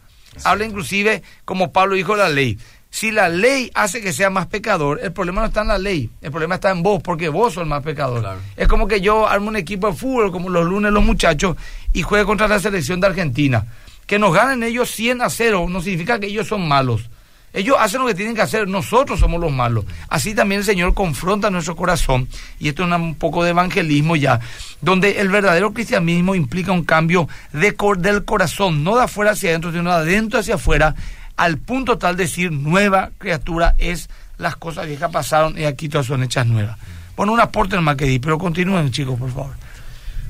Habla 0.43 0.65
inclusive, 0.65 1.23
como 1.45 1.71
Pablo 1.71 1.95
dijo, 1.95 2.15
la 2.15 2.29
ley. 2.29 2.57
Si 2.91 3.11
la 3.11 3.29
ley 3.29 3.69
hace 3.75 4.01
que 4.01 4.13
sea 4.13 4.29
más 4.29 4.47
pecador, 4.47 4.99
el 5.03 5.13
problema 5.13 5.41
no 5.41 5.47
está 5.47 5.61
en 5.61 5.67
la 5.67 5.77
ley, 5.77 6.09
el 6.21 6.31
problema 6.31 6.55
está 6.55 6.71
en 6.71 6.81
vos, 6.81 7.01
porque 7.03 7.29
vos 7.29 7.53
sos 7.53 7.63
el 7.63 7.69
más 7.69 7.83
pecador. 7.83 8.39
Es 8.57 8.67
como 8.67 8.87
que 8.87 8.99
yo 8.99 9.27
armo 9.27 9.49
un 9.49 9.55
equipo 9.57 9.87
de 9.87 9.93
fútbol, 9.93 10.31
como 10.31 10.49
los 10.49 10.65
lunes 10.65 10.91
los 10.91 11.03
muchachos, 11.03 11.55
y 11.93 12.01
juegue 12.01 12.25
contra 12.25 12.47
la 12.47 12.59
selección 12.59 12.99
de 12.99 13.07
Argentina. 13.07 13.67
Que 14.07 14.17
nos 14.17 14.33
ganen 14.33 14.63
ellos 14.63 14.89
100 14.89 15.21
a 15.21 15.29
0 15.29 15.67
no 15.69 15.81
significa 15.81 16.19
que 16.19 16.27
ellos 16.27 16.47
son 16.47 16.67
malos. 16.67 17.09
Ellos 17.53 17.77
hacen 17.79 18.01
lo 18.01 18.07
que 18.07 18.13
tienen 18.13 18.35
que 18.35 18.41
hacer, 18.41 18.67
nosotros 18.67 19.19
somos 19.19 19.41
los 19.41 19.51
malos. 19.51 19.85
Así 20.07 20.35
también 20.35 20.59
el 20.59 20.65
Señor 20.65 20.93
confronta 20.93 21.49
nuestro 21.49 21.75
corazón, 21.75 22.27
y 22.59 22.69
esto 22.69 22.85
es 22.85 22.91
un 22.91 23.15
poco 23.15 23.43
de 23.43 23.51
evangelismo 23.51 24.15
ya, 24.15 24.39
donde 24.81 25.19
el 25.19 25.29
verdadero 25.29 25.73
cristianismo 25.73 26.35
implica 26.35 26.71
un 26.71 26.83
cambio 26.83 27.27
de, 27.51 27.75
del 27.97 28.25
corazón, 28.25 28.83
no 28.83 28.95
de 28.95 29.03
afuera 29.03 29.31
hacia 29.31 29.49
adentro, 29.49 29.71
sino 29.71 29.89
de 29.89 29.95
adentro 29.95 30.39
hacia 30.39 30.55
afuera, 30.55 30.95
al 31.37 31.57
punto 31.57 31.97
tal 31.97 32.17
de 32.17 32.23
decir 32.23 32.51
nueva 32.51 33.11
criatura 33.17 33.73
es 33.77 34.09
las 34.37 34.55
cosas 34.55 34.87
viejas 34.87 35.11
pasaron 35.11 35.57
y 35.57 35.65
aquí 35.65 35.89
todas 35.89 36.07
son 36.07 36.23
hechas 36.23 36.45
nuevas. 36.45 36.77
Bueno, 37.15 37.33
un 37.33 37.41
aporte 37.41 37.75
en 37.75 37.97
que 37.97 38.05
di, 38.05 38.19
pero 38.19 38.37
continúen 38.37 38.91
chicos, 38.91 39.19
por 39.19 39.31
favor. 39.31 39.53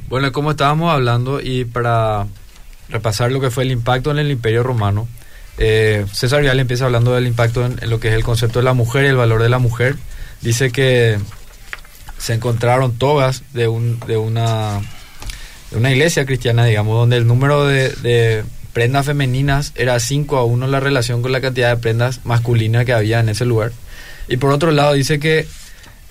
Bueno, 0.10 0.32
como 0.32 0.52
estábamos 0.52 0.92
hablando 0.92 1.40
y 1.40 1.66
para 1.66 2.26
repasar 2.90 3.32
lo 3.32 3.40
que 3.40 3.52
fue 3.52 3.64
el 3.64 3.72
impacto 3.72 4.10
en 4.10 4.18
el 4.18 4.32
Imperio 4.32 4.64
Romano, 4.64 5.08
eh, 5.60 6.06
César 6.12 6.42
Vial 6.42 6.60
empieza 6.60 6.86
hablando 6.86 7.14
del 7.14 7.28
impacto 7.28 7.66
en, 7.66 7.78
lo 7.90 8.00
que 8.00 8.08
es 8.08 8.16
el 8.16 8.24
concepto 8.24 8.60
de 8.60 8.66
la 8.66 8.74
mujer 8.74 9.06
y 9.06 9.08
el 9.08 9.16
valor 9.16 9.44
de 9.44 9.50
la 9.50 9.60
mujer. 9.60 9.96
Dice 10.42 10.72
que 10.72 11.20
se 12.18 12.34
encontraron 12.34 12.98
togas 12.98 13.44
de, 13.54 13.68
un, 13.68 14.00
de, 14.08 14.18
una, 14.18 14.82
de 15.72 15.92
iglesia 15.92 16.26
cristiana, 16.26 16.66
digamos, 16.66 16.98
donde 16.98 17.18
el 17.18 17.28
número 17.28 17.66
de 17.66 18.44
prendas 18.74 19.06
femeninas 19.06 19.74
era 19.76 20.00
5 20.00 20.38
a 20.38 20.46
1 20.46 20.68
la 20.68 20.80
relación 20.80 21.22
con 21.22 21.32
la 21.32 21.42
cantidad 21.42 21.70
de 21.70 21.82
prendas 21.82 22.22
masculinas 22.24 22.86
que 22.86 22.94
había 22.94 23.20
en 23.20 23.30
ese 23.30 23.46
lugar. 23.46 23.72
Y 24.28 24.38
por 24.38 24.52
otro 24.52 24.72
lado 24.72 24.94
dice 24.94 25.20
que 25.20 25.48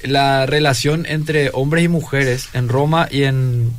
la 0.02 0.46
relación 0.46 1.06
entre 1.06 1.50
hombres 1.52 1.84
y 1.84 1.88
mujeres 1.88 2.48
en 2.52 2.68
Roma 2.68 3.08
y 3.10 3.24
en 3.24 3.72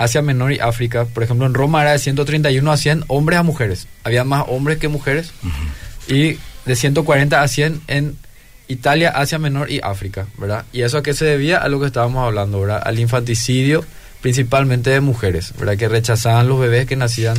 Asia 0.00 0.22
Menor 0.22 0.52
y 0.52 0.60
África, 0.60 1.04
por 1.04 1.22
ejemplo, 1.22 1.44
en 1.44 1.52
Roma 1.52 1.82
era 1.82 1.92
de 1.92 1.98
131 1.98 2.72
a 2.72 2.76
100 2.78 3.04
hombres 3.08 3.38
a 3.38 3.42
mujeres. 3.42 3.86
Había 4.02 4.24
más 4.24 4.44
hombres 4.48 4.78
que 4.78 4.88
mujeres. 4.88 5.32
Y 6.08 6.38
de 6.64 6.76
140 6.76 7.42
a 7.42 7.46
100 7.46 7.82
en 7.86 8.16
Italia, 8.66 9.10
Asia 9.10 9.38
Menor 9.38 9.70
y 9.70 9.80
África, 9.82 10.26
¿verdad? 10.38 10.64
Y 10.72 10.82
eso 10.82 10.96
a 10.96 11.02
qué 11.02 11.12
se 11.12 11.26
debía 11.26 11.58
a 11.58 11.68
lo 11.68 11.80
que 11.80 11.86
estábamos 11.86 12.24
hablando, 12.24 12.62
¿verdad? 12.62 12.82
Al 12.82 12.98
infanticidio 12.98 13.84
principalmente 14.22 14.88
de 14.88 15.02
mujeres, 15.02 15.52
¿verdad? 15.58 15.76
Que 15.76 15.88
rechazaban 15.88 16.48
los 16.48 16.58
bebés 16.58 16.86
que 16.86 16.96
nacían 16.96 17.36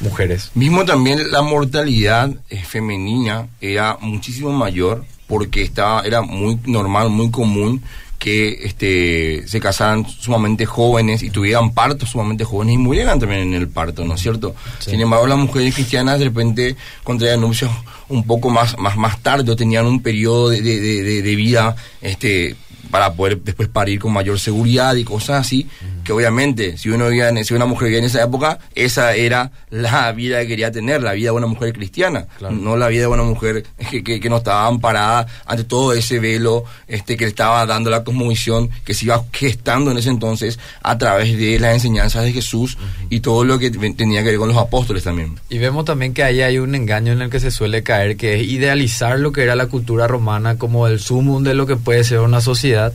mujeres. 0.00 0.50
Mismo 0.54 0.84
también 0.84 1.30
la 1.30 1.40
mortalidad 1.40 2.30
eh, 2.50 2.62
femenina 2.62 3.48
era 3.62 3.96
muchísimo 4.02 4.52
mayor 4.52 5.06
porque 5.26 5.62
estaba 5.62 6.02
era 6.02 6.20
muy 6.20 6.58
normal, 6.66 7.08
muy 7.08 7.30
común 7.30 7.82
que 8.22 8.60
este 8.62 9.48
se 9.48 9.58
casaran 9.58 10.06
sumamente 10.06 10.64
jóvenes 10.64 11.24
y 11.24 11.30
tuvieran 11.30 11.74
partos 11.74 12.10
sumamente 12.10 12.44
jóvenes 12.44 12.76
y 12.76 12.78
murieran 12.78 13.18
también 13.18 13.40
en 13.40 13.54
el 13.54 13.68
parto, 13.68 14.04
¿no 14.04 14.14
es 14.14 14.20
cierto? 14.20 14.54
Sin 14.78 15.00
embargo, 15.00 15.26
las 15.26 15.38
mujeres 15.38 15.74
cristianas 15.74 16.20
de 16.20 16.26
repente 16.26 16.76
contraían 17.02 17.40
nupcias 17.40 17.72
un 18.08 18.22
poco 18.22 18.48
más 18.48 18.78
más 18.78 18.96
más 18.96 19.20
tarde 19.22 19.50
o 19.50 19.56
tenían 19.56 19.86
un 19.86 20.00
periodo 20.02 20.50
de, 20.50 20.62
de, 20.62 21.22
de 21.22 21.36
vida 21.36 21.74
este 22.00 22.54
para 22.92 23.12
poder 23.14 23.40
después 23.40 23.68
parir 23.68 23.98
con 23.98 24.12
mayor 24.12 24.38
seguridad 24.38 24.94
y 24.94 25.02
cosas 25.02 25.40
así, 25.40 25.66
que 26.04 26.12
obviamente 26.12 26.76
si 26.78 26.90
uno 26.90 27.08
vivía 27.08 27.32
si 27.44 27.54
una 27.54 27.66
mujer 27.66 27.86
vivía 27.86 27.98
en 28.00 28.04
esa 28.04 28.22
época, 28.22 28.58
esa 28.74 29.14
era 29.14 29.50
la 29.70 30.12
vida 30.12 30.40
que 30.40 30.48
quería 30.48 30.70
tener, 30.70 31.02
la 31.02 31.12
vida 31.12 31.30
de 31.30 31.36
una 31.36 31.46
mujer 31.46 31.72
cristiana, 31.72 32.26
no 32.50 32.76
la 32.76 32.88
vida 32.88 33.02
de 33.02 33.06
una 33.06 33.22
mujer 33.22 33.64
que, 33.90 34.02
que, 34.02 34.28
no 34.28 34.38
estaba 34.38 34.66
amparada 34.66 35.26
ante 35.46 35.64
todo 35.64 35.92
ese 35.92 36.18
velo 36.18 36.64
este 36.88 37.16
que 37.16 37.24
le 37.24 37.30
estaba 37.30 37.64
dando 37.66 37.90
la 37.90 38.04
cosmovisión 38.04 38.70
que 38.84 38.94
se 38.94 39.06
iba 39.06 39.24
gestando 39.32 39.90
en 39.90 39.98
ese 39.98 40.10
entonces 40.10 40.58
a 40.82 40.98
través 40.98 41.36
de 41.36 41.58
las 41.58 41.74
enseñanzas 41.74 42.24
de 42.24 42.32
Jesús 42.32 42.78
y 43.10 43.20
todo 43.20 43.44
lo 43.44 43.58
que 43.58 43.70
tenía 43.70 44.22
que 44.22 44.30
ver 44.30 44.38
con 44.38 44.48
los 44.48 44.56
apóstoles 44.56 45.04
también. 45.04 45.38
Y 45.48 45.58
vemos 45.58 45.84
también 45.84 46.14
que 46.14 46.22
ahí 46.22 46.40
hay 46.40 46.58
un 46.58 46.74
engaño 46.74 47.12
en 47.12 47.22
el 47.22 47.30
que 47.30 47.40
se 47.40 47.50
suele 47.50 47.82
caer, 47.82 48.16
que 48.16 48.40
es 48.40 48.42
idealizar 48.48 49.18
lo 49.18 49.32
que 49.32 49.42
era 49.42 49.54
la 49.56 49.66
cultura 49.66 50.06
romana 50.06 50.56
como 50.56 50.86
el 50.86 51.00
sumum 51.00 51.42
de 51.42 51.54
lo 51.54 51.66
que 51.66 51.76
puede 51.76 52.04
ser 52.04 52.20
una 52.20 52.40
sociedad 52.40 52.92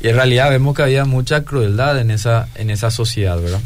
y 0.00 0.08
en 0.08 0.16
realidad 0.16 0.50
vemos 0.50 0.76
que 0.76 0.82
había 0.82 1.04
mucha 1.04 1.44
crueldad 1.44 1.98
en 1.98 2.10
esa, 2.10 2.48
en 2.54 2.70
esa 2.70 2.90
sociedad, 2.90 3.40
¿verdad? 3.40 3.60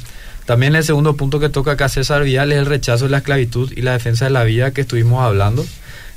También 0.45 0.75
el 0.75 0.85
segundo 0.85 1.16
punto 1.16 1.38
que 1.38 1.49
toca 1.49 1.73
acá 1.73 1.88
César 1.88 2.25
Vial 2.25 2.53
es 2.53 2.59
el 2.59 2.66
rechazo 2.66 3.05
de 3.05 3.11
la 3.11 3.18
esclavitud 3.18 3.73
y 3.77 3.83
la 3.83 3.92
defensa 3.92 4.25
de 4.25 4.33
la 4.33 4.45
vida 4.45 4.73
que 4.73 4.81
estuvimos 4.81 5.23
hablando. 5.23 5.64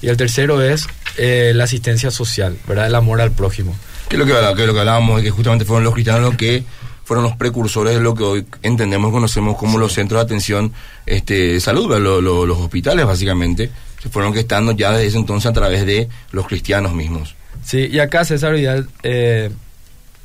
Y 0.01 0.07
el 0.07 0.17
tercero 0.17 0.61
es 0.61 0.87
eh, 1.17 1.51
la 1.55 1.65
asistencia 1.65 2.11
social, 2.11 2.57
¿verdad? 2.67 2.87
El 2.87 2.95
amor 2.95 3.21
al 3.21 3.31
prójimo. 3.31 3.75
¿Qué 4.09 4.15
es 4.15 4.19
lo 4.19 4.25
que, 4.25 4.65
lo 4.65 4.73
que 4.73 4.79
hablábamos? 4.79 5.21
Que 5.21 5.29
justamente 5.29 5.65
fueron 5.65 5.83
los 5.83 5.93
cristianos 5.93 6.21
los 6.21 6.35
que 6.35 6.63
fueron 7.05 7.23
los 7.23 7.35
precursores 7.35 7.93
de 7.93 8.01
lo 8.01 8.15
que 8.15 8.23
hoy 8.23 8.45
entendemos, 8.63 9.11
conocemos 9.11 9.57
como 9.57 9.77
los 9.77 9.93
centros 9.93 10.19
de 10.19 10.25
atención 10.25 10.73
este, 11.05 11.53
de 11.53 11.59
salud, 11.59 11.95
los 11.95 12.57
hospitales 12.57 13.05
básicamente, 13.05 13.69
que 14.01 14.09
fueron 14.09 14.33
que 14.33 14.39
estando 14.39 14.71
ya 14.71 14.91
desde 14.91 15.05
ese 15.07 15.17
entonces 15.17 15.49
a 15.49 15.53
través 15.53 15.85
de 15.85 16.09
los 16.31 16.47
cristianos 16.47 16.93
mismos. 16.93 17.35
Sí, 17.63 17.87
y 17.91 17.99
acá 17.99 18.25
César 18.25 18.53
Vidal 18.53 18.89
eh, 19.03 19.51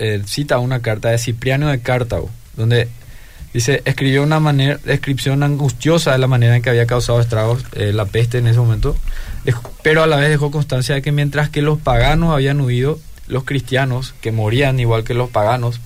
eh, 0.00 0.22
cita 0.26 0.58
una 0.58 0.80
carta 0.80 1.10
de 1.10 1.18
Cipriano 1.18 1.68
de 1.68 1.80
Cartago, 1.80 2.30
donde 2.56 2.88
dice, 3.52 3.82
escribió 3.84 4.22
una 4.22 4.40
manera, 4.40 4.80
descripción 4.84 5.42
angustiosa 5.42 6.12
de 6.12 6.18
la 6.18 6.26
manera 6.26 6.56
en 6.56 6.62
que 6.62 6.70
había 6.70 6.86
causado 6.86 7.20
estragos 7.20 7.64
eh, 7.72 7.92
la 7.92 8.06
peste 8.06 8.38
en 8.38 8.46
ese 8.46 8.58
momento, 8.58 8.96
pero 9.82 10.02
a 10.02 10.06
la 10.06 10.16
vez 10.16 10.30
dejó 10.30 10.50
constancia 10.50 10.94
de 10.94 11.02
que 11.02 11.12
mientras 11.12 11.50
que 11.50 11.62
los 11.62 11.78
paganos 11.78 12.32
habían 12.32 12.60
huido, 12.60 12.98
los 13.28 13.44
cristianos, 13.44 14.14
que 14.20 14.32
morían 14.32 14.80
igual 14.80 15.04
que 15.04 15.14
los 15.14 15.30
paganos, 15.30 15.80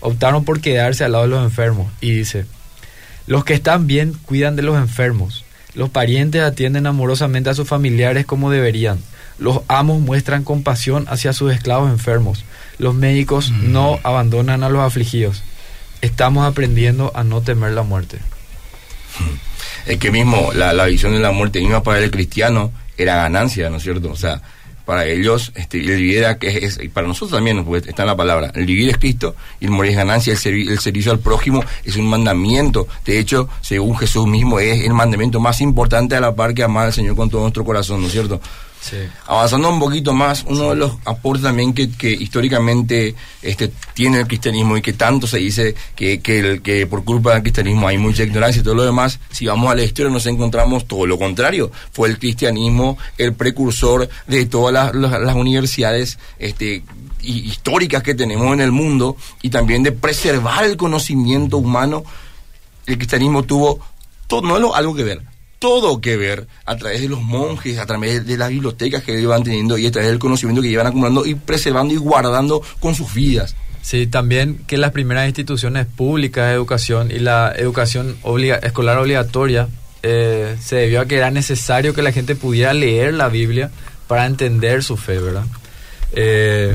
optaron 0.00 0.44
por 0.44 0.60
quedarse 0.60 1.04
al 1.04 1.12
lado 1.12 1.24
de 1.24 1.30
los 1.30 1.44
enfermos. 1.44 1.92
Y 2.00 2.12
dice, 2.12 2.46
los 3.26 3.44
que 3.44 3.54
están 3.54 3.86
bien 3.86 4.14
cuidan 4.24 4.56
de 4.56 4.62
los 4.62 4.76
enfermos, 4.76 5.44
los 5.74 5.90
parientes 5.90 6.42
atienden 6.42 6.86
amorosamente 6.86 7.50
a 7.50 7.54
sus 7.54 7.68
familiares 7.68 8.24
como 8.24 8.50
deberían, 8.50 8.98
los 9.38 9.60
amos 9.68 10.00
muestran 10.00 10.44
compasión 10.44 11.06
hacia 11.08 11.32
sus 11.32 11.52
esclavos 11.52 11.90
enfermos. 11.90 12.44
Los 12.78 12.94
médicos 12.94 13.50
mm. 13.50 13.72
no 13.72 13.98
abandonan 14.02 14.62
a 14.62 14.68
los 14.68 14.82
afligidos. 14.82 15.42
Estamos 16.00 16.46
aprendiendo 16.46 17.12
a 17.14 17.24
no 17.24 17.40
temer 17.40 17.72
la 17.72 17.82
muerte. 17.82 18.18
Es 19.86 19.98
que 19.98 20.10
mismo 20.10 20.52
la, 20.52 20.84
visión 20.84 21.12
de 21.12 21.18
la 21.18 21.32
muerte 21.32 21.60
misma 21.60 21.82
para 21.82 21.98
el 21.98 22.10
cristiano 22.10 22.72
era 22.96 23.16
ganancia, 23.16 23.70
¿no 23.70 23.78
es 23.78 23.82
cierto? 23.82 24.10
O 24.10 24.16
sea, 24.16 24.42
para 24.88 25.04
ellos, 25.04 25.52
este, 25.54 25.80
el 25.80 25.86
vivir 25.96 26.16
era, 26.16 26.38
que 26.38 26.48
es, 26.64 26.80
y 26.82 26.88
para 26.88 27.06
nosotros 27.06 27.36
también, 27.36 27.62
porque 27.62 27.90
está 27.90 28.04
en 28.04 28.06
la 28.06 28.16
palabra, 28.16 28.50
el 28.54 28.64
vivir 28.64 28.88
es 28.88 28.96
Cristo 28.96 29.36
y 29.60 29.66
el 29.66 29.70
morir 29.70 29.90
es 29.90 29.98
ganancia, 29.98 30.32
el, 30.32 30.38
servi- 30.38 30.66
el 30.70 30.78
servicio 30.78 31.12
al 31.12 31.18
prójimo 31.18 31.62
es 31.84 31.96
un 31.96 32.06
mandamiento. 32.08 32.88
De 33.04 33.18
hecho, 33.18 33.50
según 33.60 33.98
Jesús 33.98 34.26
mismo, 34.26 34.58
es 34.60 34.86
el 34.86 34.94
mandamiento 34.94 35.40
más 35.40 35.60
importante 35.60 36.16
a 36.16 36.20
la 36.20 36.34
par 36.34 36.54
que 36.54 36.62
amar 36.62 36.86
al 36.86 36.94
Señor 36.94 37.16
con 37.16 37.28
todo 37.28 37.42
nuestro 37.42 37.66
corazón, 37.66 38.00
¿no 38.00 38.06
es 38.06 38.12
cierto? 38.14 38.40
Sí. 38.80 38.96
Avanzando 39.26 39.70
un 39.70 39.80
poquito 39.80 40.12
más, 40.14 40.44
uno 40.46 40.70
de 40.70 40.76
los 40.76 40.92
aportes 41.04 41.42
también 41.42 41.74
que, 41.74 41.90
que 41.90 42.10
históricamente 42.12 43.12
este, 43.42 43.72
tiene 43.92 44.20
el 44.20 44.28
cristianismo 44.28 44.76
y 44.76 44.82
que 44.82 44.92
tanto 44.92 45.26
se 45.26 45.38
dice 45.38 45.74
que, 45.96 46.20
que, 46.20 46.38
el- 46.38 46.62
que 46.62 46.86
por 46.86 47.02
culpa 47.04 47.32
del 47.34 47.42
cristianismo 47.42 47.88
hay 47.88 47.98
mucha 47.98 48.22
ignorancia 48.22 48.60
y 48.60 48.62
todo 48.62 48.76
lo 48.76 48.84
demás, 48.84 49.18
si 49.32 49.46
vamos 49.46 49.72
a 49.72 49.74
la 49.74 49.82
historia 49.82 50.12
nos 50.12 50.26
encontramos 50.26 50.86
todo 50.86 51.06
lo 51.06 51.18
contrario. 51.18 51.72
Fue 51.90 52.08
el 52.08 52.20
cristianismo 52.20 52.96
el 53.18 53.34
precursor 53.34 54.08
de 54.28 54.46
todas 54.46 54.72
las, 54.86 54.94
las- 54.94 55.20
las 55.20 55.34
universidades 55.34 56.18
este, 56.38 56.82
hi- 57.22 57.44
históricas 57.50 58.02
que 58.02 58.14
tenemos 58.14 58.52
en 58.54 58.60
el 58.60 58.72
mundo 58.72 59.16
y 59.42 59.50
también 59.50 59.82
de 59.82 59.92
preservar 59.92 60.64
el 60.64 60.76
conocimiento 60.76 61.58
humano. 61.58 62.04
El 62.86 62.96
cristianismo 62.96 63.42
tuvo 63.42 63.80
todo, 64.26 64.42
no 64.42 64.58
lo- 64.58 64.74
algo 64.74 64.94
que 64.94 65.04
ver, 65.04 65.22
todo 65.58 66.00
que 66.00 66.16
ver 66.16 66.46
a 66.64 66.76
través 66.76 67.00
de 67.00 67.08
los 67.08 67.20
monjes, 67.20 67.78
a 67.78 67.86
través 67.86 68.24
de 68.26 68.36
las 68.36 68.48
bibliotecas 68.50 69.02
que 69.02 69.20
iban 69.20 69.42
teniendo 69.42 69.76
y 69.76 69.86
a 69.86 69.90
través 69.92 70.08
del 70.10 70.18
conocimiento 70.18 70.62
que 70.62 70.68
iban 70.68 70.86
acumulando 70.86 71.26
y 71.26 71.34
preservando 71.34 71.92
y 71.94 71.96
guardando 71.96 72.62
con 72.80 72.94
sus 72.94 73.12
vidas. 73.12 73.56
Sí, 73.82 74.06
también 74.06 74.58
que 74.66 74.76
las 74.76 74.92
primeras 74.92 75.26
instituciones 75.26 75.86
públicas 75.86 76.46
de 76.48 76.54
educación 76.54 77.10
y 77.10 77.18
la 77.20 77.52
educación 77.56 78.16
obliga- 78.22 78.58
escolar 78.62 78.98
obligatoria 78.98 79.68
eh, 80.02 80.56
se 80.62 80.76
debió 80.76 81.00
a 81.00 81.06
que 81.06 81.16
era 81.16 81.30
necesario 81.30 81.92
que 81.94 82.02
la 82.02 82.12
gente 82.12 82.36
pudiera 82.36 82.72
leer 82.72 83.14
la 83.14 83.28
Biblia 83.28 83.70
para 84.08 84.26
entender 84.26 84.82
su 84.82 84.96
fe, 84.96 85.18
¿verdad? 85.18 85.44
Eh, 86.12 86.74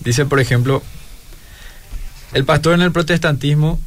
dice, 0.00 0.26
por 0.26 0.40
ejemplo, 0.40 0.82
el 2.32 2.44
pastor 2.44 2.74
en 2.74 2.82
el 2.82 2.90
protestantismo 2.90 3.78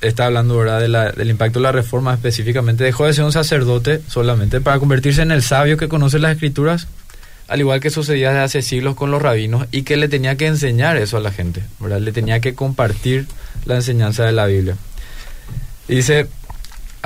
está 0.00 0.26
hablando 0.26 0.58
¿verdad? 0.58 1.14
Del 1.14 1.30
impacto 1.30 1.58
de 1.58 1.64
la 1.64 1.72
reforma 1.72 2.14
específicamente, 2.14 2.84
dejó 2.84 3.06
de 3.06 3.14
ser 3.14 3.24
un 3.24 3.32
sacerdote 3.32 4.02
solamente 4.08 4.60
para 4.60 4.78
convertirse 4.78 5.22
en 5.22 5.30
el 5.30 5.42
sabio 5.42 5.76
que 5.76 5.88
conoce 5.88 6.18
las 6.18 6.32
escrituras, 6.32 6.86
al 7.48 7.60
igual 7.60 7.80
que 7.80 7.90
sucedía 7.90 8.28
desde 8.28 8.42
hace 8.42 8.62
siglos 8.62 8.94
con 8.94 9.10
los 9.10 9.22
rabinos, 9.22 9.66
y 9.72 9.82
que 9.82 9.96
le 9.96 10.08
tenía 10.08 10.36
que 10.36 10.46
enseñar 10.46 10.96
eso 10.96 11.16
a 11.16 11.20
la 11.20 11.32
gente, 11.32 11.62
¿verdad? 11.80 12.00
le 12.00 12.12
tenía 12.12 12.40
que 12.40 12.54
compartir 12.54 13.26
la 13.64 13.76
enseñanza 13.76 14.24
de 14.24 14.32
la 14.32 14.46
Biblia. 14.46 14.76
Dice, 15.88 16.26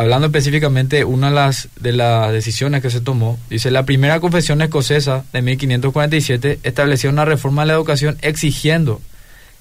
hablando 0.00 0.28
específicamente, 0.28 1.04
una 1.04 1.28
de 1.28 1.34
las, 1.34 1.68
de 1.78 1.92
las 1.92 2.32
decisiones 2.32 2.80
que 2.80 2.90
se 2.90 3.02
tomó, 3.02 3.38
dice, 3.50 3.70
la 3.70 3.84
primera 3.84 4.18
confesión 4.18 4.62
escocesa 4.62 5.24
de 5.34 5.42
1547 5.42 6.60
estableció 6.62 7.10
una 7.10 7.26
reforma 7.26 7.62
de 7.62 7.66
la 7.68 7.74
educación 7.74 8.16
exigiendo 8.22 9.02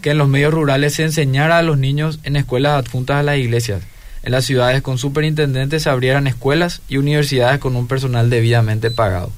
que 0.02 0.12
en 0.12 0.18
los 0.18 0.30
medios 0.30 0.54
rurales 0.54 0.94
se 0.94 1.04
enseñara 1.04 1.58
a 1.58 1.62
los 1.62 1.78
niños 1.78 2.20
en 2.24 2.38
escuelas 2.38 2.80
adjuntas 2.80 3.18
a 3.18 3.24
las 3.24 3.38
iglesias. 3.38 3.82
En 4.24 4.32
las 4.32 4.46
ciudades 4.46 4.82
con 4.82 4.98
superintendentes 4.98 5.84
se 5.84 5.90
abrieran 5.90 6.26
escuelas 6.26 6.82
y 6.88 6.98
universidades 6.98 7.60
con 7.60 7.76
un 7.76 7.88
personal 7.88 8.30
debidamente 8.30 8.92
pagado. 8.92 9.32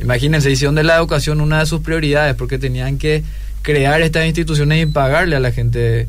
Imagínense, 0.00 0.50
hicieron 0.50 0.76
de 0.76 0.82
la 0.82 0.96
educación 0.96 1.42
una 1.42 1.60
de 1.60 1.66
sus 1.66 1.80
prioridades 1.80 2.34
porque 2.36 2.58
tenían 2.58 2.96
que 2.96 3.22
crear 3.60 4.00
estas 4.00 4.26
instituciones 4.26 4.82
y 4.82 4.86
pagarle 4.86 5.36
a 5.36 5.40
la 5.40 5.52
gente. 5.52 6.08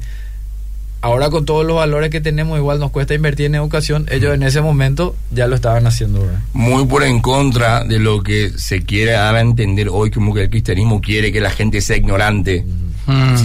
Ahora 1.02 1.30
con 1.30 1.46
todos 1.46 1.66
los 1.66 1.78
valores 1.78 2.10
que 2.10 2.20
tenemos, 2.20 2.58
igual 2.58 2.80
nos 2.80 2.92
cuesta 2.92 3.14
invertir 3.14 3.46
en 3.46 3.56
educación, 3.56 4.06
ellos 4.12 4.34
en 4.34 4.44
ese 4.44 4.62
momento 4.62 5.16
ya 5.32 5.48
lo 5.48 5.56
estaban 5.56 5.88
haciendo. 5.88 6.26
Muy 6.52 6.86
por 6.86 7.04
en 7.04 7.22
contra 7.22 7.86
de 7.86 8.00
lo 8.00 8.22
que 8.22 8.50
se 8.58 8.84
quiere 8.84 9.14
dar 9.14 9.36
a 9.36 9.42
entender 9.42 9.88
hoy 9.90 10.12
como 10.12 10.34
que 10.34 10.44
el 10.44 10.50
cristianismo 10.50 11.00
quiere 11.00 11.32
que 11.32 11.40
la 11.40 11.52
gente 11.52 11.80
sea 11.80 11.96
ignorante. 11.96 12.66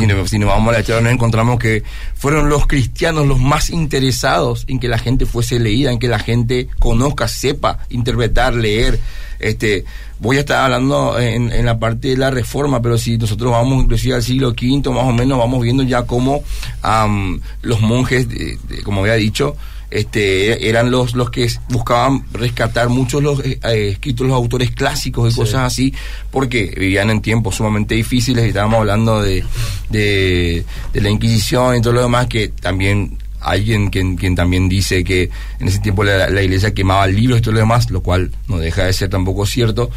Nos, 0.07 0.31
si 0.31 0.39
nos 0.39 0.49
vamos 0.49 0.69
a 0.69 0.73
la 0.73 0.81
historia 0.81 1.01
nos 1.03 1.12
encontramos 1.12 1.59
que 1.59 1.83
fueron 2.15 2.49
los 2.49 2.67
cristianos 2.67 3.27
los 3.27 3.39
más 3.41 3.71
interesados 3.71 4.65
en 4.69 4.79
que 4.79 4.89
la 4.89 4.99
gente 4.99 5.27
fuese 5.27 5.59
leída, 5.59 5.91
en 5.93 5.99
que 5.99 6.09
la 6.09 6.19
gente 6.19 6.69
conozca, 6.79 7.29
sepa 7.29 7.79
interpretar, 7.91 8.55
leer. 8.55 8.99
Este, 9.41 9.85
voy 10.21 10.37
a 10.37 10.41
estar 10.41 10.59
hablando 10.65 11.19
en, 11.19 11.53
en 11.53 11.67
la 11.67 11.79
parte 11.79 12.09
de 12.09 12.17
la 12.17 12.31
reforma, 12.31 12.81
pero 12.81 12.97
si 12.97 13.19
nosotros 13.19 13.51
vamos 13.53 13.83
inclusive 13.83 14.15
al 14.15 14.23
siglo 14.23 14.51
V, 14.51 14.91
más 14.91 15.05
o 15.05 15.12
menos, 15.12 15.39
vamos 15.39 15.61
viendo 15.62 15.83
ya 15.83 16.03
cómo 16.05 16.43
am, 16.83 17.41
los 17.62 17.81
monjes, 17.81 18.29
de- 18.29 18.59
como 18.85 19.01
había 19.01 19.15
dicho, 19.15 19.57
este, 19.95 20.68
eran 20.68 20.90
los, 20.90 21.14
los 21.14 21.30
que 21.30 21.49
buscaban 21.68 22.24
rescatar 22.32 22.88
muchos 22.88 23.22
los 23.22 23.40
eh, 23.45 23.59
eh, 23.64 23.88
escritos, 23.92 24.26
los 24.26 24.34
autores 24.36 24.72
clásicos 24.72 25.28
y 25.28 25.34
Sí. 25.34 25.40
cosas 25.40 25.61
así, 25.62 25.95
porque 26.30 26.74
vivían 26.76 27.11
en 27.11 27.22
tiempos 27.22 27.55
sumamente 27.57 27.95
difíciles 27.95 28.45
y 28.45 28.49
estábamos 28.49 28.80
hablando 28.80 29.22
de, 29.22 29.45
de, 29.90 30.64
de 30.92 31.01
la 31.01 31.11
Inquisición 31.11 31.76
y 31.76 31.80
todo 31.80 31.92
lo 31.92 32.03
demás, 32.03 32.26
que 32.26 32.49
también 32.49 33.18
alguien 33.40 33.90
quien, 33.90 34.16
quien 34.16 34.34
también 34.34 34.68
dice 34.68 35.05
que 35.05 35.30
en 35.61 35.68
ese 35.68 35.78
tiempo 35.78 36.03
la, 36.03 36.28
la 36.30 36.42
iglesia 36.42 36.72
quemaba 36.74 37.07
libros 37.07 37.38
y 37.38 37.42
todo 37.42 37.53
lo 37.53 37.61
demás, 37.61 37.90
lo 37.90 38.03
cual 38.03 38.30
no 38.49 38.59
deja 38.59 38.84
de 38.84 38.92
ser 38.92 39.11
tampoco 39.11 39.47
cierto, 39.47 39.90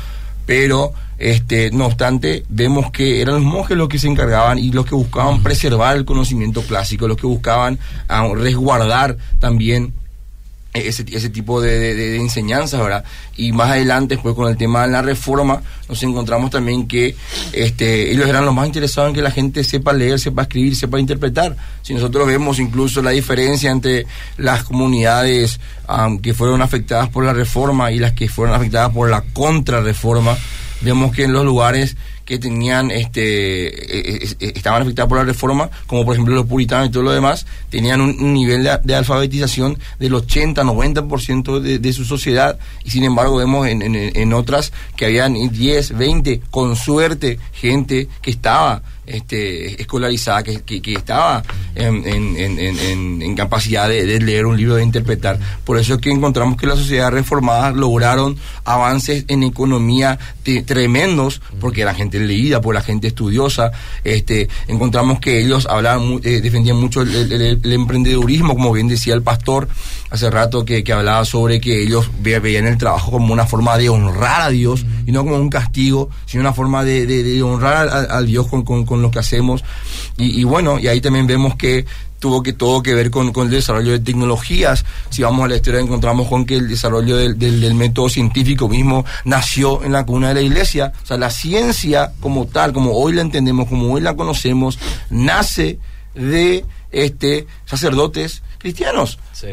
pero 0.47 0.93
este 1.19 1.69
no 1.71 1.85
obstante 1.85 2.43
vemos 2.49 2.89
que 2.91 3.21
eran 3.21 3.35
los 3.35 3.43
monjes 3.43 3.77
los 3.77 3.89
que 3.89 3.99
se 3.99 4.07
encargaban 4.07 4.57
y 4.57 4.71
los 4.71 4.85
que 4.85 4.95
buscaban 4.95 5.43
preservar 5.43 5.97
el 5.97 6.05
conocimiento 6.05 6.61
clásico, 6.63 7.07
los 7.07 7.17
que 7.17 7.27
buscaban 7.27 7.77
ah, 8.07 8.27
resguardar 8.33 9.17
también 9.39 9.93
ese, 10.73 11.05
ese 11.11 11.29
tipo 11.29 11.61
de, 11.61 11.95
de, 11.95 12.17
enseñanzas, 12.17 12.81
¿verdad? 12.81 13.03
Y 13.35 13.51
más 13.51 13.71
adelante, 13.71 14.15
después 14.15 14.35
con 14.35 14.49
el 14.49 14.57
tema 14.57 14.83
de 14.83 14.91
la 14.91 15.01
reforma, 15.01 15.61
nos 15.87 16.01
encontramos 16.03 16.51
también 16.51 16.87
que 16.87 17.15
este, 17.53 18.11
ellos 18.11 18.27
eran 18.27 18.45
los 18.45 18.53
más 18.53 18.67
interesados 18.67 19.09
en 19.09 19.15
que 19.15 19.21
la 19.21 19.31
gente 19.31 19.63
sepa 19.63 19.93
leer, 19.93 20.19
sepa 20.19 20.43
escribir, 20.43 20.75
sepa 20.75 20.99
interpretar. 20.99 21.55
Si 21.81 21.93
nosotros 21.93 22.27
vemos 22.27 22.59
incluso 22.59 23.01
la 23.01 23.11
diferencia 23.11 23.71
entre 23.71 24.05
las 24.37 24.63
comunidades 24.63 25.59
am, 25.87 26.19
que 26.19 26.33
fueron 26.33 26.61
afectadas 26.61 27.09
por 27.09 27.25
la 27.25 27.33
reforma 27.33 27.91
y 27.91 27.99
las 27.99 28.13
que 28.13 28.29
fueron 28.29 28.55
afectadas 28.55 28.91
por 28.91 29.09
la 29.09 29.23
contrarreforma, 29.33 30.37
vemos 30.81 31.15
que 31.15 31.23
en 31.23 31.33
los 31.33 31.45
lugares 31.45 31.95
que 32.27 32.37
tenían 32.37 32.91
este 32.91 33.67
eh, 33.67 34.19
eh, 34.21 34.35
eh, 34.39 34.51
estaban 34.53 34.81
afectadas 34.81 35.07
por 35.07 35.17
la 35.17 35.23
reforma, 35.23 35.69
como 35.87 36.03
por 36.03 36.13
ejemplo 36.13 36.35
los 36.35 36.45
puritanos 36.45 36.89
y 36.89 36.91
todo 36.91 37.03
lo 37.03 37.11
demás, 37.11 37.47
tenían 37.69 38.01
un, 38.01 38.09
un 38.19 38.33
nivel 38.33 38.65
de, 38.65 38.77
de 38.83 38.95
alfabetización 38.95 39.79
del 39.97 40.11
80-90% 40.13 41.59
de, 41.61 41.79
de 41.79 41.93
su 41.93 42.03
sociedad 42.03 42.59
y 42.83 42.91
sin 42.91 43.05
embargo 43.05 43.37
vemos 43.37 43.65
en, 43.65 43.81
en, 43.81 43.95
en 43.95 44.33
otras 44.33 44.73
que 44.97 45.05
habían 45.05 45.35
10, 45.35 45.97
20, 45.97 46.41
con 46.51 46.75
suerte, 46.75 47.39
gente 47.53 48.09
que 48.21 48.31
estaba 48.31 48.83
este, 49.07 49.81
escolarizada, 49.81 50.43
que, 50.43 50.61
que, 50.61 50.93
estaba 50.93 51.41
en, 51.75 52.05
en, 52.07 52.37
en, 52.37 52.59
en- 52.59 53.35
capacidad 53.35 53.87
de, 53.87 54.05
de 54.05 54.19
leer 54.19 54.45
un 54.45 54.57
libro, 54.57 54.75
de 54.75 54.83
interpretar. 54.83 55.39
Por 55.63 55.77
eso 55.79 55.95
es 55.95 56.01
que 56.01 56.09
encontramos 56.11 56.57
que 56.57 56.67
las 56.67 56.79
sociedades 56.79 57.13
reformadas 57.13 57.75
lograron 57.75 58.35
avances 58.65 59.25
en 59.27 59.43
economía 59.43 60.17
tremendos, 60.65 61.41
porque 61.59 61.85
la 61.85 61.93
gente 61.93 62.19
leída, 62.19 62.61
por 62.61 62.73
la 62.75 62.81
gente 62.81 63.07
estudiosa, 63.07 63.71
este, 64.03 64.49
encontramos 64.67 65.19
que 65.19 65.39
ellos 65.41 65.67
hablaban, 65.69 66.19
eh, 66.23 66.41
defendían 66.41 66.77
mucho 66.77 67.01
el- 67.01 67.31
el- 67.31 67.59
el 67.63 67.73
emprendedurismo, 67.73 68.53
como 68.55 68.71
bien 68.73 68.87
decía 68.87 69.13
el 69.13 69.21
pastor 69.21 69.67
hace 70.09 70.29
rato 70.29 70.63
que, 70.65 70.83
que 70.83 70.93
hablaba 70.93 71.25
sobre 71.25 71.59
que 71.59 71.83
ellos 71.83 72.09
ve- 72.19 72.39
veían 72.39 72.65
el 72.65 72.77
trabajo 72.77 73.11
como 73.11 73.33
una 73.33 73.45
forma 73.45 73.77
de 73.77 73.89
honrar 73.89 74.41
a 74.41 74.49
Dios 74.49 74.85
y 75.05 75.11
no 75.11 75.23
como 75.23 75.35
un 75.35 75.49
castigo, 75.49 76.09
sino 76.25 76.41
una 76.41 76.53
forma 76.53 76.83
de, 76.83 77.41
honrar 77.43 77.89
al 77.89 78.25
Dios 78.25 78.47
con, 78.47 78.63
con- 78.63 78.85
con 78.85 79.01
lo 79.01 79.11
que 79.11 79.19
hacemos. 79.19 79.63
Y, 80.17 80.39
y 80.39 80.43
bueno, 80.43 80.79
y 80.79 80.87
ahí 80.87 81.01
también 81.01 81.27
vemos 81.27 81.55
que 81.55 81.85
tuvo 82.19 82.41
que 82.41 82.51
todo 82.53 82.81
que 82.81 82.95
ver 82.95 83.11
con, 83.11 83.31
con 83.31 83.45
el 83.45 83.51
desarrollo 83.51 83.91
de 83.91 83.99
tecnologías. 83.99 84.85
Si 85.11 85.21
vamos 85.21 85.45
a 85.45 85.49
la 85.49 85.57
historia 85.57 85.79
encontramos 85.81 86.27
con 86.27 86.45
que 86.45 86.55
el 86.55 86.67
desarrollo 86.67 87.15
del, 87.17 87.37
del- 87.37 87.61
del 87.61 87.75
método 87.75 88.09
científico 88.09 88.67
mismo 88.67 89.05
nació 89.25 89.83
en 89.83 89.91
la 89.91 90.05
cuna 90.05 90.29
de 90.29 90.33
la 90.35 90.41
iglesia. 90.41 90.93
O 91.03 91.05
sea, 91.05 91.17
la 91.17 91.29
ciencia 91.29 92.13
como 92.19 92.47
tal, 92.47 92.73
como 92.73 92.93
hoy 92.93 93.13
la 93.13 93.21
entendemos, 93.21 93.67
como 93.67 93.93
hoy 93.93 94.01
la 94.01 94.15
conocemos, 94.15 94.79
nace 95.11 95.79
de 96.15 96.65
este 96.91 97.45
sacerdotes 97.65 98.41
cristianos. 98.57 99.19
Sí. 99.33 99.49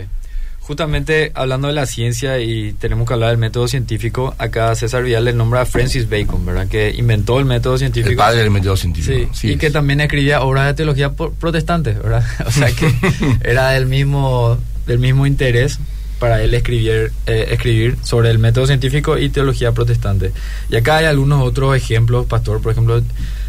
Justamente 0.66 1.30
hablando 1.34 1.68
de 1.68 1.74
la 1.74 1.84
ciencia 1.84 2.38
y 2.40 2.72
tenemos 2.72 3.06
que 3.06 3.12
hablar 3.12 3.28
del 3.28 3.38
método 3.38 3.68
científico, 3.68 4.34
acá 4.38 4.74
César 4.74 5.02
Vidal 5.02 5.26
le 5.26 5.34
nombra 5.34 5.60
a 5.60 5.66
Francis 5.66 6.08
Bacon, 6.08 6.46
¿verdad? 6.46 6.68
Que 6.68 6.94
inventó 6.96 7.38
el 7.38 7.44
método 7.44 7.76
científico. 7.76 8.10
El 8.10 8.16
padre 8.16 8.40
del 8.40 8.50
método 8.50 8.74
Sí, 8.74 8.82
científico. 8.82 9.30
Sí, 9.34 9.52
y 9.52 9.56
que 9.58 9.70
también 9.70 10.00
escribía 10.00 10.40
obras 10.40 10.66
de 10.68 10.72
teología 10.74 11.12
protestantes, 11.12 12.02
¿verdad? 12.02 12.24
O 12.46 12.50
sea 12.50 12.72
que 12.72 12.90
era 13.42 13.70
del 13.72 13.84
mismo, 13.84 14.56
del 14.86 15.00
mismo 15.00 15.26
interés 15.26 15.78
para 16.18 16.42
él 16.42 16.54
escribir, 16.54 17.12
eh, 17.26 17.48
escribir 17.50 17.98
sobre 18.02 18.30
el 18.30 18.38
método 18.38 18.66
científico 18.66 19.18
y 19.18 19.28
teología 19.28 19.72
protestante. 19.72 20.32
Y 20.70 20.76
acá 20.76 20.96
hay 20.96 21.04
algunos 21.04 21.42
otros 21.42 21.76
ejemplos, 21.76 22.24
pastor, 22.24 22.62
por 22.62 22.72
ejemplo, 22.72 23.02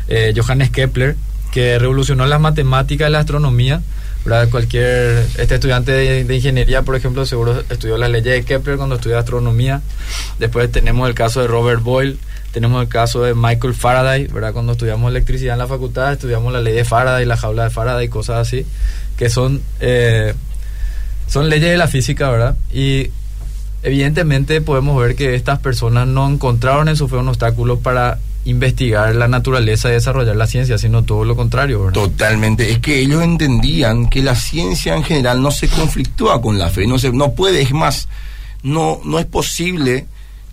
eh, 0.09 0.34
Johannes 0.36 0.70
Kepler, 0.70 1.16
que 1.53 1.80
revolucionó 1.80 2.26
las 2.26 2.41
matemáticas 2.41 3.07
y 3.07 3.11
la 3.13 3.20
astronomía. 3.20 3.82
Cualquier 4.49 5.23
este 5.38 5.55
estudiante 5.55 5.91
de, 5.91 6.23
de 6.23 6.36
ingeniería, 6.36 6.82
por 6.82 6.95
ejemplo, 6.95 7.28
seguro 7.28 7.63
estudió 7.69 7.95
las 7.97 8.09
leyes 8.09 8.34
de 8.34 8.43
Kepler 8.43 8.78
cuando 8.78 8.95
estudió 8.95 9.19
astronomía. 9.19 9.82
Después 10.39 10.71
tenemos 10.71 11.07
el 11.07 11.13
caso 11.13 11.41
de 11.41 11.47
Robert 11.47 11.84
Boyle, 11.84 12.17
Tenemos 12.51 12.82
el 12.82 12.88
caso 12.88 13.21
de 13.21 13.36
Michael 13.36 13.73
Faraday, 13.73 14.28
¿verdad? 14.28 14.53
Cuando 14.53 14.71
estudiamos 14.71 15.11
electricidad 15.11 15.55
en 15.55 15.59
la 15.59 15.67
facultad, 15.67 16.13
estudiamos 16.13 16.53
la 16.53 16.61
ley 16.61 16.73
de 16.73 16.86
Faraday, 16.86 17.26
la 17.26 17.36
jaula 17.36 17.65
de 17.65 17.69
Faraday, 17.69 18.07
cosas 18.07 18.47
así, 18.47 18.65
que 19.17 19.30
son, 19.30 19.61
eh, 19.82 20.34
son 21.28 21.49
leyes 21.49 21.69
de 21.69 21.78
la 21.78 21.88
física, 21.88 22.30
¿verdad? 22.32 22.55
Y 22.71 23.11
evidentemente 23.84 24.61
podemos 24.61 24.97
ver 24.99 25.17
que 25.17 25.36
estas 25.36 25.59
personas 25.59 26.07
no 26.07 26.28
encontraron 26.30 26.88
en 26.88 26.95
su 26.95 27.09
fe 27.09 27.17
un 27.17 27.28
obstáculo 27.28 27.80
para 27.80 28.19
investigar 28.45 29.15
la 29.15 29.27
naturaleza 29.27 29.89
y 29.89 29.93
desarrollar 29.93 30.35
la 30.35 30.47
ciencia, 30.47 30.77
sino 30.77 31.03
todo 31.03 31.25
lo 31.25 31.35
contrario. 31.35 31.89
Totalmente. 31.91 32.71
Es 32.71 32.79
que 32.79 32.99
ellos 32.99 33.23
entendían 33.23 34.09
que 34.09 34.21
la 34.21 34.35
ciencia 34.35 34.95
en 34.95 35.03
general 35.03 35.41
no 35.41 35.51
se 35.51 35.67
conflictúa 35.67 36.41
con 36.41 36.57
la 36.57 36.69
fe, 36.69 36.87
no 36.87 36.97
se, 36.97 37.11
no 37.11 37.33
puede, 37.33 37.61
es 37.61 37.71
más, 37.71 38.07
no, 38.63 39.01
no 39.03 39.19
es 39.19 39.25
posible 39.25 40.05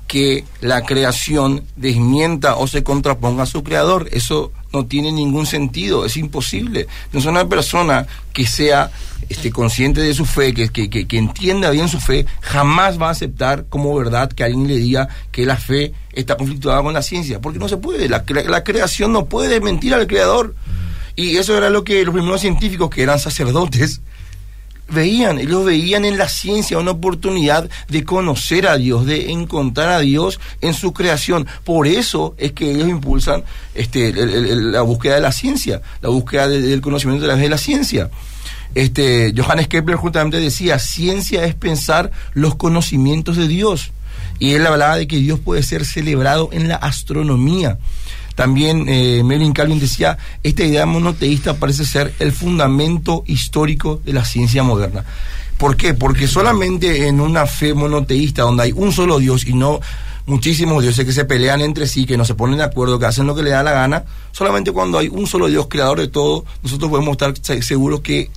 que 0.06 0.44
la 0.60 0.82
creación 0.82 1.64
desmienta 1.76 2.56
o 2.56 2.66
se 2.66 2.82
contraponga 2.82 3.44
a 3.44 3.46
su 3.46 3.62
creador. 3.62 4.08
Eso 4.12 4.52
no 4.72 4.86
tiene 4.86 5.12
ningún 5.12 5.46
sentido, 5.46 6.04
es 6.04 6.16
imposible. 6.16 6.86
Entonces 7.06 7.30
una 7.30 7.48
persona 7.48 8.06
que 8.32 8.46
sea 8.46 8.90
este, 9.28 9.50
consciente 9.50 10.00
de 10.00 10.14
su 10.14 10.24
fe, 10.24 10.52
que, 10.52 10.68
que, 10.68 10.88
que, 10.90 11.18
entienda 11.18 11.70
bien 11.70 11.88
su 11.88 12.00
fe, 12.00 12.26
jamás 12.40 13.00
va 13.00 13.08
a 13.08 13.12
aceptar 13.12 13.66
como 13.68 13.94
verdad 13.94 14.30
que 14.30 14.44
alguien 14.44 14.66
le 14.66 14.76
diga 14.76 15.08
que 15.30 15.46
la 15.46 15.56
fe 15.56 15.92
está 16.12 16.36
conflictuada 16.36 16.82
con 16.82 16.92
la 16.92 17.02
ciencia, 17.02 17.40
porque 17.40 17.58
no 17.58 17.68
se 17.68 17.76
puede, 17.76 18.08
la, 18.08 18.24
la 18.28 18.64
creación 18.64 19.12
no 19.12 19.26
puede 19.26 19.60
mentir 19.60 19.94
al 19.94 20.06
creador. 20.06 20.54
Y 21.14 21.36
eso 21.36 21.56
era 21.56 21.68
lo 21.70 21.84
que 21.84 22.04
los 22.04 22.14
primeros 22.14 22.40
científicos, 22.40 22.90
que 22.90 23.02
eran 23.02 23.18
sacerdotes, 23.18 24.00
veían, 24.88 25.38
ellos 25.38 25.64
veían 25.64 26.04
en 26.04 26.18
la 26.18 26.28
ciencia 26.28 26.78
una 26.78 26.92
oportunidad 26.92 27.68
de 27.88 28.04
conocer 28.04 28.66
a 28.66 28.76
Dios, 28.76 29.06
de 29.06 29.30
encontrar 29.30 29.88
a 29.88 30.00
Dios 30.00 30.40
en 30.60 30.74
su 30.74 30.92
creación. 30.92 31.46
Por 31.64 31.86
eso 31.86 32.34
es 32.38 32.52
que 32.52 32.70
ellos 32.70 32.88
impulsan 32.88 33.44
este, 33.74 34.12
la 34.12 34.82
búsqueda 34.82 35.16
de 35.16 35.20
la 35.20 35.32
ciencia, 35.32 35.82
la 36.00 36.08
búsqueda 36.08 36.48
del 36.48 36.80
conocimiento 36.80 37.26
de 37.26 37.34
la, 37.34 37.40
de 37.40 37.48
la 37.48 37.58
ciencia. 37.58 38.10
Este, 38.74 39.34
Johannes 39.36 39.68
Kepler 39.68 39.96
justamente 39.96 40.40
decía, 40.40 40.78
ciencia 40.78 41.44
es 41.44 41.54
pensar 41.54 42.10
los 42.32 42.54
conocimientos 42.54 43.36
de 43.36 43.48
Dios. 43.48 43.92
Y 44.38 44.54
él 44.54 44.66
hablaba 44.66 44.96
de 44.96 45.06
que 45.06 45.18
Dios 45.18 45.38
puede 45.40 45.62
ser 45.62 45.84
celebrado 45.84 46.48
en 46.52 46.68
la 46.68 46.76
astronomía. 46.76 47.78
También 48.34 48.88
eh, 48.88 49.22
Melvin 49.24 49.52
Calvin 49.52 49.78
decía, 49.78 50.18
esta 50.42 50.64
idea 50.64 50.86
monoteísta 50.86 51.56
parece 51.56 51.84
ser 51.84 52.14
el 52.18 52.32
fundamento 52.32 53.24
histórico 53.26 54.00
de 54.04 54.12
la 54.12 54.24
ciencia 54.24 54.62
moderna. 54.62 55.04
¿Por 55.58 55.76
qué? 55.76 55.94
Porque 55.94 56.26
solamente 56.26 57.06
en 57.06 57.20
una 57.20 57.46
fe 57.46 57.74
monoteísta 57.74 58.42
donde 58.42 58.64
hay 58.64 58.72
un 58.72 58.92
solo 58.92 59.18
Dios 59.18 59.46
y 59.46 59.54
no 59.54 59.80
muchísimos 60.26 60.82
dioses 60.82 61.04
que 61.04 61.12
se 61.12 61.24
pelean 61.24 61.60
entre 61.60 61.86
sí, 61.86 62.06
que 62.06 62.16
no 62.16 62.24
se 62.24 62.34
ponen 62.34 62.58
de 62.58 62.64
acuerdo, 62.64 62.98
que 62.98 63.06
hacen 63.06 63.26
lo 63.26 63.34
que 63.34 63.42
le 63.42 63.50
da 63.50 63.62
la 63.62 63.72
gana, 63.72 64.04
solamente 64.32 64.72
cuando 64.72 64.98
hay 64.98 65.08
un 65.08 65.26
solo 65.26 65.48
Dios 65.48 65.66
creador 65.68 66.00
de 66.00 66.08
todo, 66.08 66.44
nosotros 66.62 66.90
podemos 66.90 67.12
estar 67.12 67.62
seguros 67.62 68.00
que 68.00 68.30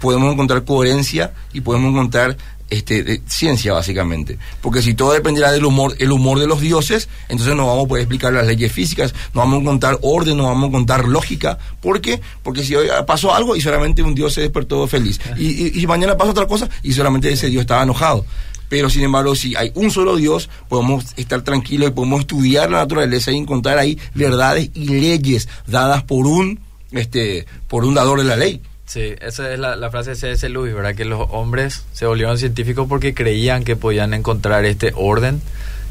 podemos 0.00 0.32
encontrar 0.32 0.64
coherencia 0.64 1.32
y 1.52 1.60
podemos 1.60 1.90
encontrar 1.90 2.36
este, 2.70 3.20
ciencia 3.26 3.72
básicamente. 3.72 4.38
Porque 4.62 4.82
si 4.82 4.94
todo 4.94 5.12
dependerá 5.12 5.52
del 5.52 5.64
humor, 5.64 5.94
el 5.98 6.12
humor 6.12 6.38
de 6.38 6.46
los 6.46 6.60
dioses, 6.60 7.08
entonces 7.28 7.54
no 7.54 7.66
vamos 7.66 7.84
a 7.84 7.88
poder 7.88 8.02
explicar 8.02 8.32
las 8.32 8.46
leyes 8.46 8.72
físicas, 8.72 9.12
no 9.34 9.40
vamos 9.40 9.58
a 9.58 9.60
encontrar 9.62 9.98
orden, 10.02 10.36
no 10.36 10.44
vamos 10.44 10.64
a 10.64 10.66
encontrar 10.68 11.08
lógica. 11.08 11.58
¿Por 11.80 12.00
qué? 12.00 12.20
Porque 12.42 12.64
si 12.64 12.74
hoy 12.74 12.88
pasó 13.06 13.34
algo 13.34 13.56
y 13.56 13.60
solamente 13.60 14.02
un 14.02 14.14
dios 14.14 14.32
se 14.32 14.42
despertó 14.42 14.86
feliz. 14.86 15.20
Y, 15.36 15.80
y, 15.80 15.86
mañana 15.86 16.16
pasa 16.16 16.30
otra 16.30 16.46
cosa 16.46 16.68
y 16.82 16.92
solamente 16.92 17.32
ese 17.32 17.48
dios 17.48 17.62
estaba 17.62 17.82
enojado. 17.82 18.24
Pero 18.68 18.88
sin 18.88 19.02
embargo, 19.02 19.34
si 19.34 19.56
hay 19.56 19.72
un 19.74 19.90
solo 19.90 20.14
Dios, 20.14 20.48
podemos 20.68 21.04
estar 21.16 21.42
tranquilos 21.42 21.88
y 21.88 21.92
podemos 21.92 22.20
estudiar 22.20 22.70
la 22.70 22.78
naturaleza 22.78 23.32
y 23.32 23.36
encontrar 23.36 23.78
ahí 23.78 23.98
verdades 24.14 24.70
y 24.74 24.86
leyes 24.86 25.48
dadas 25.66 26.04
por 26.04 26.28
un, 26.28 26.60
este, 26.92 27.46
por 27.66 27.84
un 27.84 27.94
dador 27.94 28.20
de 28.20 28.24
la 28.24 28.36
ley. 28.36 28.62
Sí, 28.90 29.14
esa 29.20 29.52
es 29.52 29.58
la, 29.60 29.88
frase 29.92 30.10
de 30.10 30.16
C.S. 30.16 30.48
Lewis, 30.48 30.74
¿verdad? 30.74 30.96
Que 30.96 31.04
los 31.04 31.24
hombres 31.30 31.84
se 31.92 32.06
volvieron 32.06 32.38
científicos 32.38 32.88
porque 32.88 33.14
creían 33.14 33.62
que 33.62 33.76
podían 33.76 34.14
encontrar 34.14 34.64
este 34.64 34.90
orden 34.96 35.40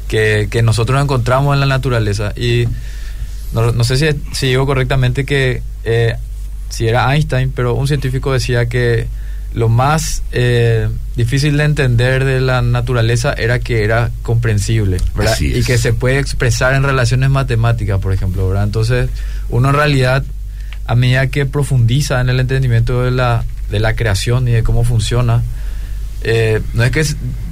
que, 0.06 0.60
nosotros 0.62 1.02
encontramos 1.02 1.54
en 1.54 1.60
la 1.60 1.66
naturaleza. 1.66 2.34
Y 2.36 2.66
no, 3.54 3.84
sé 3.84 3.96
si, 3.96 4.20
si, 4.34 4.48
digo 4.48 4.66
correctamente 4.66 5.24
que 5.24 5.62
eh, 5.84 6.14
si 6.68 6.88
era 6.88 7.14
Einstein, 7.14 7.50
pero 7.52 7.72
un 7.72 7.88
científico 7.88 8.34
decía 8.34 8.66
que 8.66 9.06
lo 9.54 9.70
más 9.70 10.22
eh, 10.32 10.90
difícil 11.16 11.56
de 11.56 11.64
entender 11.64 12.26
de 12.26 12.42
la 12.42 12.60
naturaleza 12.60 13.32
era 13.32 13.60
que 13.60 13.82
era 13.82 14.10
comprensible, 14.20 14.98
¿verdad? 15.14 15.40
Y 15.40 15.64
que 15.64 15.78
se 15.78 15.94
puede 15.94 16.18
expresar 16.18 16.74
en 16.74 16.82
relaciones 16.82 17.30
matemáticas, 17.30 17.98
por 17.98 18.12
ejemplo, 18.12 18.46
¿verdad? 18.46 18.64
Entonces, 18.64 19.08
uno 19.48 19.70
en 19.70 19.74
realidad 19.74 20.22
a 20.90 20.96
medida 20.96 21.28
que 21.28 21.46
profundiza 21.46 22.20
en 22.20 22.30
el 22.30 22.40
entendimiento 22.40 23.02
de 23.02 23.12
la, 23.12 23.44
de 23.70 23.78
la 23.78 23.94
creación 23.94 24.48
y 24.48 24.50
de 24.50 24.64
cómo 24.64 24.82
funciona, 24.82 25.44
eh, 26.22 26.60
no 26.74 26.82
es 26.82 26.90
que 26.90 27.04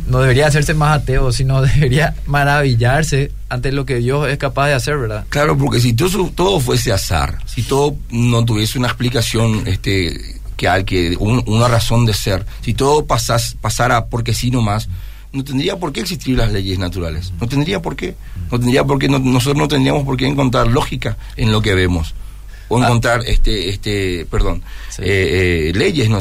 no 0.08 0.18
debería 0.18 0.48
hacerse 0.48 0.74
más 0.74 1.02
ateo, 1.02 1.30
sino 1.30 1.62
debería 1.62 2.16
maravillarse 2.26 3.30
ante 3.48 3.70
lo 3.70 3.86
que 3.86 3.98
Dios 3.98 4.28
es 4.28 4.38
capaz 4.38 4.66
de 4.66 4.74
hacer, 4.74 4.98
¿verdad? 4.98 5.24
Claro, 5.28 5.56
porque 5.56 5.78
si 5.78 5.92
todo, 5.92 6.32
todo 6.34 6.58
fuese 6.58 6.90
azar, 6.90 7.38
si 7.46 7.62
todo 7.62 7.94
no 8.10 8.44
tuviese 8.44 8.76
una 8.76 8.88
explicación, 8.88 9.68
este, 9.68 10.40
que, 10.56 10.68
hay, 10.68 10.82
que 10.82 11.16
una 11.20 11.68
razón 11.68 12.06
de 12.06 12.14
ser, 12.14 12.44
si 12.62 12.74
todo 12.74 13.06
pasas, 13.06 13.56
pasara 13.60 14.06
porque 14.06 14.34
sí 14.34 14.50
nomás, 14.50 14.88
no 15.32 15.44
tendría 15.44 15.76
por 15.76 15.92
qué 15.92 16.00
existir 16.00 16.36
las 16.36 16.50
leyes 16.50 16.80
naturales, 16.80 17.32
no 17.40 17.46
tendría 17.46 17.80
por 17.80 17.94
qué, 17.94 18.16
no 18.50 18.58
tendría 18.58 18.82
por 18.82 18.98
qué, 18.98 19.08
nosotros 19.08 19.56
no 19.56 19.68
tendríamos 19.68 20.02
por 20.02 20.16
qué 20.16 20.26
encontrar 20.26 20.66
lógica 20.66 21.16
en 21.36 21.52
lo 21.52 21.62
que 21.62 21.76
vemos 21.76 22.16
o 22.68 22.82
encontrar 22.82 23.20
ah. 23.20 23.24
este 23.26 23.70
este 23.70 24.26
perdón 24.30 24.62
eh, 24.98 25.70
eh, 25.70 25.72
leyes 25.74 26.08
no 26.08 26.18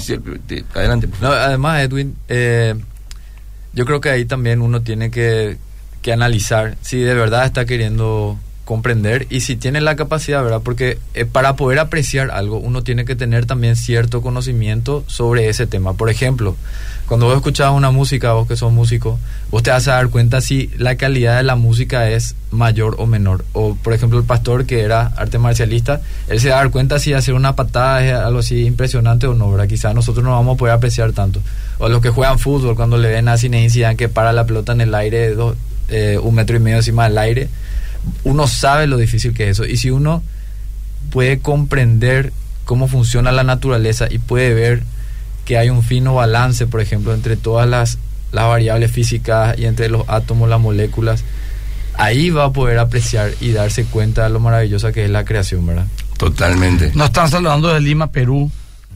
adelante 0.73 1.09
no, 1.21 1.31
además 1.31 1.83
Edwin 1.83 2.15
eh, 2.27 2.75
yo 3.73 3.85
creo 3.85 4.01
que 4.01 4.09
ahí 4.09 4.25
también 4.25 4.61
uno 4.61 4.81
tiene 4.81 5.11
que, 5.11 5.57
que 6.01 6.11
analizar 6.11 6.77
si 6.81 6.99
de 6.99 7.13
verdad 7.13 7.45
está 7.45 7.65
queriendo 7.65 8.39
comprender 8.67 9.27
y 9.29 9.39
si 9.39 9.55
tiene 9.55 9.79
la 9.79 9.95
capacidad, 9.95 10.43
¿verdad? 10.43 10.59
Porque 10.61 10.99
para 11.31 11.55
poder 11.55 11.79
apreciar 11.79 12.31
algo 12.31 12.57
uno 12.57 12.83
tiene 12.83 13.05
que 13.05 13.15
tener 13.15 13.45
también 13.45 13.77
cierto 13.77 14.21
conocimiento 14.21 15.05
sobre 15.07 15.47
ese 15.47 15.67
tema. 15.67 15.93
Por 15.93 16.09
ejemplo, 16.09 16.57
cuando 17.07 17.27
vos 17.27 17.37
escuchás 17.37 17.71
una 17.71 17.91
música, 17.91 18.33
vos 18.33 18.45
que 18.45 18.57
sos 18.57 18.73
músico, 18.73 19.19
vos 19.51 19.63
te 19.63 19.69
vas 19.71 19.87
a 19.87 19.93
dar 19.93 20.09
cuenta 20.09 20.41
si 20.41 20.69
la 20.77 20.97
calidad 20.97 21.37
de 21.37 21.43
la 21.43 21.55
música 21.55 22.09
es 22.09 22.35
mayor 22.51 22.95
o 22.99 23.05
menor. 23.05 23.45
O, 23.53 23.75
por 23.75 23.93
ejemplo, 23.93 24.19
el 24.19 24.25
pastor 24.25 24.65
que 24.65 24.81
era 24.81 25.13
arte 25.15 25.37
marcialista, 25.37 26.01
él 26.27 26.41
se 26.41 26.49
va 26.49 26.55
a 26.55 26.57
dar 26.57 26.69
cuenta 26.69 26.99
si 26.99 27.13
hacer 27.13 27.35
una 27.35 27.55
patada 27.55 28.05
es 28.05 28.13
algo 28.13 28.39
así 28.39 28.65
impresionante 28.65 29.27
o 29.27 29.33
no, 29.33 29.49
¿verdad? 29.49 29.69
Quizás 29.69 29.95
nosotros 29.95 30.25
no 30.25 30.31
vamos 30.31 30.55
a 30.55 30.57
poder 30.57 30.75
apreciar 30.75 31.13
tanto. 31.13 31.39
O 31.77 31.87
los 31.87 32.01
que 32.01 32.09
juegan 32.09 32.37
fútbol, 32.37 32.75
cuando 32.75 32.97
le 32.97 33.07
ven 33.07 33.29
a 33.29 33.37
Zinedine 33.37 33.95
que 33.95 34.09
para 34.09 34.33
la 34.33 34.45
pelota 34.45 34.73
en 34.73 34.81
el 34.81 34.93
aire, 34.93 35.33
dos, 35.33 35.55
eh, 35.87 36.19
un 36.21 36.35
metro 36.35 36.57
y 36.57 36.59
medio 36.59 36.75
encima 36.75 37.05
del 37.05 37.17
aire, 37.17 37.47
uno 38.23 38.47
sabe 38.47 38.87
lo 38.87 38.97
difícil 38.97 39.33
que 39.33 39.45
es 39.45 39.51
eso. 39.51 39.65
Y 39.65 39.77
si 39.77 39.89
uno 39.89 40.23
puede 41.11 41.39
comprender 41.39 42.33
cómo 42.65 42.87
funciona 42.87 43.31
la 43.31 43.43
naturaleza 43.43 44.07
y 44.09 44.19
puede 44.19 44.53
ver 44.53 44.83
que 45.45 45.57
hay 45.57 45.69
un 45.69 45.83
fino 45.83 46.13
balance, 46.15 46.67
por 46.67 46.81
ejemplo, 46.81 47.13
entre 47.13 47.37
todas 47.37 47.67
las, 47.67 47.97
las 48.31 48.47
variables 48.47 48.91
físicas 48.91 49.57
y 49.57 49.65
entre 49.65 49.89
los 49.89 50.03
átomos, 50.07 50.49
las 50.49 50.59
moléculas, 50.59 51.23
ahí 51.97 52.29
va 52.29 52.45
a 52.45 52.51
poder 52.51 52.79
apreciar 52.79 53.31
y 53.39 53.51
darse 53.51 53.85
cuenta 53.85 54.23
de 54.23 54.29
lo 54.29 54.39
maravillosa 54.39 54.91
que 54.91 55.05
es 55.05 55.09
la 55.09 55.23
creación, 55.23 55.65
¿verdad? 55.65 55.87
Totalmente. 56.17 56.91
Nos 56.95 57.07
están 57.07 57.29
saludando 57.29 57.73
de 57.73 57.79
Lima, 57.79 58.11
Perú, 58.11 58.51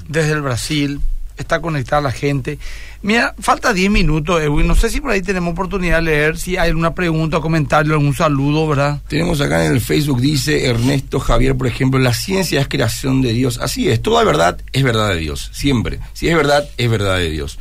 desde 0.07 0.33
el 0.33 0.41
Brasil, 0.41 0.99
está 1.41 1.59
conectada 1.59 2.01
la 2.01 2.11
gente. 2.11 2.57
Mira, 3.03 3.33
falta 3.39 3.73
10 3.73 3.89
minutos, 3.91 4.41
Edwin. 4.41 4.67
No 4.67 4.75
sé 4.75 4.89
si 4.89 5.01
por 5.01 5.11
ahí 5.11 5.21
tenemos 5.21 5.53
oportunidad 5.53 5.97
de 5.97 6.03
leer, 6.03 6.37
si 6.37 6.57
hay 6.57 6.69
alguna 6.69 6.93
pregunta, 6.93 7.39
comentario, 7.39 7.93
algún 7.93 8.13
saludo, 8.13 8.67
¿verdad? 8.67 9.01
Tenemos 9.07 9.41
acá 9.41 9.65
en 9.65 9.73
el 9.73 9.81
Facebook, 9.81 10.21
dice 10.21 10.67
Ernesto 10.67 11.19
Javier, 11.19 11.55
por 11.55 11.67
ejemplo, 11.67 11.99
la 11.99 12.13
ciencia 12.13 12.61
es 12.61 12.67
creación 12.67 13.21
de 13.21 13.33
Dios. 13.33 13.57
Así 13.57 13.89
es, 13.89 14.01
toda 14.01 14.23
verdad 14.23 14.59
es 14.71 14.83
verdad 14.83 15.09
de 15.09 15.17
Dios, 15.17 15.49
siempre. 15.53 15.99
Si 16.13 16.29
es 16.29 16.35
verdad, 16.35 16.67
es 16.77 16.89
verdad 16.89 17.17
de 17.17 17.29
Dios. 17.29 17.57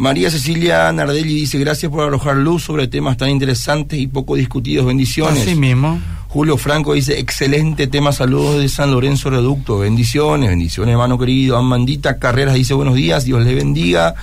María 0.00 0.30
Cecilia 0.30 0.90
Nardelli 0.94 1.34
dice, 1.34 1.58
gracias 1.58 1.92
por 1.92 2.02
arrojar 2.02 2.34
luz 2.38 2.62
sobre 2.62 2.88
temas 2.88 3.18
tan 3.18 3.28
interesantes 3.28 3.98
y 3.98 4.06
poco 4.06 4.34
discutidos. 4.34 4.86
Bendiciones. 4.86 5.42
Así 5.42 5.54
mismo. 5.54 6.00
Julio 6.28 6.56
Franco 6.56 6.94
dice, 6.94 7.18
excelente 7.18 7.86
tema, 7.86 8.10
saludos 8.10 8.62
de 8.62 8.70
San 8.70 8.92
Lorenzo 8.92 9.28
Reducto. 9.28 9.80
Bendiciones, 9.80 10.48
bendiciones, 10.48 10.92
hermano 10.94 11.18
querido. 11.18 11.58
Amandita 11.58 12.18
Carreras 12.18 12.54
dice, 12.54 12.72
buenos 12.72 12.94
días, 12.94 13.26
Dios 13.26 13.44
le 13.44 13.54
bendiga. 13.54 14.14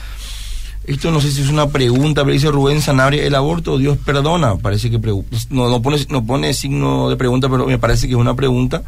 Esto 0.86 1.12
no 1.12 1.22
sé 1.22 1.30
si 1.30 1.44
es 1.44 1.50
una 1.50 1.70
pregunta, 1.70 2.24
pero 2.24 2.34
dice 2.34 2.50
Rubén 2.50 2.82
Sanabria, 2.82 3.24
¿el 3.24 3.36
aborto 3.36 3.78
Dios 3.78 4.00
perdona? 4.04 4.56
Parece 4.56 4.90
que 4.90 4.98
pues, 4.98 5.52
no, 5.52 5.70
no, 5.70 5.80
pone, 5.84 6.00
no 6.10 6.26
pone 6.26 6.56
signo 6.56 7.08
de 7.08 7.18
pregunta, 7.18 7.50
pero 7.50 7.68
me 7.68 7.78
parece 7.78 8.08
que 8.08 8.14
es 8.14 8.20
una 8.20 8.34
pregunta. 8.34 8.82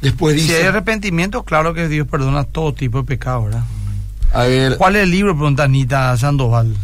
Después 0.00 0.36
dice... 0.36 0.46
Si 0.46 0.54
hay 0.54 0.68
arrepentimiento, 0.68 1.42
claro 1.42 1.74
que 1.74 1.88
Dios 1.88 2.06
perdona 2.06 2.44
todo 2.44 2.72
tipo 2.72 2.98
de 2.98 3.04
pecado, 3.04 3.46
¿verdad? 3.46 3.64
A 4.32 4.44
ver... 4.44 4.76
¿Cuál 4.76 4.96
es 4.96 5.02
el 5.04 5.10
libro? 5.10 5.34
Pregunta 5.34 5.64
Anita 5.64 6.16
Sandoval. 6.16 6.74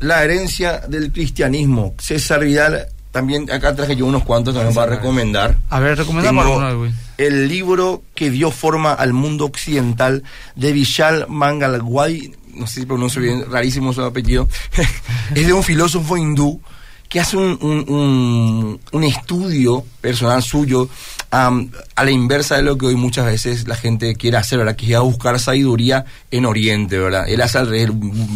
La 0.00 0.22
herencia 0.24 0.80
del 0.88 1.12
cristianismo. 1.12 1.94
César 1.98 2.40
Vidal 2.44 2.86
también 3.10 3.50
acá 3.50 3.74
traje 3.74 3.96
yo 3.96 4.06
unos 4.06 4.22
cuantos 4.24 4.54
también 4.54 4.74
para 4.74 4.96
recomendar. 4.96 5.58
A 5.68 5.80
ver, 5.80 5.98
recomendamos 5.98 6.44
Tengo 6.44 6.58
alguno, 6.60 6.78
güey. 6.78 6.92
El 7.18 7.48
libro 7.48 8.02
que 8.14 8.30
dio 8.30 8.50
forma 8.50 8.92
al 8.94 9.12
mundo 9.12 9.44
occidental 9.44 10.22
de 10.56 10.72
Vishal 10.72 11.26
Mangalwai, 11.28 12.32
no 12.54 12.66
sé 12.66 12.80
si 12.80 12.86
pronuncio 12.86 13.20
bien, 13.20 13.44
rarísimo 13.50 13.92
su 13.92 14.02
apellido, 14.02 14.48
es 15.34 15.46
de 15.46 15.52
un 15.52 15.62
filósofo 15.62 16.16
hindú 16.16 16.60
que 17.10 17.20
hace 17.20 17.36
un, 17.36 17.58
un, 17.60 17.84
un- 17.94 18.80
un 18.92 19.04
estudio 19.04 19.84
personal 20.00 20.42
suyo 20.42 20.88
am, 21.30 21.70
a 21.94 22.04
la 22.04 22.10
inversa 22.10 22.56
de 22.56 22.62
lo 22.62 22.76
que 22.76 22.86
hoy 22.86 22.96
muchas 22.96 23.26
veces 23.26 23.68
la 23.68 23.76
gente 23.76 24.14
quiere 24.16 24.36
hacer, 24.36 24.58
¿verdad? 24.58 24.76
Que 24.76 24.84
es 24.86 24.90
ir 24.90 24.96
a 24.96 25.00
buscar 25.00 25.38
sabiduría 25.38 26.04
en 26.30 26.44
Oriente, 26.46 26.98
¿verdad? 26.98 27.28
Él 27.28 27.40
hace 27.40 27.58
al 27.58 27.68
revés, 27.68 27.90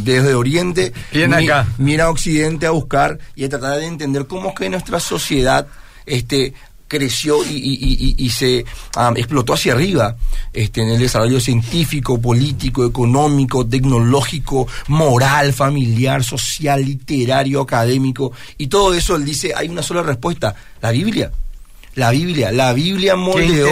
desde 0.04 0.34
Oriente 0.34 0.92
Viene 1.12 1.36
mi- 1.38 1.44
acá. 1.48 1.66
mira 1.78 2.04
a 2.04 2.10
Occidente 2.10 2.66
a 2.66 2.70
buscar 2.70 3.18
y 3.34 3.44
a 3.44 3.48
tratar 3.48 3.78
de 3.78 3.86
entender 3.86 4.26
cómo 4.26 4.50
es 4.50 4.54
que 4.54 4.68
nuestra 4.70 5.00
sociedad 5.00 5.66
este, 6.06 6.52
creció 6.86 7.42
y, 7.44 7.48
y- 7.56 7.78
y- 7.80 8.14
y- 8.18 8.24
y 8.26 8.30
se 8.30 8.64
am, 8.94 9.16
explotó 9.16 9.54
hacia 9.54 9.72
arriba 9.72 10.14
este, 10.52 10.82
en 10.82 10.90
el 10.90 10.98
desarrollo 11.00 11.40
científico, 11.40 12.20
político, 12.20 12.86
económico, 12.86 13.66
tecnológico, 13.66 14.68
moral, 14.88 15.52
familiar, 15.52 16.22
social, 16.22 16.84
literario, 16.84 17.62
académico. 17.62 18.30
Y 18.58 18.68
todo 18.68 18.94
eso, 18.94 19.16
él 19.16 19.24
dice, 19.24 19.52
hay 19.56 19.68
una 19.68 19.82
sola 19.82 20.02
respuesta, 20.02 20.54
la 20.80 20.92
Biblia. 20.92 21.32
La 21.94 22.10
Biblia, 22.10 22.50
la 22.50 22.72
Biblia 22.72 23.14
moldeó, 23.14 23.68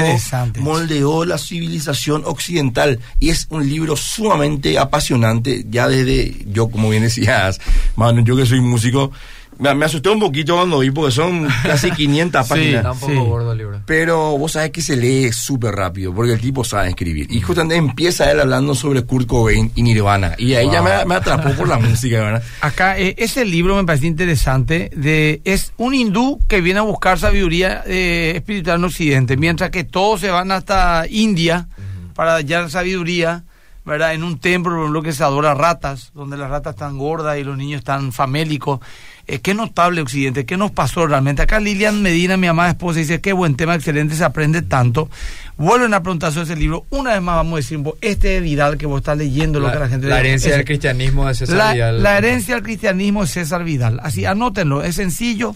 moldeó 0.58 1.24
la 1.24 1.38
civilización 1.38 2.22
occidental 2.24 3.00
y 3.18 3.30
es 3.30 3.46
un 3.50 3.68
libro 3.68 3.96
sumamente 3.96 4.78
apasionante, 4.78 5.64
ya 5.68 5.88
desde, 5.88 6.44
yo 6.46 6.68
como 6.68 6.90
bien 6.90 7.02
decías, 7.02 7.60
mano, 7.96 8.22
yo 8.22 8.36
que 8.36 8.46
soy 8.46 8.60
músico, 8.60 9.10
me, 9.58 9.74
me 9.74 9.84
asusté 9.86 10.08
un 10.10 10.18
poquito 10.20 10.56
cuando 10.56 10.78
vi 10.80 10.90
porque 10.90 11.12
son 11.12 11.46
casi 11.62 11.90
500 11.96 12.44
Sí, 12.46 12.48
páginas. 12.50 12.74
Está 12.76 12.92
un 12.92 12.98
poco 13.00 13.12
Sí. 13.12 13.18
gordo 13.18 13.52
el 13.52 13.58
libro. 13.58 13.80
Pero 13.86 14.36
vos 14.38 14.52
sabés 14.52 14.70
que 14.70 14.80
se 14.82 14.96
lee 14.96 15.32
súper 15.32 15.74
rápido, 15.74 16.14
porque 16.14 16.32
el 16.32 16.40
tipo 16.40 16.64
sabe 16.64 16.88
escribir. 16.88 17.26
Y 17.30 17.40
justamente 17.40 17.76
empieza 17.76 18.30
él 18.30 18.40
hablando 18.40 18.74
sobre 18.74 19.02
Kurt 19.02 19.26
Cobain 19.26 19.70
y 19.74 19.82
Nirvana. 19.82 20.34
Y 20.38 20.54
ahí 20.54 20.70
ya 20.70 20.82
me, 20.82 21.04
me 21.04 21.14
atrapó 21.16 21.50
por 21.54 21.68
la 21.68 21.78
música, 21.80 22.18
¿verdad? 22.20 22.42
Acá, 22.60 22.98
eh, 22.98 23.14
ese 23.18 23.44
libro 23.44 23.76
me 23.76 23.84
parece 23.84 24.06
interesante. 24.06 24.90
De, 24.96 25.40
es 25.44 25.72
un 25.76 25.94
hindú 25.94 26.40
que 26.48 26.60
viene 26.60 26.80
a 26.80 26.82
buscar 26.82 27.18
sabiduría 27.18 27.82
eh, 27.86 28.32
espiritual 28.36 28.78
en 28.78 28.84
Occidente, 28.84 29.36
mientras 29.36 29.70
que 29.70 29.84
todos 29.84 30.20
se 30.20 30.30
van 30.30 30.50
hasta 30.52 31.04
India 31.08 31.68
para 32.14 32.34
hallar 32.36 32.70
sabiduría, 32.70 33.44
¿verdad? 33.84 34.14
En 34.14 34.22
un 34.22 34.38
templo, 34.38 34.72
por 34.72 34.80
ejemplo, 34.82 35.02
que 35.02 35.12
se 35.12 35.24
adora 35.24 35.54
ratas, 35.54 36.10
donde 36.14 36.36
las 36.36 36.50
ratas 36.50 36.74
están 36.74 36.98
gordas 36.98 37.38
y 37.38 37.44
los 37.44 37.56
niños 37.56 37.78
están 37.78 38.12
famélicos. 38.12 38.80
Eh, 39.28 39.38
qué 39.38 39.54
notable 39.54 40.00
Occidente, 40.00 40.44
qué 40.44 40.56
nos 40.56 40.72
pasó 40.72 41.06
realmente. 41.06 41.42
Acá 41.42 41.60
Lilian 41.60 42.02
Medina, 42.02 42.36
mi 42.36 42.48
amada 42.48 42.70
esposa, 42.70 42.98
dice, 42.98 43.20
qué 43.20 43.32
buen 43.32 43.54
tema, 43.54 43.74
excelente, 43.76 44.16
se 44.16 44.24
aprende 44.24 44.62
tanto. 44.62 45.08
Vuelven 45.56 45.94
a 45.94 46.02
preguntar 46.02 46.32
sobre 46.32 46.44
ese 46.46 46.56
libro. 46.56 46.86
Una 46.90 47.12
vez 47.12 47.22
más 47.22 47.36
vamos 47.36 47.52
a 47.52 47.56
decir, 47.56 47.78
vos, 47.78 47.94
este 48.00 48.38
es 48.38 48.42
Vidal 48.42 48.76
que 48.78 48.86
vos 48.86 48.98
estás 49.00 49.16
leyendo, 49.16 49.60
lo 49.60 49.70
que 49.70 49.78
la 49.78 49.88
gente 49.88 50.08
la 50.08 50.18
herencia 50.18 50.48
ese- 50.48 50.56
del 50.58 50.66
cristianismo 50.66 51.28
de 51.28 51.34
César 51.34 51.56
la, 51.56 51.72
Vidal. 51.72 52.02
la 52.02 52.18
herencia 52.18 52.54
del 52.56 52.64
cristianismo 52.64 53.22
es 53.24 53.30
César 53.30 53.62
Vidal. 53.64 54.00
Así, 54.02 54.24
anótenlo, 54.24 54.82
es 54.82 54.96
sencillo. 54.96 55.54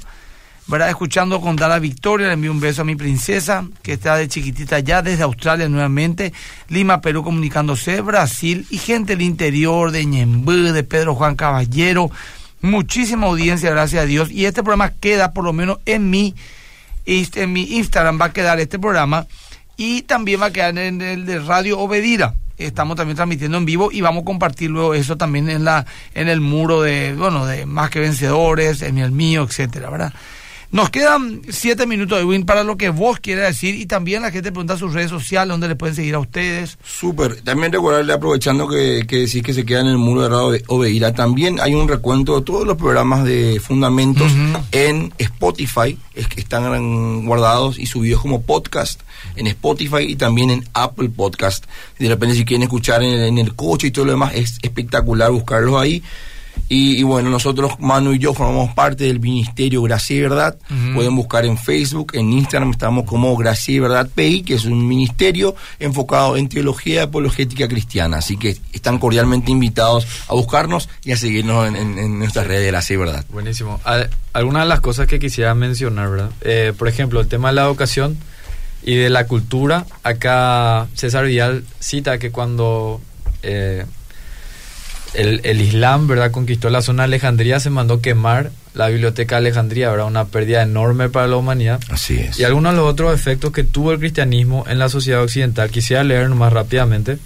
¿Verdad? 0.68 0.88
Escuchando 0.88 1.40
contar 1.40 1.70
a 1.70 1.78
Victoria, 1.78 2.26
le 2.26 2.32
envío 2.32 2.50
un 2.50 2.58
beso 2.58 2.82
a 2.82 2.84
mi 2.84 2.96
princesa, 2.96 3.64
que 3.82 3.92
está 3.92 4.16
de 4.16 4.26
chiquitita 4.26 4.80
ya 4.80 5.00
desde 5.00 5.22
Australia 5.22 5.68
nuevamente, 5.68 6.32
Lima, 6.68 7.00
Perú 7.00 7.22
comunicándose, 7.22 8.00
Brasil 8.00 8.66
y 8.70 8.78
gente 8.78 9.12
del 9.14 9.22
interior, 9.24 9.92
de 9.92 10.04
Ñembú, 10.04 10.50
de 10.72 10.82
Pedro 10.82 11.14
Juan 11.14 11.36
Caballero. 11.36 12.10
Muchísima 12.61 13.26
audiencia, 13.26 13.70
gracias 13.70 14.02
a 14.02 14.07
Dios. 14.07 14.30
Y 14.30 14.46
este 14.46 14.62
programa 14.62 14.90
queda, 14.90 15.32
por 15.32 15.44
lo 15.44 15.52
menos 15.52 15.78
en 15.86 16.11
mi, 16.11 16.34
en 17.04 17.52
mi 17.52 17.62
Instagram, 17.76 18.20
va 18.20 18.26
a 18.26 18.32
quedar 18.32 18.59
este 18.61 18.78
programa. 18.78 19.26
Y 19.76 20.02
también 20.02 20.40
va 20.40 20.46
a 20.46 20.52
quedar 20.52 20.76
en 20.78 21.00
el 21.02 21.26
de 21.26 21.38
Radio 21.40 21.78
Obedira. 21.78 22.34
Estamos 22.59 22.96
también 22.96 23.16
transmitiendo 23.16 23.59
en 23.59 23.66
vivo 23.66 23.90
y 23.92 24.00
vamos 24.00 24.22
a 24.22 24.24
compartir 24.24 24.70
luego 24.70 24.94
eso 24.94 25.18
también 25.18 25.50
en 25.50 25.64
la 25.64 25.84
en 26.14 26.28
el 26.28 26.40
muro 26.40 26.80
de, 26.80 27.14
bueno, 27.14 27.44
de 27.44 27.66
Más 27.66 27.90
que 27.90 28.00
Vencedores, 28.00 28.80
en 28.80 28.96
el 28.96 29.11
mío, 29.11 29.44
etcétera, 29.44 29.90
¿verdad? 29.90 30.14
Nos 30.76 30.90
quedan 30.90 31.40
siete 31.48 31.86
minutos 31.86 32.18
de 32.18 32.24
win 32.26 32.44
para 32.44 32.62
lo 32.62 32.76
que 32.76 32.90
vos 32.90 33.18
quieras 33.18 33.46
decir 33.46 33.76
y 33.76 33.86
también 33.86 34.20
la 34.20 34.30
gente 34.30 34.52
pregunta 34.52 34.76
sus 34.76 34.92
redes 34.92 35.08
sociales, 35.08 35.48
donde 35.48 35.68
le 35.68 35.74
pueden 35.74 35.96
seguir 35.96 36.14
a 36.14 36.18
ustedes. 36.18 36.76
Súper. 36.84 37.40
También 37.40 37.72
recordarle, 37.72 38.12
aprovechando 38.12 38.68
que, 38.68 39.06
que 39.08 39.20
decís 39.20 39.42
que 39.42 39.54
se 39.54 39.64
queda 39.64 39.80
en 39.80 39.86
el 39.86 39.96
muro 39.96 40.20
de 40.20 40.28
Radio 40.28 40.64
Oveira, 40.66 41.14
también 41.14 41.60
hay 41.62 41.74
un 41.74 41.88
recuento 41.88 42.36
de 42.36 42.42
todos 42.44 42.66
los 42.66 42.76
programas 42.76 43.24
de 43.24 43.58
Fundamentos 43.58 44.30
en 44.70 45.14
Spotify, 45.16 45.98
es 46.14 46.28
que 46.28 46.42
están 46.42 47.24
guardados 47.24 47.78
y 47.78 47.86
subidos 47.86 48.20
como 48.20 48.42
podcast 48.42 49.00
en 49.36 49.46
Spotify 49.46 50.02
y 50.02 50.16
también 50.16 50.50
en 50.50 50.68
Apple 50.74 51.08
Podcast. 51.08 51.64
De 51.98 52.06
repente, 52.06 52.34
si 52.34 52.44
quieren 52.44 52.64
escuchar 52.64 53.02
en, 53.02 53.18
en 53.18 53.38
el 53.38 53.54
coche 53.54 53.86
y 53.86 53.92
todo 53.92 54.04
lo 54.04 54.10
demás, 54.10 54.34
es 54.34 54.58
espectacular 54.60 55.30
buscarlos 55.30 55.80
ahí. 55.80 56.02
Y, 56.68 56.96
y 56.98 57.02
bueno, 57.04 57.30
nosotros, 57.30 57.72
Manu 57.78 58.12
y 58.12 58.18
yo, 58.18 58.34
formamos 58.34 58.74
parte 58.74 59.04
del 59.04 59.20
Ministerio 59.20 59.82
Gracia 59.82 60.16
y 60.16 60.20
Verdad. 60.20 60.56
Pueden 60.94 61.14
buscar 61.14 61.46
en 61.46 61.56
Facebook, 61.56 62.12
en 62.14 62.32
Instagram, 62.32 62.70
estamos 62.72 63.04
como 63.04 63.36
Gracia 63.36 63.74
y 63.74 63.78
Verdad 63.78 64.08
PI, 64.14 64.42
que 64.42 64.54
es 64.54 64.64
un 64.64 64.86
ministerio 64.88 65.54
enfocado 65.78 66.36
en 66.36 66.48
teología 66.48 67.04
apologética 67.04 67.68
cristiana. 67.68 68.16
Así 68.18 68.36
que 68.36 68.56
están 68.72 68.98
cordialmente 68.98 69.52
invitados 69.52 70.06
a 70.28 70.34
buscarnos 70.34 70.88
y 71.04 71.12
a 71.12 71.16
seguirnos 71.16 71.68
en, 71.68 71.76
en- 71.76 71.98
en 71.98 72.18
nuestras 72.18 72.46
redes 72.48 72.62
de 72.62 72.66
Gracia 72.68 72.94
y 72.94 72.96
Verdad. 72.96 73.24
Buenísimo. 73.30 73.80
Al- 73.84 74.10
Algunas 74.32 74.64
de 74.64 74.68
las 74.68 74.80
cosas 74.80 75.06
que 75.06 75.18
quisiera 75.18 75.54
mencionar, 75.54 76.10
¿verdad? 76.10 76.30
Eh, 76.42 76.72
por 76.76 76.88
ejemplo, 76.88 77.20
el 77.20 77.28
tema 77.28 77.48
de 77.48 77.54
la 77.54 77.62
educación 77.64 78.18
y 78.82 78.96
de 78.96 79.08
la 79.08 79.26
cultura. 79.26 79.86
Acá 80.02 80.88
César 80.94 81.26
Vidal 81.26 81.64
cita 81.80 82.18
que 82.18 82.30
cuando 82.30 83.00
eh, 83.42 83.84
el, 85.16 85.40
el 85.44 85.60
Islam, 85.60 86.06
¿verdad? 86.06 86.30
Conquistó 86.30 86.70
la 86.70 86.82
zona 86.82 87.02
de 87.02 87.06
Alejandría, 87.06 87.60
se 87.60 87.70
mandó 87.70 88.00
quemar 88.00 88.50
la 88.74 88.88
biblioteca 88.88 89.36
de 89.36 89.38
Alejandría, 89.38 89.90
¿verdad? 89.90 90.06
Una 90.06 90.26
pérdida 90.26 90.62
enorme 90.62 91.08
para 91.08 91.26
la 91.26 91.36
humanidad. 91.36 91.80
Así 91.90 92.18
es. 92.18 92.38
Y 92.38 92.44
algunos 92.44 92.72
de 92.72 92.78
los 92.78 92.90
otros 92.90 93.14
efectos 93.14 93.52
que 93.52 93.64
tuvo 93.64 93.92
el 93.92 93.98
cristianismo 93.98 94.64
en 94.68 94.78
la 94.78 94.88
sociedad 94.88 95.22
occidental, 95.22 95.70
quisiera 95.70 96.04
leer 96.04 96.28
más 96.28 96.52
rápidamente, 96.52 97.18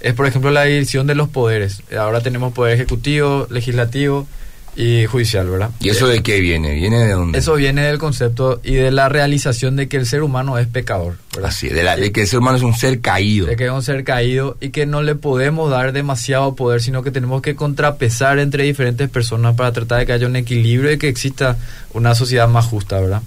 es 0.00 0.14
por 0.14 0.26
ejemplo 0.26 0.50
la 0.50 0.64
división 0.64 1.06
de 1.06 1.14
los 1.14 1.28
poderes. 1.28 1.82
Ahora 1.96 2.20
tenemos 2.20 2.52
poder 2.52 2.74
ejecutivo, 2.74 3.46
legislativo 3.50 4.26
y 4.74 5.04
judicial, 5.04 5.48
¿verdad? 5.50 5.70
¿Y 5.80 5.90
eso 5.90 6.06
de 6.08 6.22
qué 6.22 6.40
viene? 6.40 6.72
¿Viene 6.74 6.98
de 7.00 7.12
dónde? 7.12 7.38
Eso 7.38 7.54
viene 7.56 7.82
del 7.82 7.98
concepto 7.98 8.58
y 8.64 8.74
de 8.74 8.90
la 8.90 9.10
realización 9.10 9.76
de 9.76 9.86
que 9.86 9.98
el 9.98 10.06
ser 10.06 10.22
humano 10.22 10.56
es 10.56 10.66
pecador, 10.66 11.16
¿verdad? 11.34 11.50
Así 11.50 11.68
de, 11.68 11.82
la- 11.82 11.96
de 11.96 12.10
que 12.10 12.22
el 12.22 12.26
ser 12.26 12.38
humano 12.38 12.56
es 12.56 12.62
un 12.62 12.74
ser 12.74 13.00
caído. 13.00 13.46
De 13.46 13.56
que 13.56 13.66
es 13.66 13.70
un 13.70 13.82
ser 13.82 14.02
caído 14.02 14.56
y 14.60 14.70
que 14.70 14.86
no 14.86 15.02
le 15.02 15.14
podemos 15.14 15.70
dar 15.70 15.92
demasiado 15.92 16.54
poder, 16.54 16.80
sino 16.80 17.02
que 17.02 17.10
tenemos 17.10 17.42
que 17.42 17.54
contrapesar 17.54 18.38
entre 18.38 18.64
diferentes 18.64 19.10
personas 19.10 19.54
para 19.56 19.72
tratar 19.72 19.98
de 20.00 20.06
que 20.06 20.12
haya 20.14 20.26
un 20.26 20.36
equilibrio 20.36 20.90
y 20.90 20.96
que 20.96 21.08
exista 21.08 21.58
una 21.92 22.14
sociedad 22.14 22.48
más 22.48 22.64
justa, 22.64 22.98
¿verdad? 22.98 23.20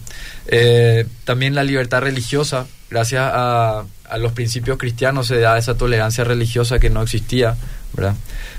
Eh, 0.47 1.05
también 1.25 1.53
la 1.53 1.63
libertad 1.63 2.01
religiosa, 2.01 2.65
gracias 2.89 3.21
a, 3.23 3.83
a 4.09 4.17
los 4.17 4.31
principios 4.31 4.77
cristianos 4.79 5.27
se 5.27 5.39
da 5.39 5.57
esa 5.59 5.75
tolerancia 5.77 6.23
religiosa 6.23 6.79
que 6.79 6.89
no 6.89 7.03
existía, 7.03 7.55
¿verdad? 7.93 8.15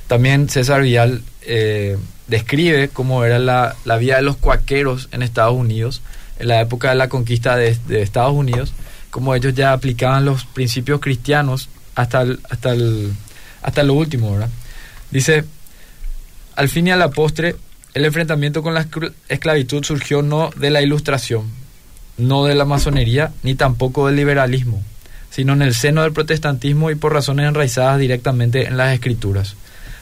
También 0.07 0.49
César 0.49 0.83
Vial 0.83 1.23
eh, 1.43 1.97
describe 2.29 2.89
cómo 2.89 3.25
era 3.25 3.39
la, 3.39 3.77
la 3.85 3.97
vida 3.97 4.17
de 4.17 4.23
los 4.23 4.37
cuaqueros 4.37 5.09
en 5.13 5.23
Estados 5.23 5.55
Unidos, 5.55 6.03
en 6.39 6.49
la 6.49 6.61
época 6.61 6.91
de 6.91 6.97
la 6.97 7.09
conquista 7.09 7.57
de, 7.57 7.79
Estados 7.91 8.35
Unidos, 8.35 8.73
como 9.11 9.35
ellos 9.35 9.55
ya 9.55 9.73
aplicaban 9.73 10.25
los 10.25 10.45
principios 10.45 11.01
cristianos 11.01 11.69
hasta 11.95 12.23
el, 12.23 12.41
hasta 12.51 12.73
el, 12.73 13.13
hasta 13.63 13.83
lo 13.83 13.95
último, 13.95 14.33
¿verdad? 14.33 14.51
Dice, 15.11 15.45
al 16.57 16.69
fin 16.69 16.89
y 16.89 16.91
a 16.91 16.97
la 16.97 17.11
postre, 17.11 17.57
el 17.95 18.05
enfrentamiento 18.05 18.63
con 18.63 18.75
la 18.75 18.87
esclavitud 19.29 19.85
surgió 19.85 20.21
no 20.21 20.51
de 20.57 20.71
la 20.71 20.83
ilustración, 20.83 21.51
no 22.19 22.45
de 22.45 22.55
la 22.55 22.65
masonería, 22.65 23.33
ni 23.43 23.55
tampoco 23.55 24.07
del 24.07 24.17
liberalismo, 24.17 24.83
sino 25.31 25.55
en 25.55 25.63
el 25.63 25.75
seno 25.75 26.03
del 26.03 26.13
protestantismo 26.13 26.91
y 26.91 26.95
por 26.95 27.13
razones 27.13 27.49
enraizadas 27.49 27.99
directamente 27.99 28.67
en 28.67 28.77
las 28.77 28.93
escrituras. 28.93 29.55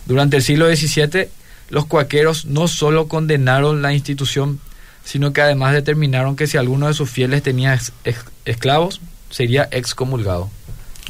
Durante 0.06 0.36
el 0.36 0.42
siglo 0.42 0.74
XVII, 0.74 1.28
los 1.70 1.86
cuaqueros 1.86 2.44
no 2.46 2.68
solo 2.68 3.08
condenaron 3.08 3.82
la 3.82 3.92
institución, 3.92 4.60
sino 5.04 5.32
que 5.32 5.42
además 5.42 5.72
determinaron 5.74 6.36
que 6.36 6.46
si 6.46 6.56
alguno 6.56 6.86
de 6.86 6.94
sus 6.94 7.10
fieles 7.10 7.42
tenía 7.42 7.74
ex- 7.74 7.92
ex- 8.04 8.24
esclavos, 8.44 9.00
sería 9.30 9.68
excomulgado. 9.70 10.48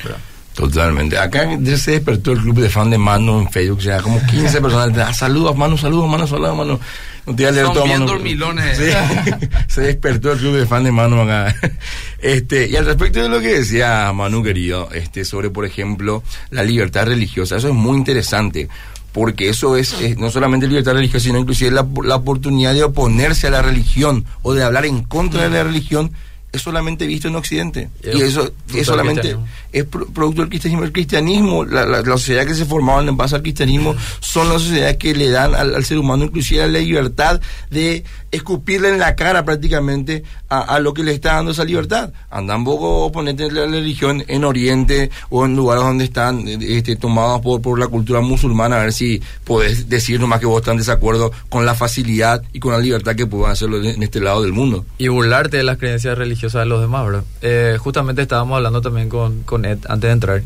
¿verdad? 0.02 0.18
Totalmente. 0.55 1.18
Acá 1.18 1.48
ya 1.61 1.76
se 1.76 1.92
despertó 1.92 2.30
el 2.30 2.38
club 2.40 2.61
de 2.61 2.70
fan 2.70 2.88
de 2.88 2.96
Manu 2.96 3.40
en 3.40 3.50
Facebook, 3.50 3.80
ya 3.80 4.00
como 4.00 4.24
15 4.24 4.61
personas. 4.61 4.96
Ah, 4.98 5.12
saludos, 5.12 5.57
Manu, 5.57 5.76
saludos, 5.76 6.09
Manu, 6.09 6.28
saludos, 6.28 6.57
Manu. 6.57 6.78
No 7.26 7.34
te 7.34 7.42
voy 7.42 7.44
a 7.46 7.50
leer 7.50 7.64
Son 7.66 7.74
todo, 7.74 7.84
bien 7.84 7.98
Manu. 8.00 8.12
dormilones. 8.12 8.78
Sí, 8.78 8.84
se 9.68 9.80
despertó 9.80 10.30
el 10.32 10.38
club 10.38 10.55
de 10.57 10.66
fan 10.66 10.84
de 10.84 10.92
Manu 10.92 11.20
acá. 11.22 11.55
Este, 12.20 12.68
y 12.68 12.76
al 12.76 12.86
respecto 12.86 13.20
de 13.22 13.28
lo 13.28 13.40
que 13.40 13.59
decía 13.59 14.11
Manu, 14.14 14.42
querido, 14.42 14.88
este, 14.92 15.24
sobre, 15.26 15.50
por 15.50 15.66
ejemplo, 15.66 16.22
la 16.50 16.62
libertad 16.62 17.05
religiosa, 17.07 17.57
eso 17.57 17.68
es 17.68 17.74
muy 17.74 17.98
interesante. 17.98 18.68
Porque 19.15 19.49
eso 19.49 19.77
es, 19.77 19.95
no 20.19 20.29
solamente 20.29 20.67
libertad 20.67 20.95
religiosa, 20.95 21.27
sino 21.27 21.39
inclusive 21.39 21.71
la, 21.71 21.87
la 22.03 22.17
oportunidad 22.17 22.75
de 22.75 22.83
oponerse 22.83 23.47
a 23.47 23.51
la 23.51 23.62
religión 23.62 24.25
o 24.43 24.55
de 24.55 24.65
hablar 24.65 24.87
en 24.87 25.05
contra 25.05 25.45
de 25.45 25.51
la 25.51 25.62
religión 25.62 26.11
es 26.55 26.62
solamente 26.62 27.07
visto 27.07 27.28
en 27.28 27.36
Occidente. 27.36 27.90
Y, 28.02 28.22
eso 28.22 28.52
es 28.72 28.86
solamente 28.86 29.36
es 29.74 29.84
producto 29.84 30.40
del 30.42 30.48
cristianismo. 30.48 30.84
El 30.84 30.92
cristianismo, 30.92 31.64
la, 31.64 31.84
la, 31.84 32.02
sociedad 32.05 32.46
que 32.46 32.55
se 32.55 32.64
formaban 32.64 33.09
en 33.09 33.16
base 33.16 33.34
al 33.34 33.42
cristianismo, 33.42 33.96
son 34.20 34.48
las 34.48 34.62
sociedades 34.62 34.96
que 34.98 35.14
le 35.14 35.30
dan 35.30 35.55
al, 35.55 35.84
ser 35.84 35.98
humano 35.98 36.24
inclusive 36.24 36.66
la 36.68 36.78
libertad 36.78 37.40
de 37.70 38.05
escupirle 38.30 38.90
en 38.90 39.00
la 39.00 39.16
cara 39.16 39.44
prácticamente 39.44 40.22
a, 40.48 40.78
lo 40.78 40.94
que 40.94 41.02
le 41.02 41.12
está 41.12 41.34
dando 41.34 41.50
esa 41.50 41.64
libertad. 41.64 42.12
Andan 42.30 42.64
poco 42.64 43.07
oponentes 43.07 43.48
de 43.48 43.61
la 43.61 43.66
religión 43.66 44.22
en 44.28 44.44
Oriente 44.44 45.11
o 45.30 45.44
en 45.44 45.57
lugares 45.57 45.82
donde 45.82 46.05
están 46.05 46.46
este, 46.46 46.94
tomados 46.94 47.40
por, 47.40 47.61
por 47.61 47.78
la 47.78 47.88
cultura 47.88 48.20
musulmana, 48.20 48.76
a 48.76 48.84
ver 48.84 48.92
si 48.92 49.20
podés 49.42 49.88
decir 49.88 50.20
nomás 50.20 50.38
que 50.38 50.46
vos 50.46 50.61
estás 50.61 50.72
en 50.72 50.78
desacuerdo 50.78 51.32
con 51.48 51.66
la 51.66 51.74
facilidad 51.74 52.42
y 52.52 52.61
con 52.61 52.72
la 52.72 52.78
libertad 52.78 53.16
que 53.16 53.26
puedan 53.26 53.50
hacerlo 53.50 53.82
en 53.82 54.02
este 54.02 54.20
lado 54.20 54.42
del 54.42 54.52
mundo. 54.52 54.86
Y 54.98 55.09
burlarte 55.09 55.57
de 55.57 55.64
las 55.64 55.78
creencias 55.78 56.16
religiosas 56.16 56.43
de 56.53 56.66
los 56.66 56.80
demás, 56.80 57.05
¿verdad? 57.05 57.24
Eh, 57.42 57.76
justamente 57.78 58.22
estábamos 58.22 58.57
hablando 58.57 58.80
también 58.80 59.09
con, 59.09 59.42
con 59.42 59.64
Ed 59.64 59.78
antes 59.88 60.09
de 60.09 60.12
entrar 60.12 60.42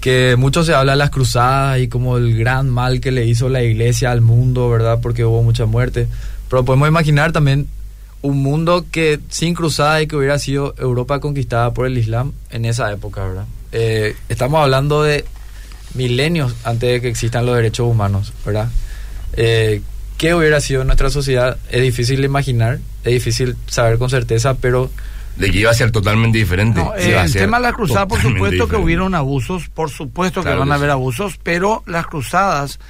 que 0.00 0.36
mucho 0.36 0.64
se 0.64 0.74
habla 0.74 0.92
de 0.92 0.98
las 0.98 1.10
cruzadas 1.10 1.78
y 1.78 1.88
como 1.88 2.16
el 2.16 2.36
gran 2.36 2.70
mal 2.70 3.00
que 3.00 3.10
le 3.10 3.26
hizo 3.26 3.48
la 3.48 3.62
iglesia 3.62 4.10
al 4.10 4.22
mundo, 4.22 4.68
¿verdad? 4.70 4.98
Porque 5.02 5.24
hubo 5.24 5.42
mucha 5.42 5.66
muerte. 5.66 6.08
Pero 6.48 6.64
podemos 6.64 6.88
imaginar 6.88 7.32
también 7.32 7.68
un 8.22 8.42
mundo 8.42 8.86
que 8.90 9.20
sin 9.28 9.54
cruzada 9.54 10.02
y 10.02 10.06
que 10.06 10.16
hubiera 10.16 10.38
sido 10.38 10.74
Europa 10.78 11.20
conquistada 11.20 11.72
por 11.72 11.86
el 11.86 11.96
Islam 11.98 12.32
en 12.50 12.64
esa 12.64 12.90
época, 12.90 13.24
¿verdad? 13.24 13.44
Eh, 13.72 14.16
estamos 14.28 14.62
hablando 14.62 15.02
de 15.02 15.24
milenios 15.94 16.54
antes 16.64 16.90
de 16.90 17.00
que 17.00 17.08
existan 17.08 17.46
los 17.46 17.56
derechos 17.56 17.86
humanos, 17.86 18.32
¿verdad? 18.44 18.68
Eh, 19.34 19.82
¿Qué 20.20 20.34
hubiera 20.34 20.60
sido 20.60 20.84
nuestra 20.84 21.08
sociedad? 21.08 21.56
Es 21.70 21.80
difícil 21.80 22.20
de 22.20 22.26
imaginar, 22.26 22.78
es 23.04 23.12
difícil 23.14 23.56
saber 23.68 23.96
con 23.96 24.10
certeza, 24.10 24.52
pero... 24.52 24.90
De 25.36 25.50
que 25.50 25.60
iba 25.60 25.70
a 25.70 25.74
ser 25.74 25.92
totalmente 25.92 26.36
diferente. 26.36 26.78
Eh, 26.98 27.18
el 27.18 27.32
tema 27.32 27.56
de 27.56 27.62
las 27.62 27.72
cruzadas, 27.72 28.04
por 28.06 28.20
supuesto 28.20 28.68
que 28.68 28.76
hubieron 28.76 29.14
abusos, 29.14 29.70
por 29.70 29.88
supuesto 29.88 30.42
que 30.42 30.50
van 30.50 30.70
a 30.72 30.74
haber 30.74 30.90
abusos, 30.90 31.40
pero 31.42 31.82
las 31.86 32.06
cruzadas 32.06 32.80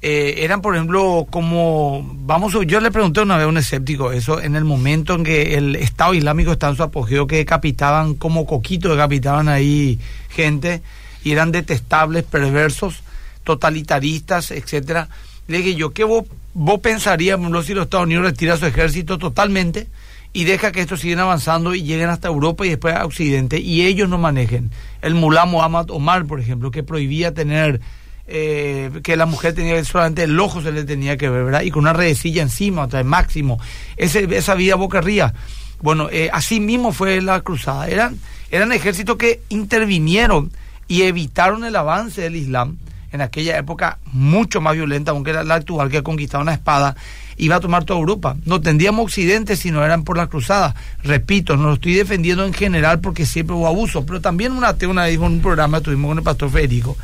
eh, 0.00 0.36
eran, 0.38 0.62
por 0.62 0.76
ejemplo, 0.76 1.26
como, 1.28 2.10
vamos, 2.20 2.56
yo 2.66 2.80
le 2.80 2.90
pregunté 2.90 3.20
una 3.20 3.36
vez 3.36 3.44
a 3.44 3.48
un 3.48 3.58
escéptico 3.58 4.10
eso, 4.10 4.40
en 4.40 4.56
el 4.56 4.64
momento 4.64 5.14
en 5.14 5.24
que 5.24 5.58
el 5.58 5.76
Estado 5.76 6.14
Islámico 6.14 6.52
estaba 6.52 6.70
en 6.70 6.78
su 6.78 6.84
apogeo, 6.84 7.26
que 7.26 7.36
decapitaban 7.36 8.14
como 8.14 8.46
coquito, 8.46 8.88
decapitaban 8.88 9.50
ahí 9.50 10.00
gente, 10.30 10.80
y 11.22 11.32
eran 11.32 11.52
detestables, 11.52 12.24
perversos, 12.24 13.02
totalitaristas, 13.44 14.52
etcétera. 14.52 15.10
Le 15.48 15.58
dije 15.58 15.74
yo, 15.74 15.90
¿qué 15.90 16.04
vos, 16.04 16.26
vos 16.52 16.78
pensarías, 16.80 17.40
si 17.64 17.74
los 17.74 17.84
Estados 17.84 18.06
Unidos 18.06 18.24
retira 18.24 18.56
su 18.58 18.66
ejército 18.66 19.16
totalmente 19.16 19.88
y 20.34 20.44
deja 20.44 20.72
que 20.72 20.82
estos 20.82 21.00
sigan 21.00 21.20
avanzando 21.20 21.74
y 21.74 21.82
lleguen 21.82 22.10
hasta 22.10 22.28
Europa 22.28 22.66
y 22.66 22.68
después 22.68 22.94
a 22.94 23.06
Occidente 23.06 23.58
y 23.58 23.86
ellos 23.86 24.10
no 24.10 24.18
manejen? 24.18 24.70
El 25.00 25.14
mulá 25.14 25.46
Muhammad 25.46 25.90
Omar, 25.90 26.26
por 26.26 26.38
ejemplo, 26.38 26.70
que 26.70 26.82
prohibía 26.82 27.32
tener 27.32 27.80
eh, 28.26 28.90
que 29.02 29.16
la 29.16 29.24
mujer 29.24 29.54
tenía 29.54 29.82
solamente 29.84 30.24
el 30.24 30.38
ojo 30.38 30.60
se 30.60 30.70
le 30.70 30.84
tenía 30.84 31.16
que 31.16 31.30
ver, 31.30 31.44
¿verdad? 31.44 31.62
Y 31.62 31.70
con 31.70 31.84
una 31.84 31.94
redecilla 31.94 32.42
encima, 32.42 32.84
o 32.84 32.90
sea, 32.90 33.02
máximo. 33.02 33.58
Ese, 33.96 34.28
esa 34.36 34.54
vida 34.54 34.74
boca 34.74 34.98
arriba. 34.98 35.32
Bueno, 35.80 36.10
eh, 36.12 36.28
así 36.30 36.60
mismo 36.60 36.92
fue 36.92 37.22
la 37.22 37.40
cruzada. 37.40 37.88
Eran, 37.88 38.18
eran 38.50 38.70
ejércitos 38.72 39.16
que 39.16 39.40
intervinieron 39.48 40.52
y 40.88 41.02
evitaron 41.02 41.64
el 41.64 41.74
avance 41.74 42.20
del 42.20 42.36
Islam 42.36 42.76
en 43.12 43.20
aquella 43.20 43.56
época 43.58 43.98
mucho 44.12 44.60
más 44.60 44.74
violenta, 44.74 45.12
aunque 45.12 45.30
era 45.30 45.44
la 45.44 45.54
actual 45.54 45.90
que 45.90 46.02
conquistaba 46.02 46.42
una 46.42 46.54
espada 46.54 46.96
iba 47.38 47.56
a 47.56 47.60
tomar 47.60 47.84
toda 47.84 47.98
Europa. 48.00 48.36
No 48.44 48.60
tendríamos 48.60 49.04
Occidente 49.04 49.56
si 49.56 49.70
no 49.70 49.84
eran 49.84 50.04
por 50.04 50.16
la 50.16 50.26
cruzada. 50.26 50.74
Repito, 51.02 51.56
no 51.56 51.68
lo 51.68 51.74
estoy 51.74 51.94
defendiendo 51.94 52.44
en 52.44 52.52
general 52.52 53.00
porque 53.00 53.24
siempre 53.24 53.54
hubo 53.56 53.66
abuso, 53.66 54.04
pero 54.04 54.20
también 54.20 54.52
una 54.52 54.76
una 54.88 55.04
dijo 55.04 55.26
en 55.26 55.32
un 55.32 55.40
programa 55.40 55.80
tuvimos 55.80 56.10
con 56.10 56.18
el 56.18 56.24
pastor 56.24 56.50
Federico, 56.50 56.96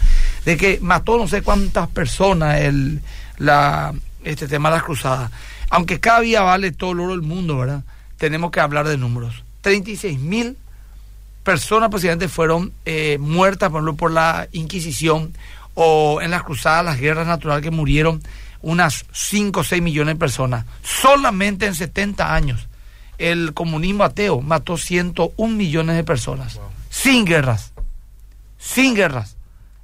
de 0.45 0.57
que 0.57 0.79
mató 0.83 1.17
no 1.17 1.29
sé 1.29 1.43
cuántas 1.43 1.89
personas 1.89 2.61
el, 2.61 3.01
la, 3.39 3.95
este 4.25 4.49
tema 4.49 4.71
de 4.71 4.77
las 4.77 4.85
cruzadas. 4.85 5.31
Aunque 5.71 6.01
cada 6.01 6.21
día 6.21 6.43
vale 6.43 6.73
todo 6.73 6.93
el 6.93 7.01
oro 7.01 7.13
del 7.13 7.23
mundo, 7.23 7.59
¿verdad? 7.59 7.83
Tenemos 8.19 8.51
que 8.51 8.61
hablar 8.61 8.87
de 8.89 8.97
números. 8.99 9.45
36 9.63 10.19
mil 10.19 10.57
personas 11.43 11.91
posiblemente 11.91 12.29
fueron 12.29 12.73
eh, 12.85 13.19
muertas, 13.21 13.71
por 13.71 13.97
por 13.97 14.11
la 14.11 14.49
Inquisición 14.53 15.33
o 15.75 16.20
en 16.22 16.31
las 16.31 16.43
cruzadas, 16.43 16.85
las 16.85 17.01
guerras 17.01 17.27
naturales 17.27 17.62
que 17.62 17.70
murieron 17.70 18.22
unas 18.62 19.05
5 19.12 19.61
o 19.61 19.64
6 19.64 19.83
millones 19.83 20.14
de 20.14 20.18
personas. 20.18 20.64
Solamente 20.83 21.66
en 21.66 21.75
70 21.75 22.35
años 22.35 22.68
el 23.18 23.55
comunismo 23.55 24.05
ateo 24.05 24.41
mató 24.41 24.77
101 24.77 25.55
millones 25.55 25.97
de 25.97 26.05
personas. 26.05 26.61
Sin 26.91 27.25
guerras. 27.25 27.72
Sin 28.59 28.95
guerras. 28.95 29.37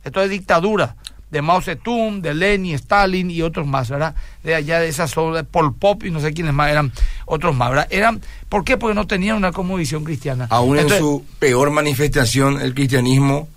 Esto 0.05 0.23
es 0.23 0.31
dictadura 0.31 0.97
de 1.31 1.43
Mao 1.43 1.61
Zedong, 1.61 2.23
de 2.23 2.35
Lenin, 2.35 2.75
Stalin 2.75 3.31
y 3.31 3.43
otros 3.43 3.67
más, 3.67 3.89
¿verdad? 3.89 4.15
De 4.43 4.55
allá 4.55 4.81
de 4.81 4.89
esas 4.89 5.15
de 5.15 5.45
Pol 5.45 5.75
Pot 5.75 6.05
y 6.05 6.11
no 6.11 6.21
sé 6.21 6.33
quiénes 6.33 6.53
más 6.53 6.71
eran 6.71 6.93
otros 7.25 7.55
más, 7.55 7.71
¿verdad? 7.71 7.87
Eran, 7.91 8.21
¿por 8.49 8.65
qué? 8.65 8.77
Porque 8.77 8.95
no 8.95 9.07
tenían 9.07 9.37
una 9.37 9.53
visión 9.77 10.03
cristiana. 10.03 10.49
Aún 10.51 10.79
en 10.79 10.89
su 10.89 11.25
peor 11.39 11.71
manifestación, 11.71 12.61
el 12.61 12.75
cristianismo 12.75 13.49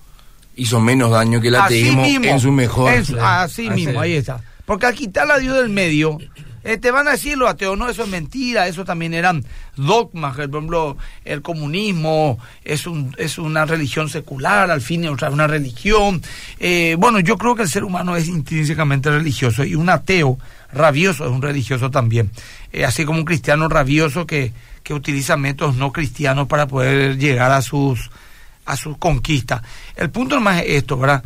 hizo 0.55 0.79
menos 0.79 1.11
daño 1.11 1.41
que 1.41 1.47
el 1.49 1.55
ateísmo 1.55 2.05
en 2.05 2.39
su 2.39 2.51
mejor. 2.51 2.93
así 3.21 3.69
mismo, 3.69 3.99
ahí 3.99 4.13
está. 4.13 4.41
Porque 4.65 4.85
al 4.85 4.95
quitar 4.95 5.29
a 5.29 5.39
Dios 5.39 5.57
del 5.57 5.69
medio, 5.69 6.17
eh, 6.63 6.77
te 6.77 6.91
van 6.91 7.07
a 7.09 7.11
decir 7.11 7.37
los 7.37 7.49
ateos, 7.49 7.77
no, 7.77 7.89
eso 7.89 8.03
es 8.03 8.09
mentira, 8.09 8.67
eso 8.67 8.85
también 8.85 9.13
eran 9.13 9.43
dogmas, 9.75 10.35
por 10.35 10.45
ejemplo, 10.45 10.97
el 11.25 11.41
comunismo 11.41 12.39
es, 12.63 12.87
un, 12.87 13.13
es 13.17 13.37
una 13.37 13.65
religión 13.65 14.07
secular, 14.07 14.71
al 14.71 14.79
fin 14.79 15.03
y 15.03 15.07
otra 15.07 15.29
una 15.29 15.47
religión. 15.47 16.21
Eh, 16.59 16.95
bueno, 16.97 17.19
yo 17.19 17.37
creo 17.37 17.55
que 17.55 17.63
el 17.63 17.69
ser 17.69 17.83
humano 17.83 18.15
es 18.15 18.29
intrínsecamente 18.29 19.09
religioso 19.11 19.65
y 19.65 19.75
un 19.75 19.89
ateo 19.89 20.39
rabioso 20.71 21.25
es 21.25 21.31
un 21.31 21.41
religioso 21.41 21.91
también, 21.91 22.31
eh, 22.71 22.85
así 22.85 23.03
como 23.03 23.19
un 23.19 23.25
cristiano 23.25 23.67
rabioso 23.67 24.25
que, 24.25 24.53
que 24.83 24.93
utiliza 24.93 25.35
métodos 25.35 25.75
no 25.75 25.91
cristianos 25.91 26.47
para 26.47 26.67
poder 26.67 27.17
llegar 27.17 27.51
a 27.51 27.61
sus, 27.61 28.09
a 28.65 28.77
sus 28.77 28.97
conquistas. 28.97 29.61
El 29.95 30.09
punto 30.09 30.39
más 30.39 30.61
es 30.61 30.69
esto, 30.69 30.97
¿verdad? 30.97 31.23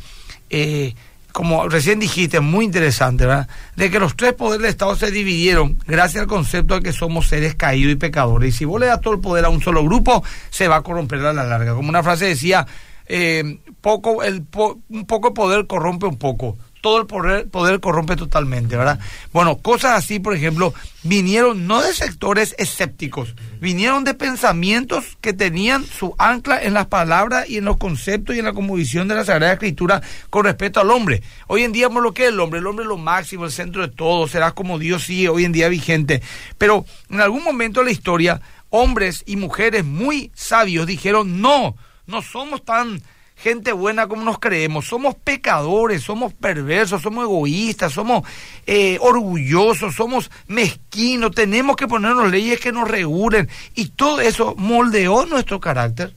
Eh, 0.49 0.93
como 1.31 1.69
recién 1.69 1.99
dijiste, 1.99 2.39
muy 2.39 2.65
interesante, 2.65 3.27
¿verdad? 3.27 3.47
De 3.75 3.91
que 3.91 3.99
los 3.99 4.15
tres 4.15 4.33
poderes 4.33 4.63
del 4.63 4.71
Estado 4.71 4.95
se 4.95 5.11
dividieron 5.11 5.77
gracias 5.85 6.21
al 6.21 6.27
concepto 6.27 6.75
de 6.75 6.81
que 6.81 6.93
somos 6.93 7.27
seres 7.27 7.53
caídos 7.53 7.93
y 7.93 7.95
pecadores. 7.95 8.55
Y 8.55 8.57
si 8.57 8.65
vos 8.65 8.79
le 8.79 8.87
das 8.87 9.01
todo 9.01 9.13
el 9.13 9.19
poder 9.19 9.45
a 9.45 9.49
un 9.49 9.61
solo 9.61 9.83
grupo, 9.83 10.23
se 10.49 10.67
va 10.67 10.77
a 10.77 10.81
corromper 10.81 11.19
a 11.19 11.33
la 11.33 11.43
larga. 11.43 11.75
Como 11.75 11.89
una 11.89 12.01
frase 12.01 12.25
decía, 12.25 12.65
eh, 13.05 13.59
poco, 13.81 14.23
el 14.23 14.45
un 14.89 15.05
poco 15.05 15.29
de 15.29 15.35
poder 15.35 15.67
corrompe 15.67 16.07
un 16.07 16.17
poco 16.17 16.57
todo 16.87 17.01
el 17.01 17.05
poder, 17.05 17.49
poder 17.49 17.81
corrompe 17.81 18.15
totalmente, 18.15 18.77
¿verdad? 18.77 18.97
Bueno, 19.33 19.57
cosas 19.57 19.91
así, 19.97 20.19
por 20.19 20.33
ejemplo, 20.33 20.73
vinieron 21.03 21.67
no 21.67 21.81
de 21.81 21.93
sectores 21.93 22.55
escépticos, 22.57 23.35
vinieron 23.59 24.05
de 24.05 24.13
pensamientos 24.13 25.17
que 25.19 25.33
tenían 25.33 25.83
su 25.83 26.15
ancla 26.17 26.63
en 26.63 26.73
las 26.73 26.87
palabras 26.87 27.49
y 27.49 27.57
en 27.57 27.65
los 27.65 27.75
conceptos 27.75 28.37
y 28.37 28.39
en 28.39 28.45
la 28.45 28.53
conmovisión 28.53 29.09
de 29.09 29.15
la 29.15 29.25
Sagrada 29.25 29.51
Escritura 29.51 30.01
con 30.29 30.45
respecto 30.45 30.79
al 30.79 30.89
hombre. 30.89 31.23
Hoy 31.47 31.63
en 31.63 31.73
día, 31.73 31.89
lo 31.89 32.13
que 32.13 32.23
es 32.23 32.29
el 32.29 32.39
hombre, 32.39 32.61
el 32.61 32.67
hombre 32.67 32.83
es 32.83 32.89
lo 32.89 32.97
máximo, 32.97 33.43
el 33.43 33.51
centro 33.51 33.81
de 33.81 33.93
todo, 33.93 34.25
será 34.29 34.51
como 34.51 34.79
Dios 34.79 35.03
sigue 35.03 35.27
hoy 35.27 35.43
en 35.43 35.51
día 35.51 35.67
vigente. 35.67 36.21
Pero 36.57 36.85
en 37.09 37.19
algún 37.19 37.43
momento 37.43 37.81
de 37.81 37.87
la 37.87 37.91
historia, 37.91 38.39
hombres 38.69 39.23
y 39.25 39.35
mujeres 39.35 39.83
muy 39.83 40.31
sabios 40.35 40.87
dijeron, 40.87 41.41
no, 41.41 41.75
no 42.05 42.21
somos 42.21 42.63
tan 42.63 43.01
gente 43.37 43.71
buena 43.71 44.07
como 44.07 44.23
nos 44.23 44.39
creemos. 44.39 44.87
Somos 44.87 45.15
pecadores, 45.15 46.03
somos 46.03 46.33
perversos, 46.33 47.01
somos 47.01 47.23
egoístas, 47.23 47.93
somos 47.93 48.23
eh, 48.65 48.97
orgullosos, 48.99 49.95
somos 49.95 50.29
mezquinos. 50.47 51.31
Tenemos 51.31 51.75
que 51.75 51.87
ponernos 51.87 52.29
leyes 52.29 52.59
que 52.59 52.71
nos 52.71 52.87
regulen. 52.87 53.47
Y 53.75 53.89
todo 53.89 54.19
eso 54.19 54.55
moldeó 54.57 55.25
nuestro 55.25 55.59
carácter 55.59 56.13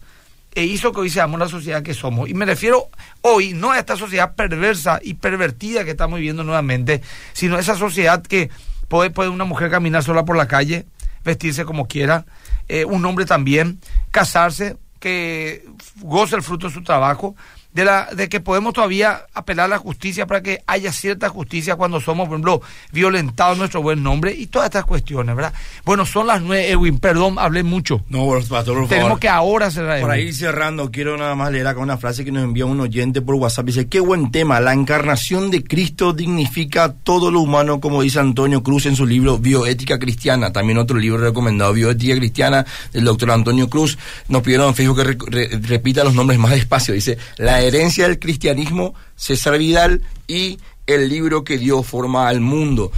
e 0.54 0.64
hizo 0.64 0.92
que 0.92 1.00
hoy 1.00 1.10
seamos 1.10 1.38
la 1.38 1.48
sociedad 1.48 1.82
que 1.82 1.94
somos. 1.94 2.28
Y 2.28 2.34
me 2.34 2.46
refiero 2.46 2.88
hoy 3.20 3.52
no 3.52 3.70
a 3.70 3.78
esta 3.78 3.96
sociedad 3.96 4.34
perversa 4.34 4.98
y 5.02 5.14
pervertida 5.14 5.84
que 5.84 5.92
estamos 5.92 6.18
viviendo 6.18 6.42
nuevamente, 6.42 7.02
sino 7.32 7.56
a 7.56 7.60
esa 7.60 7.76
sociedad 7.76 8.22
que 8.22 8.50
puede, 8.88 9.28
una 9.28 9.44
mujer 9.44 9.70
caminar 9.70 10.02
sola 10.02 10.24
por 10.24 10.36
la 10.36 10.48
calle, 10.48 10.86
vestirse 11.24 11.64
como 11.64 11.86
quiera, 11.86 12.24
eh, 12.68 12.84
un 12.84 13.04
hombre 13.04 13.26
también, 13.26 13.78
casarse, 14.10 14.76
que 15.00 15.66
goza 16.02 16.36
el 16.36 16.42
fruto 16.42 16.68
de 16.68 16.74
su 16.74 16.82
trabajo, 16.84 17.34
de, 17.72 17.84
la, 17.84 18.08
de 18.12 18.28
que 18.28 18.40
podemos 18.40 18.72
todavía 18.74 19.26
apelar 19.34 19.66
a 19.66 19.68
la 19.68 19.78
justicia 19.78 20.26
para 20.26 20.42
que 20.42 20.62
haya 20.66 20.92
cierta 20.92 21.28
justicia 21.28 21.76
cuando 21.76 22.00
somos, 22.00 22.28
por 22.28 22.36
ejemplo, 22.36 22.62
violentados 22.92 23.58
nuestro 23.58 23.82
buen 23.82 24.02
nombre 24.02 24.34
y 24.34 24.46
todas 24.46 24.66
estas 24.66 24.84
cuestiones, 24.84 25.34
¿verdad? 25.36 25.52
Bueno, 25.84 26.06
son 26.06 26.26
las 26.26 26.42
nueve, 26.42 26.70
Edwin, 26.70 26.98
perdón, 26.98 27.38
hablé 27.38 27.62
mucho. 27.62 28.02
No, 28.08 28.24
por 28.24 28.42
favor. 28.44 28.88
Tenemos 28.88 29.18
que 29.18 29.28
ahora 29.28 29.70
cerrar. 29.70 30.00
Para 30.00 30.18
ir 30.18 30.34
cerrando, 30.34 30.90
quiero 30.90 31.16
nada 31.16 31.34
más 31.34 31.52
leer 31.52 31.66
acá 31.66 31.80
una 31.80 31.96
frase 31.96 32.24
que 32.24 32.32
nos 32.32 32.44
envía 32.44 32.66
un 32.66 32.80
oyente 32.80 33.22
por 33.22 33.34
WhatsApp. 33.36 33.66
Dice, 33.66 33.88
qué 33.88 34.00
buen 34.00 34.30
tema, 34.30 34.60
la 34.60 34.72
encarnación 34.72 35.50
de 35.50 35.62
Cristo 35.62 36.12
dignifica 36.12 36.92
todo 36.92 37.30
lo 37.30 37.40
humano, 37.40 37.80
como 37.80 38.02
dice 38.02 38.20
Antonio 38.20 38.62
Cruz 38.62 38.86
en 38.86 38.96
su 38.96 39.06
libro 39.06 39.38
Bioética 39.38 39.98
Cristiana, 39.98 40.52
también 40.52 40.78
otro 40.78 40.98
libro 40.98 41.22
recomendado, 41.22 41.72
Bioética 41.72 42.16
Cristiana, 42.16 42.66
del 42.92 43.04
doctor 43.04 43.30
Antonio 43.30 43.68
Cruz. 43.68 43.98
Nos 44.28 44.42
pidieron 44.42 44.68
en 44.68 44.74
Facebook 44.74 45.02
que 45.30 45.58
repita 45.62 46.04
los 46.04 46.14
nombres 46.14 46.38
más 46.38 46.52
despacio. 46.52 46.94
Dice, 46.94 47.18
la 47.36 47.59
herencia 47.62 48.06
del 48.06 48.18
cristianismo, 48.18 48.94
César 49.16 49.58
Vidal 49.58 50.02
y 50.26 50.58
el 50.86 51.08
libro 51.08 51.44
que 51.44 51.58
dio 51.58 51.82
forma 51.82 52.28
al 52.28 52.40
mundo. 52.40 52.90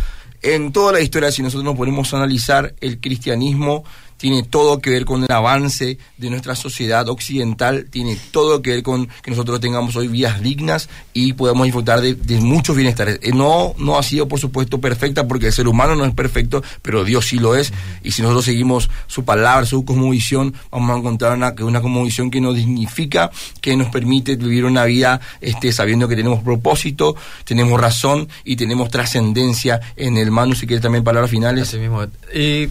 En 0.42 0.72
toda 0.72 0.92
la 0.92 1.00
historia, 1.00 1.30
si 1.30 1.42
nosotros 1.42 1.64
nos 1.64 1.76
ponemos 1.76 2.12
a 2.12 2.16
analizar 2.16 2.74
el 2.80 3.00
cristianismo, 3.00 3.84
tiene 4.22 4.44
todo 4.44 4.78
que 4.78 4.90
ver 4.90 5.04
con 5.04 5.24
el 5.24 5.32
avance 5.32 5.98
de 6.16 6.30
nuestra 6.30 6.54
sociedad 6.54 7.08
occidental, 7.08 7.88
tiene 7.90 8.16
todo 8.30 8.62
que 8.62 8.70
ver 8.70 8.84
con 8.84 9.08
que 9.20 9.32
nosotros 9.32 9.58
tengamos 9.58 9.96
hoy 9.96 10.06
vías 10.06 10.40
dignas 10.40 10.88
y 11.12 11.32
podamos 11.32 11.64
disfrutar 11.64 12.00
de, 12.00 12.14
muchos 12.38 12.76
bienestares. 12.76 13.18
Eh, 13.20 13.32
no, 13.34 13.74
no 13.78 13.98
ha 13.98 14.02
sido, 14.04 14.28
por 14.28 14.38
supuesto, 14.38 14.80
perfecta 14.80 15.26
porque 15.26 15.46
el 15.46 15.52
ser 15.52 15.66
humano 15.66 15.96
no 15.96 16.04
es 16.04 16.14
perfecto, 16.14 16.62
pero 16.82 17.02
Dios 17.02 17.26
sí 17.26 17.40
lo 17.40 17.56
es. 17.56 17.72
Y 18.04 18.12
si 18.12 18.22
nosotros 18.22 18.44
seguimos 18.44 18.90
su 19.08 19.24
palabra, 19.24 19.66
su 19.66 19.84
cosmovisión, 19.84 20.54
vamos 20.70 20.94
a 20.94 20.98
encontrar 21.00 21.36
una, 21.36 21.52
una 21.58 21.80
cosmovisión 21.80 22.30
que 22.30 22.40
nos 22.40 22.54
dignifica, 22.54 23.32
que 23.60 23.76
nos 23.76 23.88
permite 23.88 24.36
vivir 24.36 24.66
una 24.66 24.84
vida 24.84 25.20
este, 25.40 25.72
sabiendo 25.72 26.06
que 26.06 26.14
tenemos 26.14 26.44
propósito, 26.44 27.16
tenemos 27.44 27.80
razón 27.80 28.28
y 28.44 28.54
tenemos 28.54 28.88
trascendencia 28.88 29.80
en 29.96 30.16
el 30.16 30.30
mano. 30.30 30.54
Si 30.54 30.68
quiere 30.68 30.80
también 30.80 31.02
palabras 31.02 31.28
finales. 31.28 31.66
Así 31.66 31.78
mismo. 31.78 32.04
Y 32.32 32.68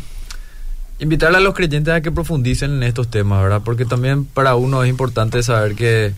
invitarle 1.01 1.39
a 1.39 1.41
los 1.41 1.55
creyentes 1.55 1.93
a 1.93 2.01
que 2.01 2.11
profundicen 2.11 2.71
en 2.75 2.83
estos 2.83 3.09
temas, 3.09 3.41
¿verdad? 3.41 3.61
Porque 3.65 3.85
también 3.85 4.23
para 4.23 4.55
uno 4.55 4.83
es 4.83 4.89
importante 4.89 5.41
saber 5.43 5.75
que, 5.75 6.13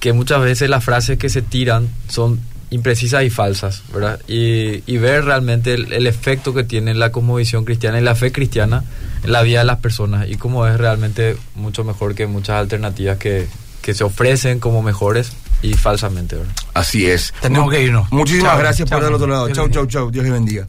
que 0.00 0.14
muchas 0.14 0.40
veces 0.42 0.68
las 0.70 0.82
frases 0.82 1.18
que 1.18 1.28
se 1.28 1.42
tiran 1.42 1.88
son 2.08 2.40
imprecisas 2.70 3.22
y 3.22 3.28
falsas, 3.28 3.82
¿verdad? 3.92 4.18
Y, 4.26 4.82
y 4.90 4.96
ver 4.96 5.26
realmente 5.26 5.74
el, 5.74 6.06
efecto 6.06 6.54
que 6.54 6.64
tiene 6.64 6.94
la 6.94 7.12
cosmovisión 7.12 7.66
cristiana 7.66 8.00
y 8.00 8.02
la 8.02 8.14
fe 8.14 8.32
cristiana 8.32 8.82
en 9.22 9.30
la 9.30 9.42
vida 9.42 9.58
de 9.58 9.66
las 9.66 9.78
personas 9.78 10.26
y 10.26 10.36
cómo 10.36 10.66
es 10.66 10.78
realmente 10.78 11.36
mucho 11.54 11.84
mejor 11.84 12.14
que 12.14 12.26
muchas 12.26 12.56
alternativas 12.56 13.18
que, 13.18 13.46
que 13.82 13.92
se 13.92 14.04
ofrecen 14.04 14.58
como 14.58 14.82
mejores 14.82 15.32
y 15.60 15.74
falsamente, 15.74 16.36
¿verdad? 16.36 16.54
Así 16.72 17.10
es. 17.10 17.34
Tenemos 17.42 17.70
que 17.70 17.82
irnos. 17.82 18.10
Muchísimas 18.10 18.58
gracias 18.58 18.88
por 18.88 19.04
el 19.04 19.12
otro 19.12 19.26
lado. 19.26 19.50
Chau, 19.50 19.68
chau, 19.68 19.86
chau. 19.86 20.10
Dios 20.10 20.24
le 20.24 20.30
bendiga. 20.30 20.66